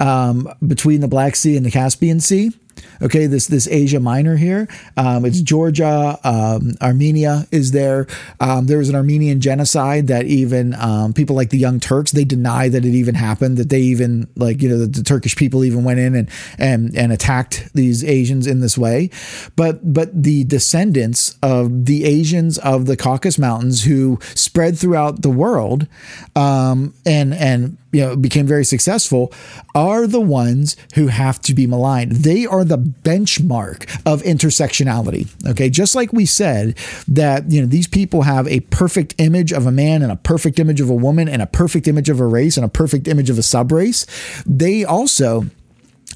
um, 0.00 0.48
between 0.66 1.00
the 1.00 1.08
Black 1.08 1.36
Sea 1.36 1.56
and 1.56 1.64
the 1.64 1.70
Caspian 1.70 2.20
Sea. 2.20 2.52
Okay, 3.00 3.26
this 3.26 3.46
this 3.46 3.68
Asia 3.68 4.00
Minor 4.00 4.36
here. 4.36 4.68
Um, 4.96 5.24
it's 5.24 5.40
Georgia, 5.40 6.18
um, 6.24 6.74
Armenia 6.80 7.46
is 7.50 7.70
there. 7.70 8.06
Um, 8.40 8.66
there 8.66 8.78
was 8.78 8.88
an 8.88 8.94
Armenian 8.94 9.40
genocide 9.40 10.08
that 10.08 10.26
even 10.26 10.74
um, 10.74 11.12
people 11.12 11.36
like 11.36 11.50
the 11.50 11.58
Young 11.58 11.80
Turks 11.80 12.12
they 12.12 12.24
deny 12.24 12.68
that 12.68 12.84
it 12.84 12.94
even 12.94 13.14
happened. 13.14 13.56
That 13.56 13.68
they 13.68 13.80
even 13.80 14.28
like 14.36 14.60
you 14.62 14.68
know 14.68 14.78
the, 14.78 14.86
the, 14.86 15.02
Turkish 15.02 15.36
people 15.36 15.64
even 15.64 15.84
went 15.84 16.00
in 16.00 16.14
and 16.14 16.30
and 16.58 16.96
and 16.96 17.12
attacked 17.12 17.72
these 17.72 18.04
Asians 18.04 18.46
in 18.46 18.60
this 18.60 18.76
way. 18.76 19.10
But 19.54 19.92
but 19.92 20.22
the 20.22 20.44
descendants 20.44 21.38
of 21.42 21.86
the 21.86 22.04
Asians 22.04 22.58
of 22.58 22.86
the 22.86 22.96
Caucasus 22.96 23.38
Mountains 23.38 23.84
who 23.84 24.18
spread 24.34 24.76
throughout 24.76 25.22
the 25.22 25.30
world 25.30 25.86
um, 26.34 26.94
and 27.06 27.32
and 27.32 27.76
you 27.92 28.00
know 28.00 28.16
became 28.16 28.46
very 28.46 28.64
successful 28.64 29.32
are 29.74 30.06
the 30.06 30.20
ones 30.20 30.76
who 30.94 31.08
have 31.08 31.40
to 31.40 31.54
be 31.54 31.66
maligned. 31.66 32.12
They 32.12 32.46
are 32.46 32.64
the 32.64 32.78
benchmark 32.78 33.88
of 34.04 34.22
intersectionality 34.22 35.28
okay? 35.46 35.70
Just 35.70 35.94
like 35.94 36.12
we 36.12 36.26
said 36.26 36.76
that 37.08 37.50
you 37.50 37.60
know 37.60 37.66
these 37.66 37.88
people 37.88 38.22
have 38.22 38.46
a 38.48 38.60
perfect 38.60 39.14
image 39.18 39.52
of 39.52 39.66
a 39.66 39.72
man 39.72 40.02
and 40.02 40.12
a 40.12 40.16
perfect 40.16 40.58
image 40.58 40.80
of 40.80 40.90
a 40.90 40.94
woman 40.94 41.28
and 41.28 41.42
a 41.42 41.46
perfect 41.46 41.88
image 41.88 42.08
of 42.08 42.20
a 42.20 42.26
race 42.26 42.56
and 42.56 42.64
a 42.64 42.68
perfect 42.68 43.08
image 43.08 43.30
of 43.30 43.38
a 43.38 43.42
subrace. 43.42 44.06
They 44.44 44.84
also 44.84 45.46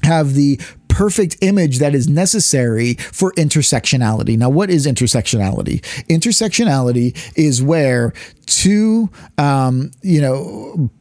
have 0.03 0.33
the 0.33 0.59
perfect 0.93 1.37
image 1.41 1.79
that 1.79 1.95
is 1.95 2.07
necessary 2.07 2.93
for 2.93 3.31
intersectionality. 3.33 4.37
Now, 4.37 4.49
what 4.49 4.69
is 4.69 4.85
intersectionality? 4.85 5.81
Intersectionality 6.07 7.17
is 7.35 7.63
where 7.63 8.13
two, 8.45 9.09
um, 9.39 9.89
you 10.03 10.21
know, 10.21 10.91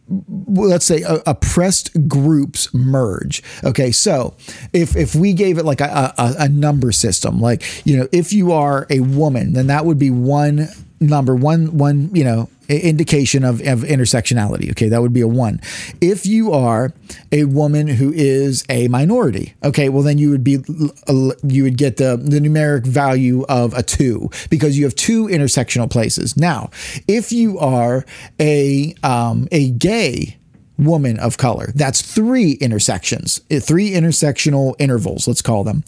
let's 0.49 0.87
say 0.87 1.03
uh, 1.03 1.19
oppressed 1.27 2.09
groups 2.09 2.73
merge. 2.73 3.43
Okay, 3.65 3.91
so 3.91 4.35
if 4.73 4.97
if 4.97 5.15
we 5.15 5.35
gave 5.35 5.59
it 5.59 5.67
like 5.67 5.83
a, 5.83 6.15
a, 6.17 6.35
a 6.39 6.49
number 6.49 6.91
system, 6.91 7.39
like 7.39 7.63
you 7.85 7.99
know, 7.99 8.09
if 8.13 8.33
you 8.33 8.53
are 8.53 8.87
a 8.89 9.01
woman, 9.01 9.53
then 9.53 9.67
that 9.67 9.85
would 9.85 9.99
be 9.99 10.11
one 10.11 10.69
number 11.03 11.35
one 11.35 11.77
one 11.77 12.11
you 12.15 12.25
know 12.25 12.49
indication 12.69 13.45
of, 13.45 13.61
of 13.61 13.81
intersectionality 13.81 14.71
okay 14.71 14.89
that 14.89 15.03
would 15.03 15.13
be 15.13 15.21
a 15.21 15.29
one 15.29 15.61
if 16.01 16.25
you 16.25 16.53
are 16.53 16.93
a 17.31 17.45
woman 17.45 17.87
who 17.87 18.13
is 18.13 18.65
a 18.71 18.89
minority 18.89 19.55
okay 19.63 19.89
well 19.89 20.03
then 20.03 20.17
you 20.17 20.31
would 20.31 20.45
be 20.45 20.59
you 21.43 21.63
would 21.63 21.77
get 21.77 21.97
the 21.97 22.17
the 22.17 22.41
numeric 22.41 22.87
value 22.87 23.45
of 23.49 23.75
a 23.75 23.83
two 23.83 24.31
because 24.49 24.79
you 24.79 24.85
have 24.85 24.95
two 24.95 25.27
intersectional 25.27 25.91
places 25.91 26.37
now 26.37 26.71
if 27.09 27.33
you 27.33 27.59
are 27.59 28.05
a 28.41 28.95
um, 29.03 29.49
a 29.51 29.71
gay 29.71 30.39
woman 30.79 31.19
of 31.19 31.39
color. 31.39 31.73
That's 31.75 32.03
three 32.03 32.53
intersections, 32.53 33.41
eh, 33.51 33.61
three 33.61 33.91
intersectional 33.91 34.75
intervals, 34.79 35.29
let's 35.29 35.43
call 35.43 35.65
them. 35.65 35.85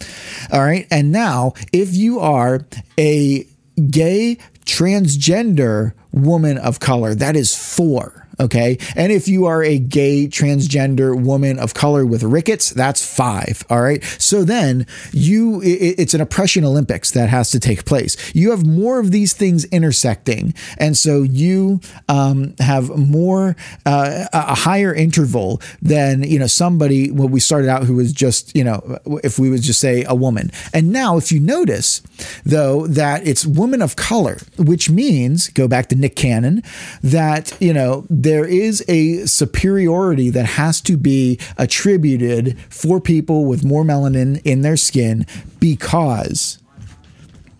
All 0.51 0.61
right. 0.61 0.87
And 0.91 1.11
now, 1.11 1.53
if 1.73 1.93
you 1.93 2.19
are 2.19 2.65
a 2.97 3.45
gay 3.89 4.37
transgender 4.65 5.93
woman 6.11 6.57
of 6.57 6.79
color, 6.79 7.15
that 7.15 7.35
is 7.35 7.55
four. 7.55 8.24
Okay. 8.39 8.77
And 8.95 9.11
if 9.11 9.27
you 9.27 9.45
are 9.45 9.63
a 9.63 9.79
gay 9.79 10.27
transgender 10.27 11.19
woman 11.19 11.57
of 11.59 11.73
color 11.73 12.05
with 12.05 12.23
rickets, 12.23 12.71
that's 12.71 13.05
five. 13.05 13.63
All 13.69 13.81
right. 13.81 14.03
So 14.03 14.43
then 14.43 14.87
you, 15.11 15.61
it's 15.63 16.13
an 16.13 16.21
oppression 16.21 16.65
Olympics 16.65 17.11
that 17.11 17.29
has 17.29 17.51
to 17.51 17.59
take 17.59 17.85
place. 17.85 18.17
You 18.35 18.51
have 18.51 18.65
more 18.65 18.99
of 18.99 19.11
these 19.11 19.33
things 19.33 19.65
intersecting. 19.65 20.53
And 20.77 20.97
so 20.97 21.21
you 21.21 21.79
um, 22.09 22.55
have 22.59 22.89
more, 22.89 23.55
uh, 23.85 24.25
a 24.33 24.55
higher 24.55 24.93
interval 24.93 25.61
than, 25.81 26.23
you 26.23 26.39
know, 26.39 26.47
somebody, 26.47 27.11
when 27.11 27.31
we 27.31 27.39
started 27.39 27.69
out 27.69 27.83
who 27.83 27.95
was 27.95 28.11
just, 28.11 28.55
you 28.55 28.63
know, 28.63 28.99
if 29.23 29.39
we 29.39 29.49
would 29.49 29.61
just 29.61 29.79
say 29.79 30.03
a 30.07 30.15
woman. 30.15 30.51
And 30.73 30.91
now 30.91 31.17
if 31.17 31.31
you 31.31 31.39
notice, 31.39 32.01
though, 32.45 32.87
that 32.87 33.25
it's 33.25 33.45
woman 33.45 33.81
of 33.81 33.95
color, 33.95 34.39
which 34.57 34.89
means, 34.89 35.49
go 35.49 35.67
back 35.67 35.87
to 35.89 35.95
Nick 35.95 36.15
Cannon, 36.15 36.63
that, 37.01 37.55
you 37.61 37.73
know, 37.73 38.05
there 38.25 38.45
is 38.45 38.83
a 38.87 39.23
superiority 39.27 40.31
that 40.31 40.45
has 40.45 40.81
to 40.81 40.97
be 40.97 41.39
attributed 41.57 42.59
for 42.71 42.99
people 42.99 43.45
with 43.45 43.63
more 43.63 43.83
melanin 43.83 44.41
in 44.43 44.61
their 44.61 44.75
skin 44.75 45.27
because 45.59 46.57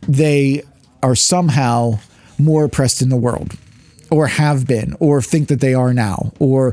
they 0.07 0.63
are 1.03 1.13
somehow 1.13 1.99
more 2.39 2.63
oppressed 2.63 3.03
in 3.03 3.09
the 3.09 3.16
world 3.16 3.53
or 4.09 4.26
have 4.26 4.66
been 4.66 4.95
or 4.99 5.22
think 5.22 5.49
that 5.49 5.61
they 5.61 5.76
are 5.76 5.93
now 5.93 6.34
or 6.39 6.72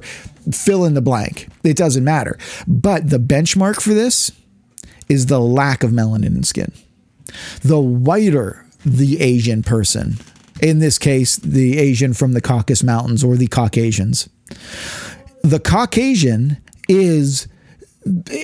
fill 0.51 0.86
in 0.86 0.95
the 0.95 1.03
blank. 1.03 1.49
It 1.62 1.76
doesn't 1.76 2.03
matter. 2.03 2.38
But 2.66 3.11
the 3.11 3.18
benchmark 3.18 3.82
for 3.82 3.93
this 3.93 4.32
is 5.11 5.26
the 5.26 5.40
lack 5.40 5.82
of 5.82 5.90
melanin 5.90 6.34
in 6.34 6.45
skin. 6.45 6.72
The 7.61 7.78
whiter 7.78 8.64
the 8.84 9.20
Asian 9.20 9.62
person, 9.62 10.16
in 10.63 10.79
this 10.79 10.97
case, 10.97 11.37
the 11.37 11.79
Asian 11.79 12.15
from 12.15 12.33
the 12.33 12.41
Caucasus 12.41 12.85
Mountains 12.85 13.25
or 13.25 13.37
the 13.37 13.49
Caucasians. 13.49 14.29
The 15.43 15.59
Caucasian 15.59 16.59
is, 16.89 17.49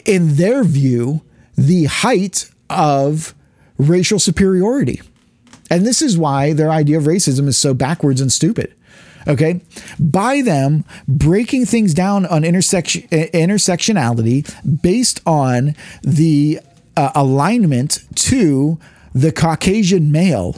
in 0.04 0.34
their 0.34 0.64
view, 0.64 1.22
the 1.56 1.84
height 1.84 2.50
of 2.68 3.34
racial 3.78 4.18
superiority. 4.18 5.00
And 5.70 5.86
this 5.86 6.02
is 6.02 6.18
why 6.18 6.52
their 6.52 6.70
idea 6.70 6.98
of 6.98 7.04
racism 7.04 7.46
is 7.46 7.56
so 7.56 7.72
backwards 7.72 8.20
and 8.20 8.32
stupid. 8.32 8.74
Okay. 9.28 9.60
By 10.00 10.40
them 10.40 10.84
breaking 11.06 11.66
things 11.66 11.94
down 11.94 12.26
on 12.26 12.44
intersection, 12.44 13.02
intersectionality 13.02 14.82
based 14.82 15.20
on 15.26 15.76
the 16.02 16.60
uh, 16.96 17.12
alignment 17.14 18.00
to 18.14 18.78
the 19.14 19.30
Caucasian 19.30 20.10
male 20.10 20.56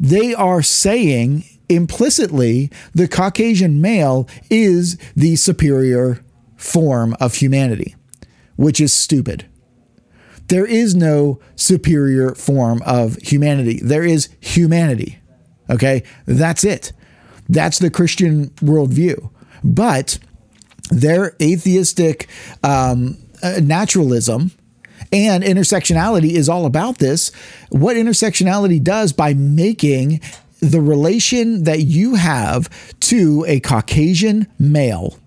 they 0.00 0.34
are 0.34 0.62
saying 0.62 1.44
implicitly 1.68 2.70
the 2.94 3.08
Caucasian 3.08 3.80
male 3.80 4.28
is 4.50 4.96
the 5.14 5.36
superior 5.36 6.24
form 6.56 7.16
of 7.20 7.36
humanity, 7.36 7.94
which 8.56 8.80
is 8.80 8.92
stupid. 8.92 9.46
There 10.48 10.66
is 10.66 10.94
no 10.94 11.40
superior 11.56 12.34
form 12.34 12.82
of 12.86 13.16
humanity. 13.16 13.80
There 13.82 14.04
is 14.04 14.30
humanity. 14.40 15.18
Okay? 15.68 16.02
That's 16.24 16.64
it. 16.64 16.92
That's 17.48 17.78
the 17.78 17.90
Christian 17.90 18.48
worldview. 18.60 19.30
But 19.62 20.18
their 20.90 21.36
atheistic 21.40 22.28
um, 22.62 23.18
uh, 23.42 23.60
naturalism 23.62 24.52
and 25.12 25.42
intersectionality 25.42 26.32
is 26.32 26.48
all 26.48 26.66
about 26.66 26.98
this. 26.98 27.30
What 27.70 27.96
intersectionality 27.96 28.82
does 28.82 29.12
by 29.12 29.34
making 29.34 30.20
the 30.60 30.80
relation 30.80 31.64
that 31.64 31.82
you 31.82 32.16
have 32.16 32.68
to 33.00 33.44
a 33.46 33.60
Caucasian 33.60 34.46
male, 34.58 35.18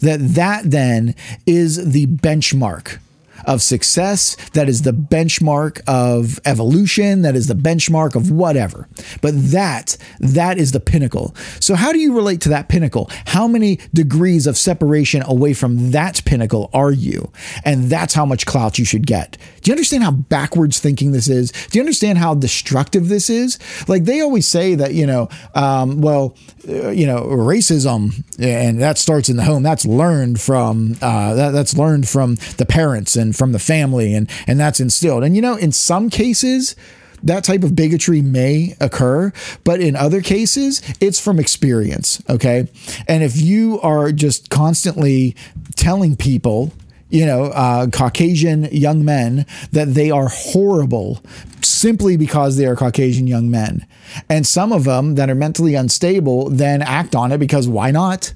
that 0.00 0.18
that 0.20 0.70
then 0.70 1.14
is 1.46 1.92
the 1.92 2.06
benchmark 2.06 2.98
of 3.46 3.62
success, 3.62 4.36
that 4.52 4.68
is 4.68 4.82
the 4.82 4.92
benchmark 4.92 5.80
of 5.86 6.40
evolution, 6.44 7.22
that 7.22 7.36
is 7.36 7.46
the 7.46 7.54
benchmark 7.54 8.14
of 8.14 8.30
whatever. 8.30 8.88
But 9.22 9.34
that 9.52 9.96
that 10.18 10.58
is 10.58 10.72
the 10.72 10.80
pinnacle. 10.80 11.34
So 11.60 11.74
how 11.74 11.92
do 11.92 11.98
you 11.98 12.14
relate 12.14 12.40
to 12.42 12.48
that 12.50 12.68
pinnacle? 12.68 13.10
How 13.26 13.46
many 13.46 13.78
degrees 13.94 14.46
of 14.46 14.56
separation 14.56 15.22
away 15.26 15.54
from 15.54 15.92
that 15.92 16.22
pinnacle 16.24 16.70
are 16.72 16.92
you? 16.92 17.32
And 17.64 17.84
that's 17.84 18.14
how 18.14 18.26
much 18.26 18.46
clout 18.46 18.78
you 18.78 18.84
should 18.84 19.06
get. 19.06 19.38
Do 19.62 19.70
you 19.70 19.72
understand 19.72 20.02
how 20.02 20.10
backwards 20.10 20.78
thinking 20.78 21.12
this 21.12 21.28
is? 21.28 21.52
Do 21.52 21.78
you 21.78 21.82
understand 21.82 22.18
how 22.18 22.34
destructive 22.34 23.08
this 23.08 23.30
is? 23.30 23.58
Like 23.88 24.04
they 24.04 24.20
always 24.20 24.46
say 24.46 24.74
that, 24.74 24.94
you 24.94 25.06
know, 25.06 25.28
um, 25.54 26.00
well, 26.00 26.36
uh, 26.68 26.90
you 26.90 27.06
know, 27.06 27.22
racism, 27.22 28.24
and 28.38 28.80
that 28.80 28.98
starts 28.98 29.28
in 29.28 29.36
the 29.36 29.44
home. 29.44 29.62
That's 29.62 29.86
learned 29.86 30.40
from 30.40 30.96
uh, 31.02 31.34
that, 31.34 31.50
that's 31.50 31.76
learned 31.76 32.08
from 32.08 32.36
the 32.56 32.66
parents 32.66 33.16
and 33.16 33.35
from 33.36 33.52
the 33.52 33.58
family 33.58 34.14
and 34.14 34.30
and 34.46 34.58
that's 34.58 34.80
instilled. 34.80 35.24
And 35.24 35.36
you 35.36 35.42
know, 35.42 35.56
in 35.56 35.72
some 35.72 36.10
cases, 36.10 36.74
that 37.22 37.44
type 37.44 37.62
of 37.62 37.74
bigotry 37.74 38.22
may 38.22 38.76
occur, 38.80 39.32
but 39.64 39.80
in 39.80 39.96
other 39.96 40.20
cases, 40.20 40.82
it's 41.00 41.20
from 41.20 41.38
experience. 41.38 42.22
Okay. 42.28 42.68
And 43.08 43.22
if 43.22 43.40
you 43.40 43.80
are 43.80 44.12
just 44.12 44.50
constantly 44.50 45.34
telling 45.76 46.16
people, 46.16 46.72
you 47.08 47.24
know, 47.24 47.44
uh, 47.46 47.88
Caucasian 47.88 48.64
young 48.64 49.04
men 49.04 49.46
that 49.72 49.94
they 49.94 50.10
are 50.10 50.28
horrible 50.28 51.22
simply 51.62 52.16
because 52.16 52.56
they 52.56 52.66
are 52.66 52.76
Caucasian 52.76 53.26
young 53.26 53.50
men. 53.50 53.86
And 54.28 54.46
some 54.46 54.72
of 54.72 54.84
them 54.84 55.14
that 55.14 55.30
are 55.30 55.34
mentally 55.34 55.74
unstable 55.74 56.50
then 56.50 56.82
act 56.82 57.14
on 57.14 57.32
it 57.32 57.38
because 57.38 57.68
why 57.68 57.90
not? 57.90 58.34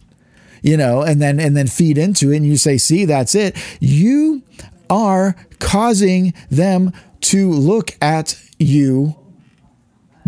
You 0.62 0.76
know, 0.76 1.02
and 1.02 1.22
then 1.22 1.40
and 1.40 1.56
then 1.56 1.68
feed 1.68 1.96
into 1.96 2.32
it 2.32 2.36
and 2.36 2.46
you 2.46 2.56
say, 2.56 2.76
see, 2.76 3.06
that's 3.06 3.34
it. 3.34 3.56
You 3.80 4.42
are 4.90 5.36
causing 5.60 6.34
them 6.50 6.92
to 7.20 7.50
look 7.50 7.96
at 8.02 8.38
you 8.58 9.16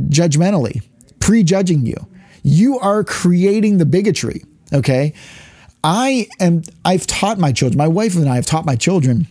judgmentally, 0.01 0.83
prejudging 1.21 1.85
you. 1.85 2.07
You 2.43 2.79
are 2.79 3.05
creating 3.05 3.79
the 3.79 3.87
bigotry. 3.87 4.45
Okay. 4.73 5.13
I 5.85 6.29
am, 6.41 6.63
I've 6.85 7.07
taught 7.07 7.39
my 7.39 7.53
children, 7.53 7.77
my 7.77 7.89
wife 7.89 8.15
and 8.15 8.29
I 8.29 8.37
have 8.37 8.47
taught 8.47 8.65
my 8.65 8.77
children 8.77 9.27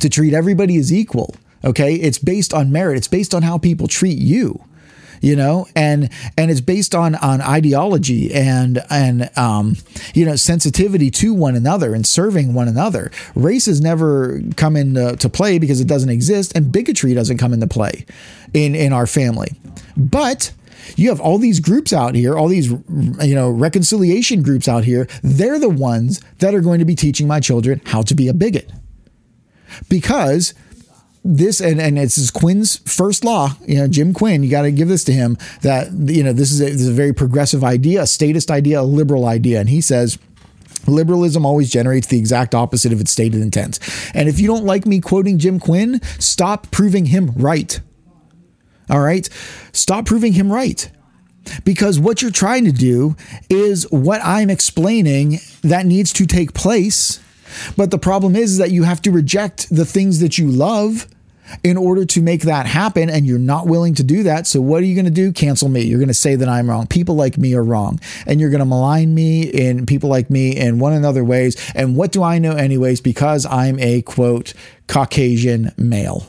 to 0.00 0.08
treat 0.08 0.32
everybody 0.32 0.76
as 0.76 0.92
equal. 0.92 1.36
Okay. 1.64 1.94
It's 1.94 2.18
based 2.18 2.52
on 2.52 2.72
merit, 2.72 2.96
it's 2.96 3.08
based 3.08 3.34
on 3.34 3.42
how 3.42 3.58
people 3.58 3.86
treat 3.86 4.18
you 4.18 4.64
you 5.24 5.34
know, 5.34 5.66
and 5.74 6.10
and 6.36 6.50
it's 6.50 6.60
based 6.60 6.94
on 6.94 7.14
on 7.14 7.40
ideology 7.40 8.32
and 8.34 8.84
and 8.90 9.30
um, 9.38 9.76
you 10.12 10.26
know 10.26 10.36
sensitivity 10.36 11.10
to 11.10 11.32
one 11.32 11.56
another 11.56 11.94
and 11.94 12.06
serving 12.06 12.52
one 12.52 12.68
another. 12.68 13.10
Race 13.34 13.64
has 13.64 13.80
never 13.80 14.42
come 14.56 14.76
into 14.76 15.16
to 15.16 15.28
play 15.30 15.58
because 15.58 15.80
it 15.80 15.88
doesn't 15.88 16.10
exist, 16.10 16.52
and 16.54 16.70
bigotry 16.70 17.14
doesn't 17.14 17.38
come 17.38 17.54
into 17.54 17.66
play 17.66 18.04
in 18.52 18.74
in 18.74 18.92
our 18.92 19.06
family. 19.06 19.52
But 19.96 20.52
you 20.96 21.08
have 21.08 21.20
all 21.22 21.38
these 21.38 21.58
groups 21.58 21.94
out 21.94 22.14
here, 22.14 22.36
all 22.36 22.48
these 22.48 22.68
you 22.68 23.34
know 23.34 23.48
reconciliation 23.48 24.42
groups 24.42 24.68
out 24.68 24.84
here. 24.84 25.08
They're 25.22 25.58
the 25.58 25.70
ones 25.70 26.20
that 26.40 26.54
are 26.54 26.60
going 26.60 26.80
to 26.80 26.84
be 26.84 26.94
teaching 26.94 27.26
my 27.26 27.40
children 27.40 27.80
how 27.86 28.02
to 28.02 28.14
be 28.14 28.28
a 28.28 28.34
bigot 28.34 28.70
because 29.88 30.52
this 31.24 31.60
and, 31.60 31.80
and 31.80 31.98
it's 31.98 32.30
Quinn's 32.30 32.76
first 32.80 33.24
law, 33.24 33.50
you 33.66 33.76
know, 33.76 33.88
Jim 33.88 34.12
Quinn, 34.12 34.42
you 34.42 34.50
got 34.50 34.62
to 34.62 34.70
give 34.70 34.88
this 34.88 35.04
to 35.04 35.12
him 35.12 35.38
that, 35.62 35.90
you 35.92 36.22
know, 36.22 36.34
this 36.34 36.52
is, 36.52 36.60
a, 36.60 36.64
this 36.64 36.82
is 36.82 36.88
a 36.88 36.92
very 36.92 37.14
progressive 37.14 37.64
idea, 37.64 38.02
a 38.02 38.06
statist 38.06 38.50
idea, 38.50 38.80
a 38.80 38.82
liberal 38.82 39.24
idea. 39.26 39.58
And 39.58 39.70
he 39.70 39.80
says, 39.80 40.18
Liberalism 40.86 41.46
always 41.46 41.70
generates 41.70 42.08
the 42.08 42.18
exact 42.18 42.54
opposite 42.54 42.92
of 42.92 43.00
its 43.00 43.10
stated 43.10 43.40
intent. 43.40 43.78
And 44.12 44.28
if 44.28 44.38
you 44.38 44.46
don't 44.46 44.66
like 44.66 44.84
me 44.84 45.00
quoting 45.00 45.38
Jim 45.38 45.58
Quinn, 45.58 46.02
stop 46.18 46.70
proving 46.70 47.06
him 47.06 47.32
right. 47.36 47.80
All 48.90 49.00
right? 49.00 49.26
Stop 49.72 50.04
proving 50.04 50.34
him 50.34 50.52
right. 50.52 50.90
Because 51.64 51.98
what 51.98 52.20
you're 52.20 52.30
trying 52.30 52.64
to 52.64 52.72
do 52.72 53.16
is 53.48 53.90
what 53.90 54.20
I'm 54.22 54.50
explaining 54.50 55.38
that 55.62 55.86
needs 55.86 56.12
to 56.14 56.26
take 56.26 56.52
place. 56.52 57.20
But 57.76 57.90
the 57.90 57.98
problem 57.98 58.34
is, 58.36 58.52
is 58.52 58.58
that 58.58 58.70
you 58.70 58.82
have 58.82 59.00
to 59.02 59.10
reject 59.10 59.68
the 59.74 59.84
things 59.84 60.20
that 60.20 60.38
you 60.38 60.48
love 60.48 61.06
in 61.62 61.76
order 61.76 62.04
to 62.04 62.22
make 62.22 62.42
that 62.42 62.66
happen 62.66 63.10
and 63.10 63.26
you're 63.26 63.38
not 63.38 63.66
willing 63.66 63.94
to 63.94 64.02
do 64.02 64.22
that 64.22 64.46
so 64.46 64.60
what 64.60 64.82
are 64.82 64.86
you 64.86 64.94
going 64.94 65.04
to 65.04 65.10
do? 65.10 65.32
Cancel 65.32 65.68
me. 65.68 65.82
You're 65.82 65.98
going 65.98 66.08
to 66.08 66.14
say 66.14 66.36
that 66.36 66.48
i'm 66.48 66.68
wrong. 66.68 66.86
People 66.86 67.14
like 67.14 67.38
me 67.38 67.54
are 67.54 67.64
wrong 67.64 68.00
and 68.26 68.40
you're 68.40 68.50
going 68.50 68.60
to 68.60 68.64
malign 68.64 69.14
me 69.14 69.52
and 69.68 69.86
people 69.86 70.08
like 70.10 70.30
me 70.30 70.56
in 70.56 70.78
one 70.78 70.92
another 70.92 71.24
ways 71.24 71.56
and 71.74 71.96
what 71.96 72.12
do 72.12 72.22
i 72.22 72.38
know 72.38 72.52
anyways? 72.52 73.00
Because 73.00 73.46
i'm 73.46 73.78
a 73.78 74.02
quote 74.02 74.54
caucasian 74.86 75.72
male 75.76 76.26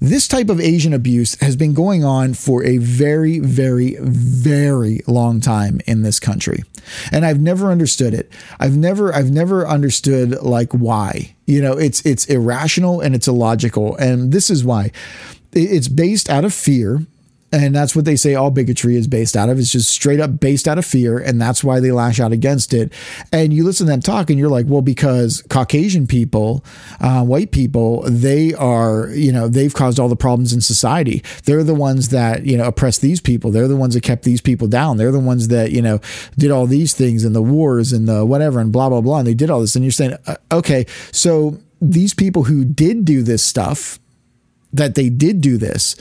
this 0.00 0.28
type 0.28 0.48
of 0.48 0.60
Asian 0.60 0.92
abuse 0.92 1.38
has 1.40 1.56
been 1.56 1.74
going 1.74 2.04
on 2.04 2.34
for 2.34 2.64
a 2.64 2.78
very, 2.78 3.38
very, 3.38 3.96
very 4.00 5.00
long 5.06 5.40
time 5.40 5.80
in 5.86 6.02
this 6.02 6.18
country. 6.20 6.62
And 7.12 7.24
I've 7.26 7.40
never 7.40 7.70
understood 7.70 8.14
it. 8.14 8.32
I've 8.58 8.76
never, 8.76 9.14
I've 9.14 9.30
never 9.30 9.66
understood 9.66 10.42
like 10.42 10.72
why. 10.72 11.34
You 11.46 11.60
know, 11.60 11.76
it's 11.76 12.00
it's 12.06 12.26
irrational 12.26 13.00
and 13.00 13.14
it's 13.14 13.28
illogical. 13.28 13.96
And 13.96 14.32
this 14.32 14.50
is 14.50 14.64
why. 14.64 14.92
It's 15.52 15.88
based 15.88 16.30
out 16.30 16.44
of 16.44 16.54
fear 16.54 17.04
and 17.52 17.74
that's 17.74 17.96
what 17.96 18.04
they 18.04 18.16
say 18.16 18.34
all 18.34 18.50
bigotry 18.50 18.96
is 18.96 19.08
based 19.08 19.36
out 19.36 19.48
of. 19.48 19.58
It's 19.58 19.72
just 19.72 19.90
straight 19.90 20.20
up 20.20 20.38
based 20.38 20.68
out 20.68 20.78
of 20.78 20.86
fear. 20.86 21.18
And 21.18 21.40
that's 21.40 21.64
why 21.64 21.80
they 21.80 21.90
lash 21.90 22.20
out 22.20 22.32
against 22.32 22.72
it. 22.72 22.92
And 23.32 23.52
you 23.52 23.64
listen 23.64 23.86
to 23.86 23.92
them 23.92 24.00
talk 24.00 24.30
and 24.30 24.38
you're 24.38 24.48
like, 24.48 24.66
well, 24.68 24.82
because 24.82 25.42
Caucasian 25.48 26.06
people, 26.06 26.64
uh, 27.00 27.24
white 27.24 27.50
people, 27.50 28.02
they 28.02 28.54
are, 28.54 29.08
you 29.10 29.32
know, 29.32 29.48
they've 29.48 29.74
caused 29.74 29.98
all 29.98 30.08
the 30.08 30.16
problems 30.16 30.52
in 30.52 30.60
society. 30.60 31.24
They're 31.44 31.64
the 31.64 31.74
ones 31.74 32.10
that, 32.10 32.46
you 32.46 32.56
know, 32.56 32.64
oppress 32.64 32.98
these 32.98 33.20
people. 33.20 33.50
They're 33.50 33.68
the 33.68 33.76
ones 33.76 33.94
that 33.94 34.02
kept 34.02 34.22
these 34.22 34.40
people 34.40 34.68
down. 34.68 34.96
They're 34.96 35.12
the 35.12 35.18
ones 35.18 35.48
that, 35.48 35.72
you 35.72 35.82
know, 35.82 36.00
did 36.38 36.50
all 36.52 36.66
these 36.66 36.94
things 36.94 37.24
and 37.24 37.34
the 37.34 37.42
wars 37.42 37.92
and 37.92 38.06
the 38.06 38.24
whatever 38.24 38.60
and 38.60 38.72
blah, 38.72 38.88
blah, 38.88 39.00
blah. 39.00 39.18
And 39.18 39.26
they 39.26 39.34
did 39.34 39.50
all 39.50 39.60
this. 39.60 39.74
And 39.74 39.84
you're 39.84 39.92
saying, 39.92 40.16
uh, 40.26 40.36
okay, 40.52 40.86
so 41.10 41.58
these 41.80 42.14
people 42.14 42.44
who 42.44 42.64
did 42.64 43.04
do 43.04 43.22
this 43.22 43.42
stuff, 43.42 43.98
that 44.72 44.94
they 44.94 45.08
did 45.08 45.40
do 45.40 45.56
this 45.56 45.96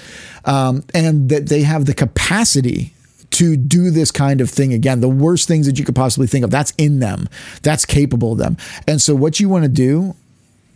um, 0.45 0.83
and 0.93 1.29
that 1.29 1.49
they 1.49 1.63
have 1.63 1.85
the 1.85 1.93
capacity 1.93 2.93
to 3.31 3.55
do 3.55 3.91
this 3.91 4.11
kind 4.11 4.41
of 4.41 4.49
thing 4.49 4.73
again. 4.73 5.01
The 5.01 5.09
worst 5.09 5.47
things 5.47 5.65
that 5.65 5.79
you 5.79 5.85
could 5.85 5.95
possibly 5.95 6.27
think 6.27 6.43
of, 6.43 6.51
that's 6.51 6.73
in 6.77 6.99
them, 6.99 7.29
that's 7.61 7.85
capable 7.85 8.33
of 8.33 8.37
them. 8.37 8.57
And 8.87 9.01
so, 9.01 9.15
what 9.15 9.39
you 9.39 9.49
want 9.49 9.63
to 9.63 9.69
do 9.69 10.15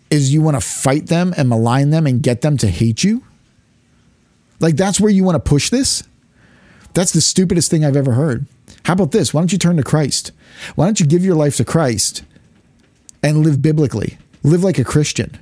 is 0.09 0.33
you 0.33 0.41
want 0.41 0.55
to 0.55 0.61
fight 0.61 1.07
them 1.07 1.33
and 1.37 1.49
malign 1.49 1.89
them 1.89 2.05
and 2.05 2.21
get 2.21 2.41
them 2.41 2.57
to 2.57 2.67
hate 2.67 3.03
you. 3.03 3.23
Like, 4.59 4.75
that's 4.75 5.01
where 5.01 5.11
you 5.11 5.23
want 5.23 5.35
to 5.35 5.49
push 5.49 5.69
this. 5.69 6.03
That's 6.93 7.11
the 7.11 7.21
stupidest 7.21 7.71
thing 7.71 7.83
I've 7.83 7.97
ever 7.97 8.13
heard. 8.13 8.45
How 8.85 8.93
about 8.93 9.11
this? 9.11 9.33
Why 9.33 9.41
don't 9.41 9.51
you 9.51 9.57
turn 9.57 9.77
to 9.77 9.83
Christ? 9.83 10.31
Why 10.75 10.85
don't 10.85 10.99
you 10.99 11.05
give 11.05 11.25
your 11.25 11.35
life 11.35 11.57
to 11.57 11.65
Christ 11.65 12.23
and 13.23 13.43
live 13.43 13.61
biblically? 13.61 14.17
Live 14.43 14.63
like 14.63 14.77
a 14.77 14.83
Christian 14.83 15.37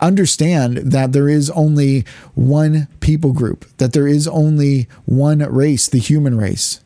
understand 0.00 0.78
that 0.78 1.12
there 1.12 1.28
is 1.28 1.50
only 1.50 2.04
one 2.34 2.88
people 3.00 3.32
group, 3.32 3.64
that 3.78 3.92
there 3.92 4.06
is 4.06 4.28
only 4.28 4.88
one 5.04 5.38
race, 5.38 5.88
the 5.88 5.98
human 5.98 6.36
race. 6.36 6.80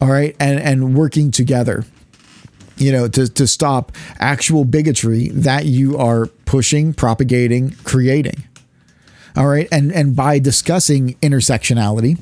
All 0.00 0.08
right. 0.08 0.36
And, 0.38 0.60
and 0.60 0.94
working 0.94 1.30
together, 1.30 1.84
you 2.76 2.92
know, 2.92 3.08
to, 3.08 3.28
to 3.28 3.46
stop 3.46 3.92
actual 4.18 4.64
bigotry 4.64 5.28
that 5.28 5.66
you 5.66 5.96
are 5.96 6.26
pushing, 6.26 6.92
propagating, 6.92 7.70
creating. 7.84 8.44
All 9.36 9.48
right. 9.48 9.66
And, 9.72 9.90
and 9.92 10.14
by 10.14 10.38
discussing 10.38 11.14
intersectionality, 11.14 12.18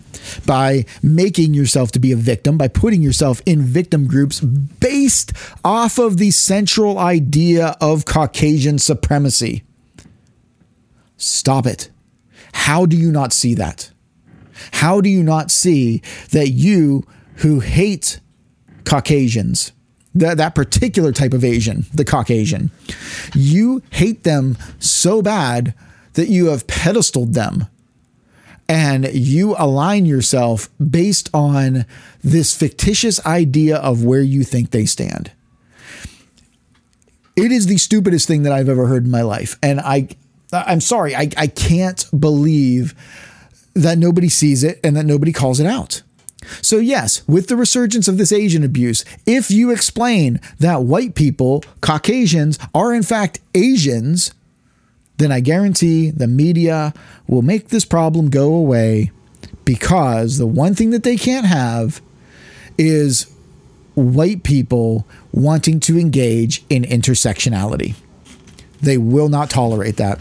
by 0.46 0.86
making 1.02 1.52
yourself 1.52 1.92
to 1.92 1.98
be 1.98 2.10
a 2.12 2.16
victim, 2.16 2.56
by 2.56 2.68
putting 2.68 3.02
yourself 3.02 3.42
in 3.44 3.62
victim 3.62 4.06
groups 4.06 4.40
based 4.40 5.32
off 5.62 5.98
of 5.98 6.16
the 6.16 6.30
central 6.30 6.98
idea 6.98 7.76
of 7.80 8.06
Caucasian 8.06 8.78
supremacy. 8.78 9.62
Stop 11.18 11.66
it. 11.66 11.90
How 12.54 12.86
do 12.86 12.96
you 12.96 13.12
not 13.12 13.32
see 13.32 13.54
that? 13.54 13.90
How 14.72 15.00
do 15.00 15.10
you 15.10 15.22
not 15.22 15.50
see 15.50 16.02
that 16.30 16.50
you 16.50 17.06
who 17.36 17.60
hate 17.60 18.20
Caucasians, 18.84 19.72
that, 20.14 20.38
that 20.38 20.54
particular 20.54 21.12
type 21.12 21.34
of 21.34 21.44
Asian, 21.44 21.84
the 21.92 22.04
Caucasian, 22.04 22.70
you 23.34 23.82
hate 23.90 24.24
them 24.24 24.56
so 24.78 25.20
bad 25.20 25.74
that 26.14 26.28
you 26.28 26.46
have 26.46 26.66
pedestaled 26.66 27.34
them 27.34 27.66
and 28.68 29.08
you 29.12 29.54
align 29.58 30.06
yourself 30.06 30.70
based 30.78 31.28
on 31.34 31.84
this 32.22 32.56
fictitious 32.56 33.24
idea 33.26 33.76
of 33.76 34.04
where 34.04 34.22
you 34.22 34.44
think 34.44 34.70
they 34.70 34.84
stand. 34.84 35.32
It 37.34 37.50
is 37.50 37.66
the 37.66 37.78
stupidest 37.78 38.28
thing 38.28 38.42
that 38.42 38.52
I've 38.52 38.68
ever 38.68 38.86
heard 38.86 39.04
in 39.04 39.10
my 39.10 39.22
life. 39.22 39.58
And 39.62 39.80
I 39.80 40.08
I'm 40.52 40.80
sorry, 40.80 41.16
I, 41.16 41.30
I 41.36 41.46
can't 41.46 42.06
believe 42.18 42.94
that 43.74 43.98
nobody 43.98 44.28
sees 44.28 44.62
it 44.62 44.78
and 44.84 44.96
that 44.96 45.06
nobody 45.06 45.32
calls 45.32 45.60
it 45.60 45.66
out. 45.66 46.02
So, 46.60 46.78
yes, 46.78 47.26
with 47.28 47.46
the 47.48 47.56
resurgence 47.56 48.08
of 48.08 48.18
this 48.18 48.32
Asian 48.32 48.64
abuse, 48.64 49.04
if 49.26 49.50
you 49.50 49.70
explain 49.70 50.40
that 50.58 50.82
white 50.82 51.14
people, 51.14 51.62
Caucasians, 51.80 52.58
are 52.74 52.92
in 52.92 53.02
fact 53.02 53.40
Asians, 53.54 54.32
then 55.22 55.32
I 55.32 55.40
guarantee 55.40 56.10
the 56.10 56.26
media 56.26 56.92
will 57.26 57.42
make 57.42 57.68
this 57.68 57.84
problem 57.84 58.30
go 58.30 58.54
away 58.54 59.10
because 59.64 60.38
the 60.38 60.46
one 60.46 60.74
thing 60.74 60.90
that 60.90 61.04
they 61.04 61.16
can't 61.16 61.46
have 61.46 62.02
is 62.76 63.32
white 63.94 64.42
people 64.42 65.06
wanting 65.32 65.80
to 65.80 65.98
engage 65.98 66.64
in 66.68 66.82
intersectionality. 66.82 67.94
They 68.80 68.98
will 68.98 69.28
not 69.28 69.50
tolerate 69.50 69.96
that. 69.96 70.20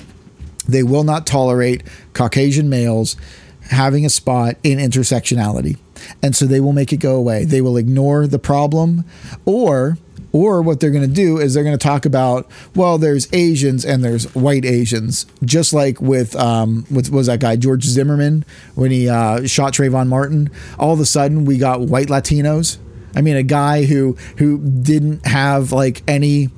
They 0.67 0.83
will 0.83 1.03
not 1.03 1.25
tolerate 1.25 1.83
Caucasian 2.13 2.69
males 2.69 3.15
having 3.69 4.05
a 4.05 4.09
spot 4.09 4.57
in 4.63 4.77
intersectionality. 4.77 5.77
And 6.21 6.35
so 6.35 6.45
they 6.45 6.59
will 6.59 6.73
make 6.73 6.91
it 6.93 6.97
go 6.97 7.15
away. 7.15 7.45
They 7.45 7.61
will 7.61 7.77
ignore 7.77 8.27
the 8.27 8.39
problem 8.39 9.05
or 9.45 9.97
or 10.33 10.61
what 10.61 10.79
they're 10.79 10.91
going 10.91 11.07
to 11.07 11.13
do 11.13 11.37
is 11.37 11.53
they're 11.53 11.63
going 11.63 11.77
to 11.77 11.83
talk 11.83 12.05
about, 12.05 12.49
well, 12.75 12.97
there's 12.97 13.31
Asians 13.33 13.85
and 13.85 14.03
there's 14.03 14.33
white 14.35 14.65
Asians, 14.65 15.25
just 15.43 15.73
like 15.73 16.01
with 16.01 16.35
um, 16.35 16.85
with 16.89 17.11
was 17.11 17.27
that 17.27 17.39
guy 17.39 17.55
George 17.55 17.83
Zimmerman 17.83 18.45
when 18.75 18.91
he 18.91 19.09
uh, 19.09 19.45
shot 19.45 19.73
Trayvon 19.73 20.07
Martin. 20.07 20.49
All 20.79 20.93
of 20.93 20.99
a 20.99 21.05
sudden, 21.05 21.45
we 21.45 21.57
got 21.57 21.81
white 21.81 22.07
Latinos. 22.07 22.77
I 23.15 23.21
mean, 23.21 23.35
a 23.35 23.43
guy 23.43 23.85
who 23.85 24.13
who 24.37 24.59
didn't 24.59 25.25
have 25.25 25.71
like 25.71 26.01
any, 26.07 26.49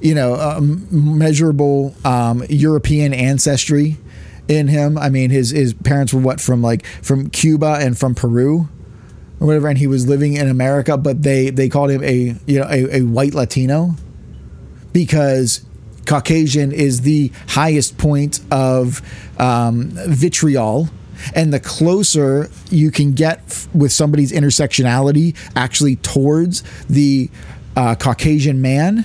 you 0.00 0.14
know, 0.14 0.34
um, 0.34 0.86
measurable 0.90 1.94
um, 2.04 2.44
European 2.50 3.14
ancestry 3.14 3.96
in 4.48 4.68
him. 4.68 4.98
I 4.98 5.08
mean, 5.08 5.30
his 5.30 5.50
his 5.50 5.72
parents 5.72 6.12
were 6.12 6.20
what 6.20 6.40
from 6.40 6.62
like 6.62 6.84
from 6.84 7.30
Cuba 7.30 7.78
and 7.80 7.96
from 7.96 8.14
Peru 8.14 8.68
or 9.42 9.46
whatever, 9.46 9.66
and 9.66 9.76
he 9.76 9.88
was 9.88 10.06
living 10.08 10.34
in 10.34 10.48
America, 10.48 10.96
but 10.96 11.22
they 11.22 11.50
they 11.50 11.68
called 11.68 11.90
him 11.90 12.02
a 12.04 12.36
you 12.46 12.60
know 12.60 12.66
a, 12.70 12.98
a 12.98 13.02
white 13.02 13.34
Latino 13.34 13.96
because 14.92 15.64
Caucasian 16.06 16.70
is 16.70 17.00
the 17.00 17.32
highest 17.48 17.98
point 17.98 18.40
of 18.50 19.02
um, 19.38 19.90
vitriol. 20.06 20.88
And 21.36 21.52
the 21.52 21.60
closer 21.60 22.50
you 22.68 22.90
can 22.90 23.12
get 23.12 23.42
f- 23.46 23.72
with 23.72 23.92
somebody's 23.92 24.32
intersectionality 24.32 25.36
actually 25.54 25.96
towards 25.96 26.64
the 26.88 27.30
uh, 27.76 27.94
Caucasian 27.94 28.60
man, 28.60 29.04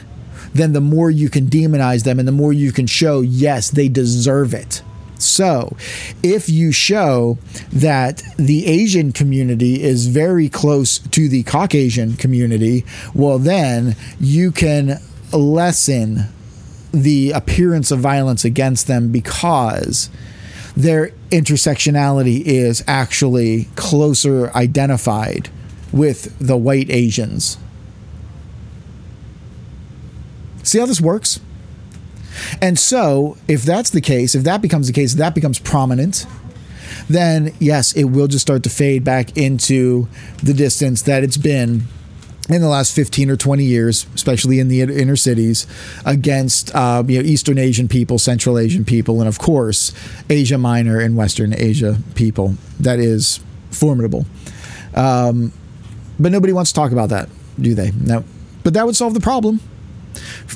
then 0.51 0.73
the 0.73 0.81
more 0.81 1.11
you 1.11 1.29
can 1.29 1.45
demonize 1.45 2.05
them 2.05 2.17
and 2.17 2.27
the 2.27 2.31
more 2.31 2.51
you 2.51 2.71
can 2.71 2.87
show, 2.87 3.21
yes, 3.21 3.69
they 3.69 3.87
deserve 3.87 4.55
it. 4.55 4.81
So, 5.19 5.75
if 6.21 6.49
you 6.49 6.71
show 6.71 7.37
that 7.71 8.23
the 8.37 8.67
Asian 8.67 9.11
community 9.11 9.81
is 9.83 10.07
very 10.07 10.49
close 10.49 10.99
to 10.99 11.27
the 11.27 11.43
Caucasian 11.43 12.15
community, 12.17 12.85
well, 13.13 13.39
then 13.39 13.95
you 14.19 14.51
can 14.51 14.99
lessen 15.33 16.25
the 16.91 17.31
appearance 17.31 17.91
of 17.91 17.99
violence 17.99 18.45
against 18.45 18.87
them 18.87 19.11
because 19.11 20.09
their 20.75 21.09
intersectionality 21.31 22.41
is 22.45 22.83
actually 22.87 23.65
closer 23.75 24.51
identified 24.55 25.49
with 25.91 26.37
the 26.39 26.55
white 26.55 26.89
Asians. 26.89 27.57
See 30.63 30.79
how 30.79 30.85
this 30.85 31.01
works? 31.01 31.39
And 32.61 32.77
so, 32.77 33.37
if 33.47 33.63
that's 33.63 33.89
the 33.89 34.01
case, 34.01 34.35
if 34.35 34.43
that 34.43 34.61
becomes 34.61 34.87
the 34.87 34.93
case, 34.93 35.13
that 35.15 35.35
becomes 35.35 35.59
prominent, 35.59 36.25
then 37.09 37.53
yes, 37.59 37.93
it 37.93 38.05
will 38.05 38.27
just 38.27 38.41
start 38.41 38.63
to 38.63 38.69
fade 38.69 39.03
back 39.03 39.35
into 39.37 40.07
the 40.43 40.53
distance 40.53 41.01
that 41.03 41.23
it's 41.23 41.37
been 41.37 41.83
in 42.49 42.61
the 42.61 42.67
last 42.67 42.95
15 42.95 43.29
or 43.29 43.35
20 43.35 43.63
years, 43.63 44.05
especially 44.15 44.59
in 44.59 44.69
the 44.69 44.81
inner 44.81 45.15
cities, 45.15 45.67
against 46.05 46.73
uh, 46.73 47.03
you 47.07 47.21
know 47.21 47.27
Eastern 47.27 47.57
Asian 47.57 47.87
people, 47.87 48.17
Central 48.17 48.57
Asian 48.57 48.85
people, 48.85 49.19
and 49.19 49.27
of 49.27 49.39
course 49.39 49.93
Asia 50.29 50.57
Minor 50.57 50.99
and 50.99 51.17
Western 51.17 51.53
Asia 51.53 51.97
people. 52.15 52.55
That 52.79 52.99
is 52.99 53.39
formidable. 53.71 54.25
Um, 54.95 55.51
but 56.19 56.31
nobody 56.31 56.53
wants 56.53 56.71
to 56.71 56.75
talk 56.75 56.91
about 56.91 57.09
that, 57.09 57.29
do 57.59 57.75
they? 57.75 57.91
No. 57.91 58.23
But 58.63 58.73
that 58.73 58.85
would 58.85 58.95
solve 58.95 59.13
the 59.13 59.19
problem. 59.19 59.59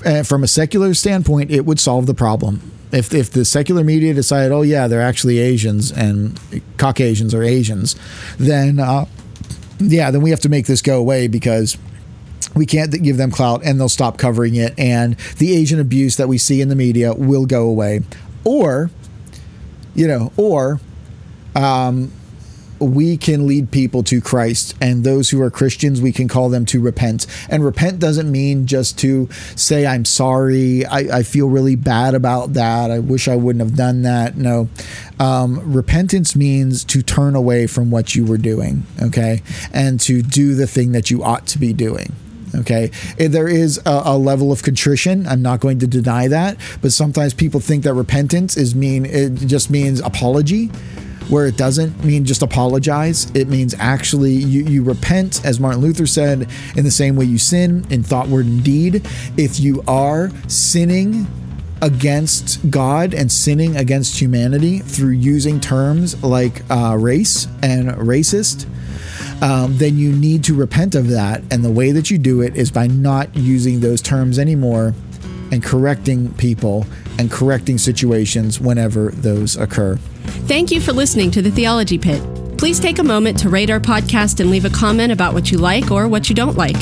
Uh, 0.06 0.24
from 0.24 0.44
a 0.44 0.48
secular 0.48 0.94
standpoint, 0.94 1.52
it 1.52 1.66
would 1.66 1.80
solve 1.80 2.06
the 2.06 2.14
problem. 2.14 2.72
if 2.92 3.14
if 3.14 3.32
the 3.32 3.46
secular 3.46 3.84
media 3.84 4.14
decide, 4.14 4.52
oh 4.52 4.62
yeah, 4.62 4.88
they're 4.88 5.02
actually 5.02 5.40
Asians 5.40 5.92
and 5.92 6.40
Caucasians 6.78 7.34
are 7.34 7.44
Asians, 7.44 7.96
then 8.38 8.80
uh, 8.80 9.06
yeah, 9.80 10.12
then 10.12 10.22
we 10.22 10.30
have 10.30 10.42
to 10.42 10.50
make 10.50 10.68
this 10.68 10.82
go 10.82 11.00
away 11.00 11.28
because 11.28 11.78
we 12.56 12.66
can't 12.66 12.92
give 13.02 13.18
them 13.18 13.32
clout 13.32 13.64
and 13.64 13.80
they'll 13.80 13.90
stop 13.90 14.18
covering 14.18 14.56
it 14.56 14.78
and 14.78 15.16
the 15.38 15.56
asian 15.56 15.80
abuse 15.80 16.18
that 16.18 16.28
we 16.28 16.38
see 16.38 16.62
in 16.62 16.70
the 16.70 16.76
media 16.76 17.14
will 17.14 17.46
go 17.46 17.68
away 17.68 18.02
or 18.44 18.90
you 19.96 20.08
know 20.08 20.32
or 20.38 20.80
um, 21.56 22.12
we 22.82 23.16
can 23.16 23.48
lead 23.48 23.72
people 23.72 24.04
to 24.04 24.20
Christ, 24.20 24.76
and 24.82 25.04
those 25.04 25.30
who 25.30 25.42
are 25.42 25.52
Christians, 25.52 26.02
we 26.02 26.12
can 26.12 26.28
call 26.28 26.50
them 26.50 26.66
to 26.68 26.82
repent. 26.82 27.28
And 27.50 27.64
repent 27.64 28.00
doesn't 28.00 28.32
mean 28.32 28.66
just 28.66 28.98
to 29.00 29.30
say, 29.56 29.86
I'm 29.86 30.06
sorry, 30.06 30.86
I, 30.86 31.20
I 31.20 31.24
feel 31.24 31.48
really 31.48 31.76
bad 31.76 32.16
about 32.16 32.54
that, 32.54 32.92
I 32.92 33.00
wish 33.00 33.28
I 33.28 33.36
wouldn't 33.36 33.64
have 33.64 33.78
done 33.78 34.02
that. 34.02 34.36
No. 34.36 34.70
Um, 35.20 35.72
repentance 35.72 36.36
means 36.36 36.84
to 36.86 37.04
turn 37.04 37.36
away 37.36 37.68
from 37.68 37.92
what 37.92 38.16
you 38.16 38.26
were 38.26 38.40
doing, 38.40 38.84
okay, 39.02 39.44
and 39.72 40.00
to 40.02 40.22
do 40.22 40.56
the 40.56 40.68
thing 40.68 40.92
that 40.94 41.12
you 41.12 41.24
ought 41.24 41.46
to 41.48 41.60
be 41.60 41.74
doing. 41.74 42.14
Okay. 42.54 42.92
There 43.18 43.48
is 43.48 43.78
a, 43.86 44.02
a, 44.06 44.18
level 44.18 44.52
of 44.52 44.62
contrition. 44.62 45.26
I'm 45.26 45.42
not 45.42 45.62
going 45.62 45.80
to 45.80 45.88
deny 45.88 46.28
that. 46.28 46.58
But 46.82 46.92
sometimes 46.92 47.34
people 47.34 47.62
think 47.62 47.86
that 47.86 47.94
repentance 47.94 48.58
is 48.58 48.76
mean, 48.76 49.06
it 49.06 49.36
just 49.36 49.70
means 49.70 50.02
apology 50.02 50.70
where 51.32 51.48
it 51.48 51.56
doesn't 51.56 52.04
mean 52.04 52.26
just 52.26 52.42
apologize. 52.42 53.32
It 53.34 53.48
means 53.48 53.74
actually 53.80 54.34
you, 54.34 54.64
you 54.66 54.84
repent, 54.84 55.44
as 55.46 55.60
Martin 55.60 55.82
Luther 55.82 56.06
said, 56.06 56.50
in 56.76 56.84
the 56.84 56.92
same 56.92 57.16
way 57.16 57.26
you 57.26 57.38
sin 57.38 57.86
in 57.90 58.04
thought, 58.04 58.28
word, 58.28 58.46
and 58.46 58.64
deed. 58.64 59.08
If 59.38 59.60
you 59.60 59.82
are 59.88 60.30
sinning 60.48 61.26
against 61.82 62.70
God 62.70 63.14
and 63.14 63.32
sinning 63.32 63.78
against 63.78 64.20
humanity 64.20 64.80
through 64.80 65.12
using 65.12 65.60
terms 65.60 66.22
like 66.22 66.70
uh, 66.70 66.98
race 67.00 67.48
and 67.64 67.90
racist, 67.92 68.68
um, 69.42 69.78
then 69.78 69.98
you 69.98 70.12
need 70.12 70.44
to 70.44 70.54
repent 70.54 70.96
of 70.96 71.08
that. 71.08 71.42
And 71.50 71.64
the 71.64 71.72
way 71.72 71.92
that 71.94 72.12
you 72.12 72.18
do 72.18 72.42
it 72.42 72.58
is 72.58 72.72
by 72.72 72.88
not 72.88 73.36
using 73.36 73.80
those 73.80 74.02
terms 74.02 74.38
anymore 74.38 74.94
and 75.52 75.64
correcting 75.64 76.34
people 76.34 76.86
and 77.18 77.32
correcting 77.32 77.78
situations 77.78 78.60
whenever 78.60 79.12
those 79.12 79.56
occur. 79.56 79.98
Thank 80.48 80.72
you 80.72 80.82
for 80.82 80.94
listening 80.94 81.32
to 81.32 81.42
the 81.42 81.52
Theology 81.52 81.98
Pit. 81.98 82.22
Please 82.58 82.80
take 82.80 83.00
a 83.00 83.04
moment 83.04 83.40
to 83.40 83.50
rate 83.50 83.70
our 83.70 83.80
podcast 83.80 84.40
and 84.40 84.52
leave 84.52 84.66
a 84.66 84.70
comment 84.70 85.12
about 85.12 85.34
what 85.34 85.52
you 85.52 85.58
like 85.58 85.92
or 85.92 86.08
what 86.08 86.30
you 86.30 86.36
don't 86.36 86.58
like. 86.58 86.76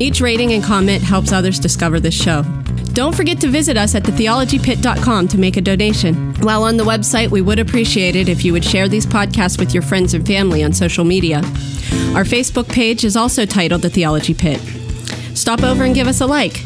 Each 0.00 0.20
rating 0.20 0.52
and 0.54 0.64
comment 0.64 1.02
helps 1.02 1.32
others 1.32 1.58
discover 1.58 2.00
this 2.00 2.14
show. 2.14 2.42
Don't 2.92 3.14
forget 3.14 3.40
to 3.42 3.48
visit 3.48 3.76
us 3.76 3.94
at 3.94 4.02
thetheologypit.com 4.02 5.28
to 5.28 5.38
make 5.38 5.56
a 5.56 5.60
donation. 5.60 6.34
While 6.40 6.64
on 6.64 6.76
the 6.76 6.84
website, 6.84 7.30
we 7.30 7.42
would 7.42 7.60
appreciate 7.60 8.16
it 8.16 8.28
if 8.28 8.44
you 8.44 8.52
would 8.52 8.64
share 8.64 8.88
these 8.88 9.06
podcasts 9.06 9.58
with 9.58 9.72
your 9.72 9.82
friends 9.82 10.14
and 10.14 10.26
family 10.26 10.64
on 10.64 10.72
social 10.72 11.04
media. 11.04 11.38
Our 12.14 12.24
Facebook 12.24 12.68
page 12.68 13.04
is 13.04 13.16
also 13.16 13.46
titled 13.46 13.82
The 13.82 13.90
Theology 13.90 14.34
Pit. 14.34 14.60
Stop 15.34 15.62
over 15.62 15.84
and 15.84 15.94
give 15.94 16.08
us 16.08 16.20
a 16.20 16.26
like. 16.26 16.60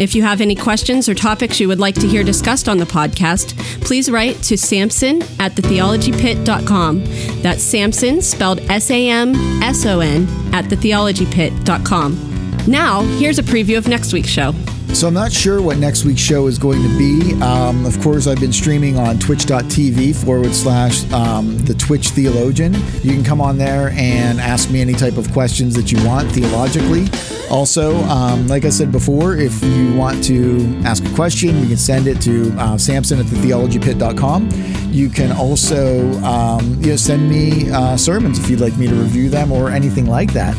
If 0.00 0.14
you 0.14 0.22
have 0.22 0.40
any 0.40 0.54
questions 0.54 1.10
or 1.10 1.14
topics 1.14 1.60
you 1.60 1.68
would 1.68 1.78
like 1.78 1.94
to 1.96 2.06
hear 2.06 2.24
discussed 2.24 2.70
on 2.70 2.78
the 2.78 2.86
podcast, 2.86 3.54
please 3.82 4.10
write 4.10 4.42
to 4.44 4.56
Samson 4.56 5.20
at 5.38 5.52
thetheologypit.com. 5.52 7.04
That's 7.42 7.62
Samson, 7.62 8.22
spelled 8.22 8.60
S 8.70 8.90
A 8.90 9.10
M 9.10 9.34
S 9.62 9.84
O 9.84 10.00
N, 10.00 10.26
at 10.54 10.64
thetheologypit.com. 10.64 12.64
Now, 12.66 13.02
here's 13.18 13.38
a 13.38 13.42
preview 13.42 13.76
of 13.76 13.88
next 13.88 14.14
week's 14.14 14.30
show. 14.30 14.54
So 14.92 15.06
I'm 15.08 15.14
not 15.14 15.32
sure 15.32 15.62
what 15.62 15.78
next 15.78 16.04
week's 16.04 16.20
show 16.20 16.46
is 16.46 16.58
going 16.58 16.82
to 16.82 16.98
be. 16.98 17.32
Um, 17.40 17.86
of 17.86 17.98
course, 18.02 18.26
I've 18.26 18.40
been 18.40 18.52
streaming 18.52 18.98
on 18.98 19.18
twitch.tv 19.18 20.14
forward 20.14 20.52
slash 20.52 21.10
um, 21.12 21.56
the 21.58 21.72
Twitch 21.74 22.08
Theologian. 22.08 22.74
You 23.02 23.14
can 23.14 23.24
come 23.24 23.40
on 23.40 23.56
there 23.56 23.90
and 23.90 24.38
ask 24.40 24.70
me 24.70 24.82
any 24.82 24.92
type 24.92 25.16
of 25.16 25.32
questions 25.32 25.74
that 25.74 25.90
you 25.90 26.04
want 26.06 26.30
theologically. 26.32 27.06
Also, 27.50 27.96
um, 28.04 28.46
like 28.46 28.64
I 28.66 28.68
said 28.68 28.92
before, 28.92 29.36
if 29.36 29.62
you 29.62 29.94
want 29.94 30.22
to 30.24 30.80
ask 30.84 31.02
a 31.04 31.14
question, 31.14 31.58
you 31.60 31.68
can 31.68 31.76
send 31.78 32.06
it 32.06 32.20
to 32.22 32.52
uh, 32.58 32.76
Samson 32.76 33.20
at 33.20 33.26
thetheologypit.com. 33.26 34.50
You 34.92 35.08
can 35.08 35.32
also 35.32 36.12
um, 36.22 36.74
you 36.80 36.90
know, 36.90 36.96
send 36.96 37.30
me 37.30 37.70
uh, 37.70 37.96
sermons 37.96 38.38
if 38.38 38.50
you'd 38.50 38.60
like 38.60 38.76
me 38.76 38.86
to 38.86 38.94
review 38.94 39.30
them 39.30 39.50
or 39.50 39.70
anything 39.70 40.06
like 40.06 40.32
that. 40.34 40.54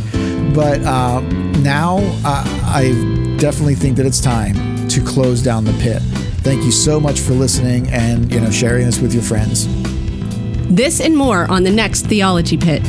But 0.54 0.82
uh, 0.84 1.22
now 1.62 1.97
I 2.24 3.36
definitely 3.38 3.76
think 3.76 3.97
that 3.97 4.06
it's 4.06 4.20
time 4.20 4.88
to 4.89 5.02
close 5.02 5.41
down 5.41 5.64
the 5.64 5.74
pit. 5.74 6.02
Thank 6.43 6.64
you 6.64 6.72
so 6.72 6.99
much 6.99 7.20
for 7.20 7.34
listening 7.34 7.88
and 7.89 8.32
you 8.34 8.39
know 8.39 8.52
sharing 8.52 8.86
this 8.86 8.99
with 8.99 9.14
your 9.14 9.24
friends. 9.24 9.68
This 10.68 10.99
and 11.02 11.16
more 11.16 11.49
on 11.52 11.64
the 11.64 11.72
next 11.72 12.08
Theology 12.08 12.58
Pit. 12.58 12.82